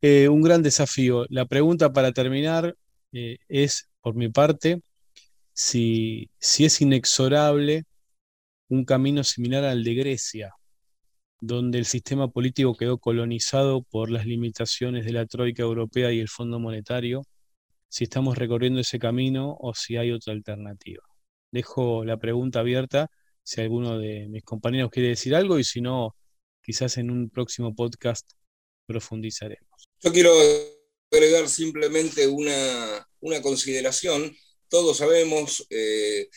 Eh, 0.00 0.28
un 0.28 0.42
gran 0.42 0.62
desafío. 0.62 1.26
La 1.28 1.46
pregunta 1.46 1.92
para 1.92 2.12
terminar 2.12 2.76
eh, 3.12 3.38
es, 3.48 3.88
por 4.00 4.14
mi 4.14 4.28
parte, 4.28 4.80
si, 5.52 6.30
si 6.38 6.64
es 6.64 6.80
inexorable 6.80 7.84
un 8.74 8.84
camino 8.84 9.24
similar 9.24 9.64
al 9.64 9.84
de 9.84 9.94
Grecia, 9.94 10.54
donde 11.40 11.78
el 11.78 11.86
sistema 11.86 12.28
político 12.28 12.76
quedó 12.76 12.98
colonizado 12.98 13.82
por 13.82 14.10
las 14.10 14.26
limitaciones 14.26 15.04
de 15.04 15.12
la 15.12 15.26
Troika 15.26 15.62
Europea 15.62 16.12
y 16.12 16.20
el 16.20 16.28
Fondo 16.28 16.58
Monetario, 16.58 17.22
si 17.88 18.04
estamos 18.04 18.36
recorriendo 18.36 18.80
ese 18.80 18.98
camino 18.98 19.56
o 19.60 19.74
si 19.74 19.96
hay 19.96 20.10
otra 20.10 20.32
alternativa. 20.32 21.02
Dejo 21.52 22.04
la 22.04 22.16
pregunta 22.16 22.60
abierta 22.60 23.10
si 23.44 23.60
alguno 23.60 23.98
de 23.98 24.26
mis 24.28 24.42
compañeros 24.42 24.90
quiere 24.90 25.10
decir 25.10 25.34
algo 25.34 25.58
y 25.58 25.64
si 25.64 25.80
no, 25.80 26.16
quizás 26.62 26.96
en 26.96 27.10
un 27.10 27.30
próximo 27.30 27.74
podcast 27.74 28.32
profundizaremos. 28.86 29.88
Yo 30.00 30.12
quiero 30.12 30.32
agregar 31.12 31.48
simplemente 31.48 32.26
una, 32.26 33.06
consideración. 33.42 34.34
Todos 34.68 34.96
sabemos, 34.96 35.66
eh, 35.70 36.28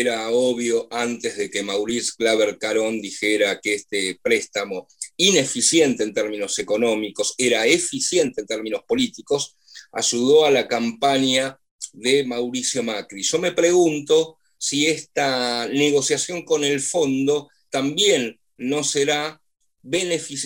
era 0.00 0.30
obvio 0.30 0.88
antes 0.90 1.38
de 1.38 1.50
que 1.50 1.62
Maurice 1.62 2.12
Claver 2.18 2.58
Carón 2.58 3.00
dijera 3.00 3.60
que 3.60 3.74
este 3.74 4.18
préstamo, 4.22 4.86
ineficiente 5.16 6.02
en 6.02 6.12
términos 6.12 6.58
económicos, 6.58 7.34
era 7.38 7.66
eficiente 7.66 8.42
en 8.42 8.46
términos 8.46 8.82
políticos, 8.86 9.56
ayudó 9.92 10.44
a 10.44 10.50
la 10.50 10.68
campaña 10.68 11.58
de 11.94 12.24
Mauricio 12.24 12.82
Macri. 12.82 13.22
Yo 13.22 13.38
me 13.38 13.52
pregunto 13.52 14.38
si 14.58 14.86
esta 14.86 15.66
negociación 15.68 16.44
con 16.44 16.62
el 16.62 16.80
fondo 16.80 17.48
también 17.70 18.38
no 18.58 18.84
será 18.84 19.40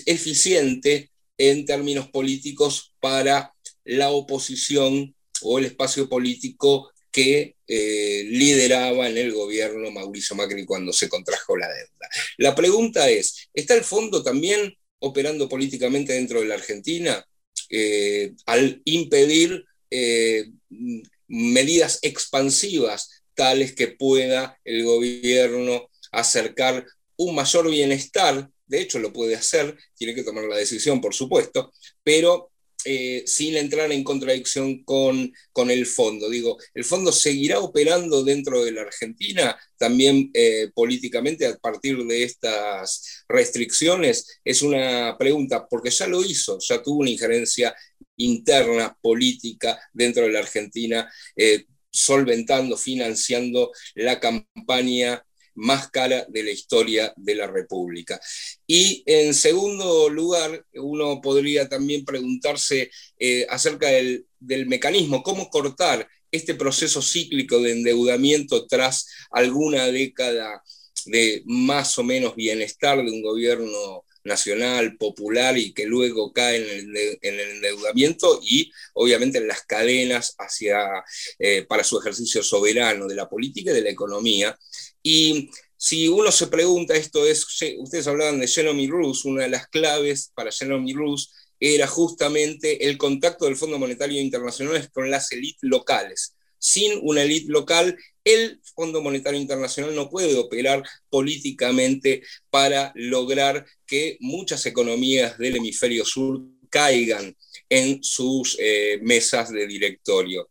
eficiente 0.06 1.10
en 1.38 1.64
términos 1.64 2.08
políticos 2.08 2.94
para 3.00 3.52
la 3.84 4.10
oposición 4.10 5.14
o 5.42 5.58
el 5.58 5.64
espacio 5.64 6.08
político 6.08 6.92
que 7.10 7.56
eh, 7.72 8.24
lideraba 8.28 9.08
en 9.08 9.16
el 9.16 9.32
gobierno 9.32 9.92
Mauricio 9.92 10.34
Macri 10.34 10.66
cuando 10.66 10.92
se 10.92 11.08
contrajo 11.08 11.56
la 11.56 11.68
deuda. 11.68 12.08
La 12.38 12.52
pregunta 12.52 13.08
es, 13.08 13.48
¿está 13.54 13.74
el 13.74 13.84
fondo 13.84 14.24
también 14.24 14.76
operando 14.98 15.48
políticamente 15.48 16.14
dentro 16.14 16.40
de 16.40 16.46
la 16.46 16.56
Argentina 16.56 17.24
eh, 17.70 18.32
al 18.46 18.82
impedir 18.86 19.64
eh, 19.88 20.46
medidas 21.28 22.00
expansivas 22.02 23.22
tales 23.34 23.72
que 23.76 23.86
pueda 23.86 24.58
el 24.64 24.82
gobierno 24.82 25.90
acercar 26.10 26.84
un 27.18 27.36
mayor 27.36 27.70
bienestar? 27.70 28.50
De 28.66 28.80
hecho, 28.80 28.98
lo 28.98 29.12
puede 29.12 29.36
hacer, 29.36 29.78
tiene 29.94 30.16
que 30.16 30.24
tomar 30.24 30.42
la 30.46 30.56
decisión, 30.56 31.00
por 31.00 31.14
supuesto, 31.14 31.72
pero 32.02 32.50
eh, 32.84 33.22
sin 33.26 33.56
entrar 33.56 33.90
en 33.92 34.04
contradicción 34.04 34.84
con, 34.84 35.32
con, 35.52 35.70
el 35.70 35.86
fondo. 35.86 36.28
Digo, 36.28 36.58
¿el 36.74 36.84
fondo 36.84 37.12
seguirá 37.12 37.58
operando 37.58 38.22
dentro 38.22 38.64
de 38.64 38.72
la 38.72 38.82
Argentina 38.82 39.58
también 39.76 40.30
eh, 40.34 40.70
políticamente 40.74 41.46
a 41.46 41.56
partir 41.56 41.98
de 42.04 42.22
estas 42.22 43.24
restricciones? 43.28 44.40
Es 44.44 44.62
una 44.62 45.16
pregunta, 45.18 45.66
porque 45.68 45.90
ya 45.90 46.06
lo 46.06 46.24
hizo, 46.24 46.58
ya 46.60 46.82
tuvo 46.82 47.00
una 47.00 47.10
injerencia 47.10 47.74
interna 48.16 48.96
política 49.00 49.80
dentro 49.92 50.24
de 50.24 50.32
la 50.32 50.40
Argentina, 50.40 51.10
eh, 51.36 51.64
solventando, 51.90 52.76
financiando 52.76 53.72
la 53.94 54.20
campaña 54.20 55.24
más 55.60 55.90
cara 55.90 56.24
de 56.28 56.42
la 56.42 56.50
historia 56.50 57.12
de 57.16 57.34
la 57.34 57.46
República. 57.46 58.18
Y 58.66 59.02
en 59.06 59.34
segundo 59.34 60.08
lugar, 60.08 60.64
uno 60.74 61.20
podría 61.20 61.68
también 61.68 62.04
preguntarse 62.04 62.90
eh, 63.18 63.46
acerca 63.48 63.88
del, 63.88 64.26
mecanismo, 64.66 65.22
cómo 65.22 65.50
cortar 65.50 66.08
este 66.32 66.54
proceso 66.54 67.02
cíclico 67.02 67.60
de 67.60 67.72
endeudamiento 67.72 68.66
tras 68.66 69.06
alguna 69.30 69.86
década 69.88 70.62
de 71.04 71.42
más 71.44 71.98
o 71.98 72.04
menos 72.04 72.36
bienestar 72.36 73.04
de 73.04 73.10
un 73.10 73.22
gobierno 73.22 74.04
nacional, 74.24 74.96
popular 74.96 75.56
y 75.58 75.72
que 75.72 75.86
luego 75.86 76.32
cae 76.32 76.56
en 76.56 76.96
el, 76.96 77.40
endeudamiento 77.40 78.40
y 78.42 78.70
obviamente 78.94 79.38
en 79.38 79.48
las 79.48 79.62
cadenas 79.64 80.34
hacia, 80.38 80.86
eh, 81.38 81.64
para 81.68 81.84
su 81.84 81.98
ejercicio 81.98 82.42
soberano 82.42 83.06
de 83.06 83.14
la 83.14 83.28
política 83.28 83.70
y 83.70 83.74
de 83.74 83.82
la 83.82 83.90
economía. 83.90 84.58
Y 85.02 85.50
si 85.76 86.08
uno 86.08 86.30
se 86.30 86.48
pregunta, 86.48 86.94
esto 86.94 87.26
es, 87.26 87.46
ustedes 87.78 88.06
hablaban 88.06 88.40
de 88.40 88.48
Jeremy 88.48 88.86
Roos, 88.86 89.24
una 89.24 89.44
de 89.44 89.48
las 89.48 89.66
claves 89.68 90.30
para 90.34 90.52
Jeremy 90.52 90.92
Roos 90.92 91.32
era 91.58 91.86
justamente 91.86 92.86
el 92.86 92.96
contacto 92.96 93.44
del 93.44 93.56
Fondo 93.56 93.78
Monetario 93.78 94.20
Internacional 94.20 94.90
con 94.92 95.10
las 95.10 95.30
élites 95.32 95.60
locales. 95.62 96.34
Sin 96.58 96.98
una 97.02 97.22
élite 97.22 97.50
local, 97.50 97.96
el 98.24 98.60
Fondo 98.74 99.00
Monetario 99.00 99.40
Internacional 99.40 99.94
no 99.94 100.10
puede 100.10 100.36
operar 100.36 100.82
políticamente 101.08 102.22
para 102.50 102.92
lograr 102.94 103.66
que 103.86 104.16
muchas 104.20 104.64
economías 104.66 105.38
del 105.38 105.56
hemisferio 105.56 106.04
sur 106.04 106.42
caigan 106.68 107.36
en 107.68 108.02
sus 108.02 108.56
eh, 108.58 108.98
mesas 109.02 109.50
de 109.50 109.66
directorio. 109.66 110.48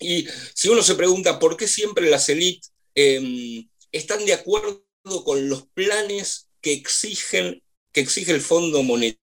Y 0.00 0.26
si 0.54 0.68
uno 0.68 0.82
se 0.82 0.94
pregunta 0.94 1.38
por 1.38 1.56
qué 1.56 1.66
siempre 1.66 2.10
las 2.10 2.28
élites 2.28 2.72
em, 2.94 3.66
están 3.92 4.24
de 4.24 4.34
acuerdo 4.34 4.84
con 5.24 5.48
los 5.48 5.66
planes 5.68 6.48
que, 6.60 6.72
exigen, 6.72 7.62
que 7.92 8.00
exige 8.00 8.32
el 8.32 8.40
Fondo 8.40 8.82
Monetario 8.82 9.20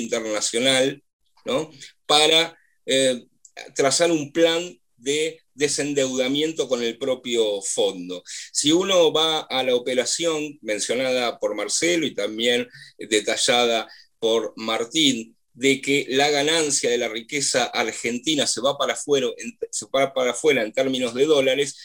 Internacional 0.00 1.02
¿no? 1.44 1.70
para 2.06 2.56
eh, 2.86 3.26
trazar 3.74 4.10
un 4.10 4.32
plan 4.32 4.78
de 4.96 5.40
desendeudamiento 5.54 6.68
con 6.68 6.82
el 6.82 6.98
propio 6.98 7.60
fondo. 7.62 8.22
Si 8.52 8.72
uno 8.72 9.12
va 9.12 9.40
a 9.40 9.62
la 9.62 9.74
operación 9.74 10.58
mencionada 10.62 11.38
por 11.38 11.54
Marcelo 11.54 12.06
y 12.06 12.14
también 12.14 12.68
detallada 12.98 13.88
por 14.18 14.54
Martín, 14.56 15.36
de 15.52 15.80
que 15.80 16.06
la 16.08 16.30
ganancia 16.30 16.90
de 16.90 16.98
la 16.98 17.08
riqueza 17.08 17.64
argentina 17.66 18.46
se 18.46 18.60
va 18.60 18.76
para 18.76 18.94
afuera, 18.94 19.28
se 19.70 19.86
va 19.86 20.12
para 20.12 20.32
afuera 20.32 20.62
en 20.62 20.72
términos 20.72 21.14
de 21.14 21.26
dólares, 21.26 21.76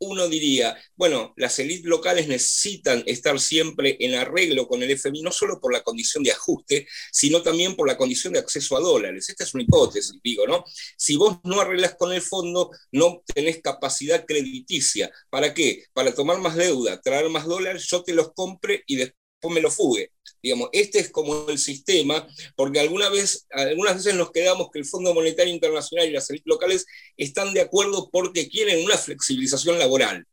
uno 0.00 0.28
diría, 0.28 0.76
bueno, 0.96 1.32
las 1.36 1.58
élites 1.58 1.84
locales 1.84 2.28
necesitan 2.28 3.02
estar 3.06 3.38
siempre 3.40 3.96
en 4.00 4.14
arreglo 4.14 4.66
con 4.68 4.82
el 4.82 4.90
FMI, 4.90 5.22
no 5.22 5.32
solo 5.32 5.60
por 5.60 5.72
la 5.72 5.82
condición 5.82 6.22
de 6.22 6.32
ajuste, 6.32 6.86
sino 7.12 7.42
también 7.42 7.74
por 7.76 7.86
la 7.88 7.96
condición 7.96 8.32
de 8.32 8.38
acceso 8.40 8.76
a 8.76 8.80
dólares. 8.80 9.28
Esta 9.28 9.44
es 9.44 9.54
una 9.54 9.62
hipótesis, 9.64 10.18
digo, 10.22 10.46
¿no? 10.46 10.64
Si 10.96 11.16
vos 11.16 11.38
no 11.44 11.60
arreglas 11.60 11.94
con 11.96 12.12
el 12.12 12.22
fondo, 12.22 12.70
no 12.92 13.22
tenés 13.34 13.60
capacidad 13.62 14.24
crediticia. 14.26 15.10
¿Para 15.30 15.54
qué? 15.54 15.84
Para 15.92 16.14
tomar 16.14 16.38
más 16.38 16.56
deuda, 16.56 17.00
traer 17.00 17.28
más 17.28 17.46
dólares, 17.46 17.86
yo 17.88 18.02
te 18.02 18.14
los 18.14 18.32
compre 18.32 18.82
y 18.86 18.96
después 18.96 19.54
me 19.54 19.60
lo 19.60 19.70
fugue. 19.70 20.12
Digamos, 20.42 20.68
este 20.72 21.00
es 21.00 21.10
como 21.10 21.48
el 21.48 21.58
sistema, 21.58 22.26
porque 22.56 22.80
alguna 22.80 23.08
vez, 23.08 23.46
algunas 23.50 23.96
veces 23.96 24.14
nos 24.14 24.30
quedamos 24.30 24.68
que 24.72 24.78
el 24.78 24.84
Fondo 24.84 25.14
Monetario 25.14 25.52
Internacional 25.52 26.08
y 26.08 26.12
las 26.12 26.30
élites 26.30 26.46
locales 26.46 26.86
están 27.16 27.52
de 27.54 27.60
acuerdo 27.60 28.08
porque 28.10 28.48
quieren 28.48 28.84
una 28.84 28.96
flexibilización 28.96 29.78
laboral. 29.78 30.26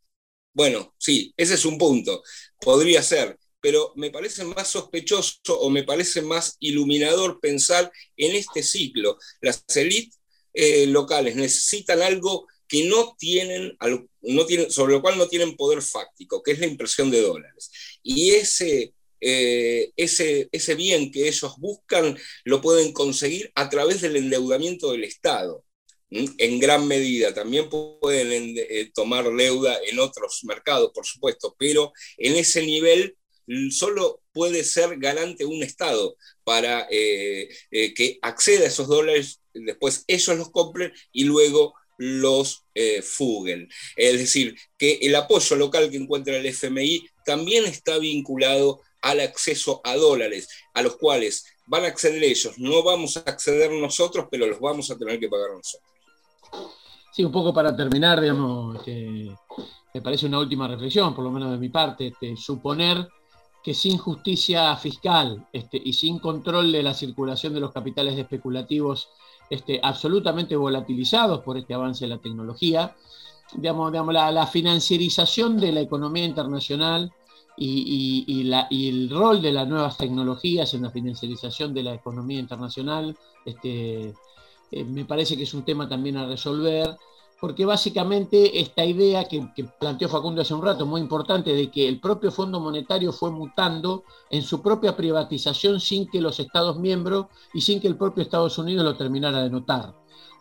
Bueno, 0.52 0.94
sí, 0.98 1.34
ese 1.36 1.54
es 1.54 1.64
un 1.64 1.76
punto, 1.76 2.22
podría 2.60 3.02
ser, 3.02 3.38
pero 3.60 3.92
me 3.96 4.10
parece 4.10 4.44
más 4.44 4.68
sospechoso 4.68 5.58
o 5.60 5.68
me 5.68 5.82
parece 5.82 6.22
más 6.22 6.56
iluminador 6.60 7.40
pensar 7.40 7.92
en 8.16 8.34
este 8.34 8.62
ciclo. 8.62 9.18
Las 9.40 9.64
élites 9.74 10.18
eh, 10.54 10.86
locales 10.86 11.36
necesitan 11.36 12.00
algo 12.00 12.46
que 12.68 12.84
no 12.88 13.14
tienen, 13.18 13.76
no 14.22 14.46
tienen, 14.46 14.70
sobre 14.70 14.94
lo 14.94 15.02
cual 15.02 15.18
no 15.18 15.28
tienen 15.28 15.56
poder 15.56 15.82
fáctico, 15.82 16.42
que 16.42 16.52
es 16.52 16.58
la 16.58 16.66
impresión 16.66 17.10
de 17.10 17.22
dólares. 17.22 17.70
Y 18.02 18.30
ese, 18.30 18.94
eh, 19.20 19.92
ese, 19.96 20.48
ese 20.52 20.74
bien 20.74 21.10
que 21.10 21.28
ellos 21.28 21.56
buscan 21.58 22.16
lo 22.44 22.60
pueden 22.60 22.92
conseguir 22.92 23.50
a 23.54 23.68
través 23.68 24.00
del 24.00 24.16
endeudamiento 24.16 24.92
del 24.92 25.04
Estado. 25.04 25.64
En 26.10 26.60
gran 26.60 26.86
medida, 26.86 27.34
también 27.34 27.68
pueden 27.68 28.54
eh, 28.56 28.90
tomar 28.94 29.28
deuda 29.34 29.76
en 29.90 29.98
otros 29.98 30.44
mercados, 30.44 30.92
por 30.94 31.04
supuesto, 31.04 31.56
pero 31.58 31.92
en 32.16 32.36
ese 32.36 32.64
nivel 32.64 33.16
solo 33.70 34.22
puede 34.32 34.62
ser 34.62 34.98
garante 34.98 35.44
un 35.44 35.64
Estado 35.64 36.16
para 36.44 36.86
eh, 36.90 37.48
que 37.70 38.18
acceda 38.22 38.64
a 38.64 38.68
esos 38.68 38.86
dólares, 38.86 39.40
después 39.52 40.04
ellos 40.06 40.36
los 40.36 40.50
compren 40.50 40.92
y 41.10 41.24
luego 41.24 41.74
los 41.98 42.64
fuguen. 43.02 43.68
Es 43.96 44.18
decir, 44.18 44.54
que 44.78 44.98
el 45.02 45.14
apoyo 45.16 45.56
local 45.56 45.90
que 45.90 45.96
encuentra 45.96 46.36
el 46.36 46.46
FMI 46.46 47.08
también 47.24 47.64
está 47.64 47.98
vinculado 47.98 48.80
al 49.06 49.20
acceso 49.20 49.80
a 49.84 49.96
dólares, 49.96 50.48
a 50.74 50.82
los 50.82 50.96
cuales 50.96 51.44
van 51.66 51.84
a 51.84 51.88
acceder 51.88 52.22
ellos. 52.22 52.58
No 52.58 52.82
vamos 52.82 53.16
a 53.16 53.20
acceder 53.20 53.70
nosotros, 53.70 54.26
pero 54.30 54.46
los 54.46 54.60
vamos 54.60 54.90
a 54.90 54.98
tener 54.98 55.18
que 55.18 55.28
pagar 55.28 55.50
nosotros. 55.50 55.90
Sí, 57.12 57.24
un 57.24 57.32
poco 57.32 57.54
para 57.54 57.74
terminar, 57.74 58.20
digamos, 58.20 58.76
este, 58.76 59.30
me 59.94 60.02
parece 60.02 60.26
una 60.26 60.38
última 60.38 60.68
reflexión, 60.68 61.14
por 61.14 61.24
lo 61.24 61.30
menos 61.30 61.50
de 61.50 61.56
mi 61.56 61.70
parte, 61.70 62.08
este, 62.08 62.36
suponer 62.36 63.08
que 63.62 63.74
sin 63.74 63.96
justicia 63.98 64.76
fiscal 64.76 65.48
este, 65.52 65.80
y 65.82 65.92
sin 65.92 66.18
control 66.18 66.70
de 66.70 66.82
la 66.82 66.94
circulación 66.94 67.54
de 67.54 67.60
los 67.60 67.72
capitales 67.72 68.18
especulativos 68.18 69.08
este, 69.50 69.80
absolutamente 69.82 70.54
volatilizados 70.56 71.40
por 71.42 71.56
este 71.56 71.74
avance 71.74 72.04
de 72.04 72.10
la 72.10 72.18
tecnología, 72.18 72.94
digamos, 73.54 73.90
digamos 73.92 74.14
la, 74.14 74.46
financiarización 74.46 75.58
de 75.58 75.72
la 75.72 75.80
economía 75.80 76.24
internacional 76.24 77.12
y, 77.56 78.50
el 78.88 79.10
rol 79.10 79.40
de 79.40 79.52
las 79.52 79.68
nuevas 79.68 79.96
tecnologías 79.96 80.72
en 80.74 80.82
la 80.82 80.90
financiarización 80.90 81.72
de 81.74 81.82
la 81.82 81.94
economía 81.94 82.38
internacional, 82.38 83.16
este, 83.44 84.14
eh, 84.70 84.84
me 84.84 85.04
parece 85.04 85.36
que 85.36 85.44
es 85.44 85.54
un 85.54 85.64
tema 85.64 85.88
también 85.88 86.16
a 86.16 86.26
resolver 86.26 86.96
porque 87.40 87.66
básicamente 87.66 88.60
esta 88.60 88.84
idea 88.84 89.24
que, 89.24 89.46
planteó 89.78 90.08
Facundo 90.08 90.40
hace 90.40 90.54
un 90.54 90.62
rato, 90.62 90.86
muy 90.86 91.00
importante, 91.00 91.52
de 91.52 91.70
que 91.70 91.86
el 91.86 92.00
propio 92.00 92.30
Fondo 92.30 92.60
Monetario 92.60 93.12
fue 93.12 93.30
mutando 93.30 94.04
en 94.30 94.42
su 94.42 94.62
propia 94.62 94.96
privatización 94.96 95.80
sin 95.80 96.08
que 96.08 96.20
los 96.20 96.40
Estados 96.40 96.78
miembros 96.78 97.26
y 97.52 97.60
sin 97.60 97.80
que 97.80 97.88
el 97.88 97.96
propio 97.96 98.22
Estados 98.22 98.56
Unidos 98.58 98.84
lo 98.84 98.96
terminara 98.96 99.42
de 99.42 99.50
notar. 99.50 99.94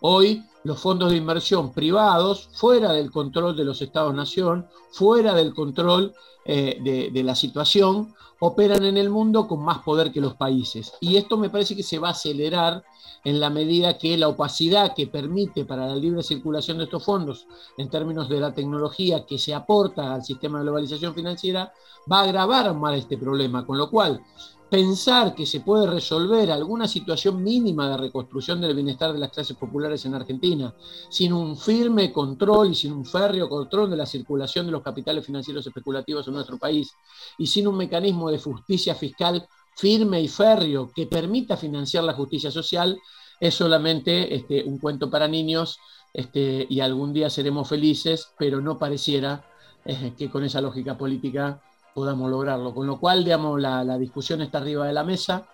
Hoy 0.08 0.43
los 0.64 0.80
fondos 0.80 1.10
de 1.10 1.18
inversión 1.18 1.74
privados, 1.74 2.49
fuera 2.53 2.91
del 2.91 3.10
control 3.10 3.58
de 3.58 3.66
los 3.66 3.82
Estados-nación, 3.82 4.68
fuera 4.91 5.34
del 5.34 5.51
control 5.56 6.14
eh, 6.45 7.10
de, 7.12 7.24
la 7.24 7.34
situación, 7.34 8.14
operan 8.39 8.86
en 8.86 8.97
el 8.97 9.10
mundo 9.10 9.47
con 9.47 9.64
más 9.64 9.80
poder 9.80 10.12
que 10.12 10.22
los 10.22 10.36
países. 10.36 10.93
Y 11.01 11.18
esto 11.18 11.38
me 11.38 11.49
parece 11.49 11.76
que 11.76 11.82
se 11.82 11.97
va 11.97 12.10
a 12.10 12.12
acelerar 12.12 12.84
en 13.24 13.39
la 13.39 13.49
medida 13.49 13.97
que 13.97 14.16
la 14.16 14.28
opacidad 14.28 14.93
que 14.93 15.08
permite 15.08 15.66
para 15.66 15.88
la 15.88 15.95
libre 15.95 16.22
circulación 16.22 16.78
de 16.78 16.84
estos 16.84 17.03
fondos 17.03 17.47
en 17.76 17.89
términos 17.89 18.30
de 18.30 18.39
la 18.39 18.53
tecnología 18.53 19.26
que 19.26 19.39
se 19.39 19.56
aporta 19.56 20.14
al 20.14 20.24
sistema 20.24 20.60
de 20.60 20.66
globalización 20.66 21.16
financiera 21.16 21.74
va 22.12 22.20
a 22.20 22.24
agravar 22.26 22.76
más 22.76 22.95
este 22.95 23.18
problema, 23.18 23.66
con 23.66 23.80
lo 23.80 23.89
cual 23.89 24.22
pensar 24.70 25.36
que 25.36 25.45
se 25.45 25.59
puede 25.59 25.88
resolver 25.88 26.51
alguna 26.51 26.88
situación 26.88 27.43
mínima 27.43 27.89
de 27.89 27.97
reconstrucción 27.97 28.59
del 28.59 28.76
bienestar 28.76 29.13
de 29.13 29.20
las 29.20 29.32
clases 29.32 29.55
populares 29.55 30.05
en 30.05 30.16
Argentina 30.16 30.74
sin 31.09 31.34
un 31.34 31.55
firme 31.55 32.11
control 32.11 32.72
y 32.72 32.76
sin 32.76 32.91
un 32.91 33.05
férreo 33.05 33.47
control 33.47 33.89
de 33.89 33.97
la 33.97 34.05
circulación 34.05 34.66
de 34.66 34.72
los 34.72 34.82
capitales 34.82 35.26
financieros 35.26 35.66
especulativos 35.68 36.28
en 36.28 36.34
nuestro 36.34 36.57
país 36.57 36.93
y 37.38 37.47
sin 37.47 37.68
un 37.68 37.78
mecanismo 37.78 38.32
de 38.32 38.39
justicia 38.39 38.95
fiscal 38.95 39.47
firme 39.76 40.22
y 40.22 40.28
férreo 40.28 40.89
que 40.93 41.05
permita 41.05 41.57
financiar 41.57 42.03
la 42.03 42.13
justicia 42.13 42.49
social 42.49 42.97
es 43.39 43.53
solamente 43.53 44.34
este, 44.34 44.63
un 44.63 44.80
cuento 44.80 45.09
para 45.09 45.28
niños 45.28 45.78
este, 46.13 46.66
y 46.70 46.80
algún 46.80 47.11
día 47.11 47.30
seremos 47.30 47.68
felices, 47.68 48.30
pero 48.38 48.61
no 48.61 48.78
pareciera 48.78 49.45
eh, 49.84 50.13
que 50.18 50.30
con 50.30 50.43
esa 50.43 50.61
lógica 50.61 50.97
política 50.97 51.61
podamos 51.96 52.30
lograrlo. 52.30 52.76
Con 52.76 52.86
lo 52.86 53.00
cual, 53.00 53.24
digamos, 53.24 53.60
la, 53.60 53.98
discusión 53.98 54.41
está 54.41 54.58
arriba 54.60 54.86
de 54.86 54.93
la 54.93 55.06
mesa. 55.06 55.48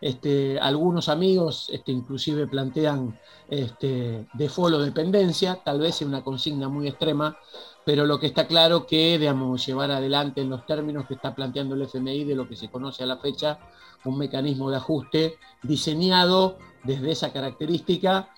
Este, 0.00 0.58
algunos 0.58 1.08
amigos 1.08 1.70
este, 1.72 1.92
inclusive 1.92 2.48
plantean 2.48 3.18
este, 3.48 4.26
default 4.34 4.74
o 4.74 4.78
dependencia, 4.80 5.60
tal 5.64 5.78
vez 5.78 6.02
en 6.02 6.08
una 6.08 6.24
consigna 6.24 6.68
muy 6.68 6.88
extrema, 6.88 7.38
pero 7.86 8.04
lo 8.04 8.18
que 8.18 8.26
está 8.26 8.46
claro 8.46 8.86
que, 8.86 9.18
digamos, 9.18 9.64
llevar 9.64 9.92
adelante 9.92 10.40
en 10.40 10.50
los 10.50 10.66
términos 10.66 11.06
que 11.06 11.14
está 11.14 11.34
planteando 11.34 11.76
el 11.76 11.82
FMI 11.82 12.24
de 12.24 12.34
lo 12.34 12.48
que 12.48 12.56
se 12.56 12.68
conoce 12.68 13.04
a 13.04 13.06
la 13.06 13.18
fecha, 13.18 13.60
un 14.04 14.18
mecanismo 14.18 14.70
de 14.70 14.76
ajuste 14.76 15.38
diseñado 15.62 16.58
desde 16.84 17.10
esa 17.10 17.32
característica, 17.32 18.28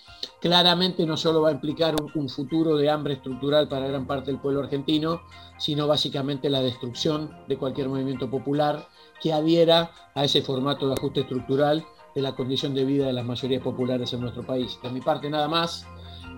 claramente 0.40 1.04
no 1.04 1.16
solo 1.16 1.42
va 1.42 1.50
a 1.50 1.52
implicar 1.52 1.94
un, 2.14 2.28
futuro 2.28 2.76
de 2.76 2.90
hambre 2.90 3.14
estructural 3.14 3.68
para 3.68 3.88
gran 3.88 4.06
parte 4.06 4.30
del 4.30 4.40
pueblo 4.40 4.60
argentino, 4.60 5.22
sino 5.58 5.86
básicamente 5.86 6.48
la 6.48 6.60
destrucción 6.60 7.30
de 7.48 7.56
cualquier 7.56 7.88
movimiento 7.88 8.30
popular 8.30 8.88
que 9.20 9.32
adhiera 9.32 9.90
a 10.14 10.24
ese 10.24 10.42
formato 10.42 10.86
de 10.86 10.94
ajuste 10.94 11.20
estructural 11.20 11.84
de 12.14 12.22
la 12.22 12.34
condición 12.34 12.74
de 12.74 12.84
vida 12.84 13.06
de 13.06 13.12
las 13.12 13.24
mayorías 13.24 13.62
populares 13.62 14.12
en 14.12 14.20
nuestro 14.20 14.44
país. 14.44 14.78
De 14.82 14.90
mi 14.90 15.00
parte 15.00 15.28
nada 15.28 15.48
más, 15.48 15.86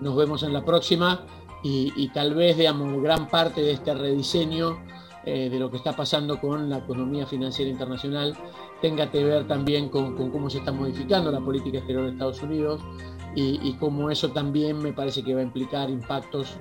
nos 0.01 0.15
vemos 0.15 0.43
en 0.43 0.53
la 0.53 0.63
próxima 0.63 1.25
y, 1.61 2.07
tal 2.09 2.35
vez, 2.35 2.57
digamos, 2.57 3.01
gran 3.01 3.27
parte 3.27 3.61
de 3.61 3.71
este 3.71 3.93
rediseño 3.93 4.79
eh, 5.25 5.49
de 5.49 5.59
lo 5.59 5.69
que 5.69 5.77
está 5.77 5.93
pasando 5.93 6.39
con 6.39 6.69
la 6.69 6.77
economía 6.77 7.25
financiera 7.25 7.69
internacional 7.69 8.37
tenga 8.81 9.09
que 9.11 9.23
ver 9.23 9.47
también 9.47 9.89
con, 9.89 10.15
cómo 10.15 10.49
se 10.49 10.59
está 10.59 10.71
modificando 10.71 11.31
la 11.31 11.39
política 11.39 11.77
exterior 11.77 12.05
de 12.05 12.11
Estados 12.11 12.41
Unidos 12.41 12.81
y, 13.35 13.73
cómo 13.79 14.09
eso 14.09 14.31
también 14.31 14.81
me 14.81 14.91
parece 14.91 15.23
que 15.23 15.33
va 15.33 15.39
a 15.39 15.43
implicar 15.43 15.89
impactos 15.89 16.57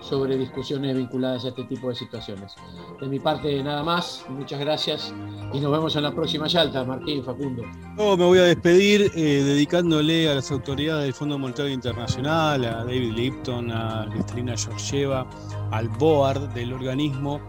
sobre 0.00 0.36
discusiones 0.36 0.96
vinculadas 0.96 1.44
a 1.44 1.48
este 1.48 1.64
tipo 1.64 1.88
de 1.88 1.94
situaciones. 1.94 2.54
De 3.00 3.06
mi 3.08 3.18
parte, 3.18 3.62
nada 3.62 3.82
más. 3.82 4.24
Muchas 4.28 4.60
gracias 4.60 5.14
y 5.52 5.60
nos 5.60 5.72
vemos 5.72 5.96
en 5.96 6.02
la 6.04 6.14
próxima 6.14 6.46
Yalta, 6.46 6.84
Martín, 6.84 7.24
Facundo. 7.24 7.64
Yo 7.96 8.16
me 8.16 8.24
voy 8.24 8.38
a 8.38 8.44
despedir 8.44 9.10
eh, 9.14 9.42
dedicándole 9.42 10.28
a 10.30 10.34
las 10.36 10.50
autoridades 10.52 11.04
del 11.04 11.14
Fondo 11.14 11.38
Monetario 11.38 11.72
Internacional, 11.72 12.64
a 12.64 12.84
David 12.84 13.12
Lipton, 13.12 13.70
a 13.72 14.06
Cristina 14.10 14.56
Georgieva, 14.56 15.28
al 15.70 15.88
BOARD 15.88 16.52
del 16.54 16.72
organismo, 16.72 17.40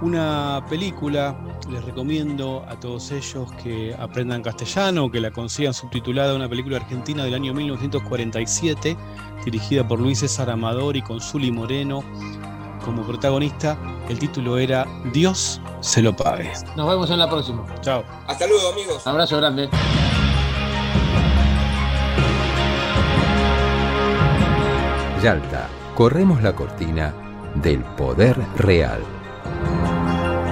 una 0.00 0.64
película. 0.68 1.36
Les 1.70 1.84
recomiendo 1.84 2.64
a 2.68 2.78
todos 2.78 3.10
ellos 3.12 3.50
que 3.62 3.94
aprendan 3.98 4.42
castellano, 4.42 5.10
que 5.10 5.20
la 5.20 5.30
consigan 5.30 5.72
subtitulada, 5.72 6.34
una 6.34 6.48
película 6.48 6.78
argentina 6.78 7.24
del 7.24 7.34
año 7.34 7.54
1947 7.54 8.96
dirigida 9.44 9.86
por 9.86 10.00
Luis 10.00 10.20
César 10.20 10.50
Amador 10.50 10.96
y 10.96 11.02
con 11.02 11.20
Zuli 11.20 11.50
Moreno 11.50 12.02
como 12.84 13.02
protagonista. 13.02 13.78
El 14.08 14.18
título 14.18 14.58
era 14.58 14.86
Dios 15.12 15.60
se 15.80 16.02
lo 16.02 16.14
pague. 16.14 16.52
Nos 16.76 16.88
vemos 16.88 17.10
en 17.10 17.18
la 17.18 17.28
próxima. 17.28 17.64
Chao. 17.80 18.04
Hasta 18.26 18.46
luego, 18.46 18.68
amigos. 18.70 19.06
abrazo 19.06 19.36
grande. 19.38 19.68
Yalta, 25.22 25.68
corremos 25.94 26.42
la 26.42 26.52
cortina 26.52 27.14
del 27.54 27.80
poder 27.84 28.36
real. 28.56 29.02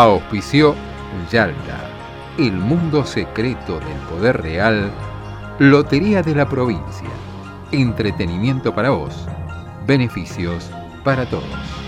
Auspició 0.00 0.74
Yalta, 1.30 1.78
el 2.38 2.52
mundo 2.52 3.04
secreto 3.04 3.78
del 3.80 3.98
poder 4.08 4.40
real, 4.40 4.90
Lotería 5.58 6.22
de 6.22 6.34
la 6.34 6.48
provincia, 6.48 7.10
entretenimiento 7.70 8.74
para 8.74 8.88
vos, 8.88 9.28
beneficios 9.86 10.70
para 11.04 11.28
todos. 11.28 11.79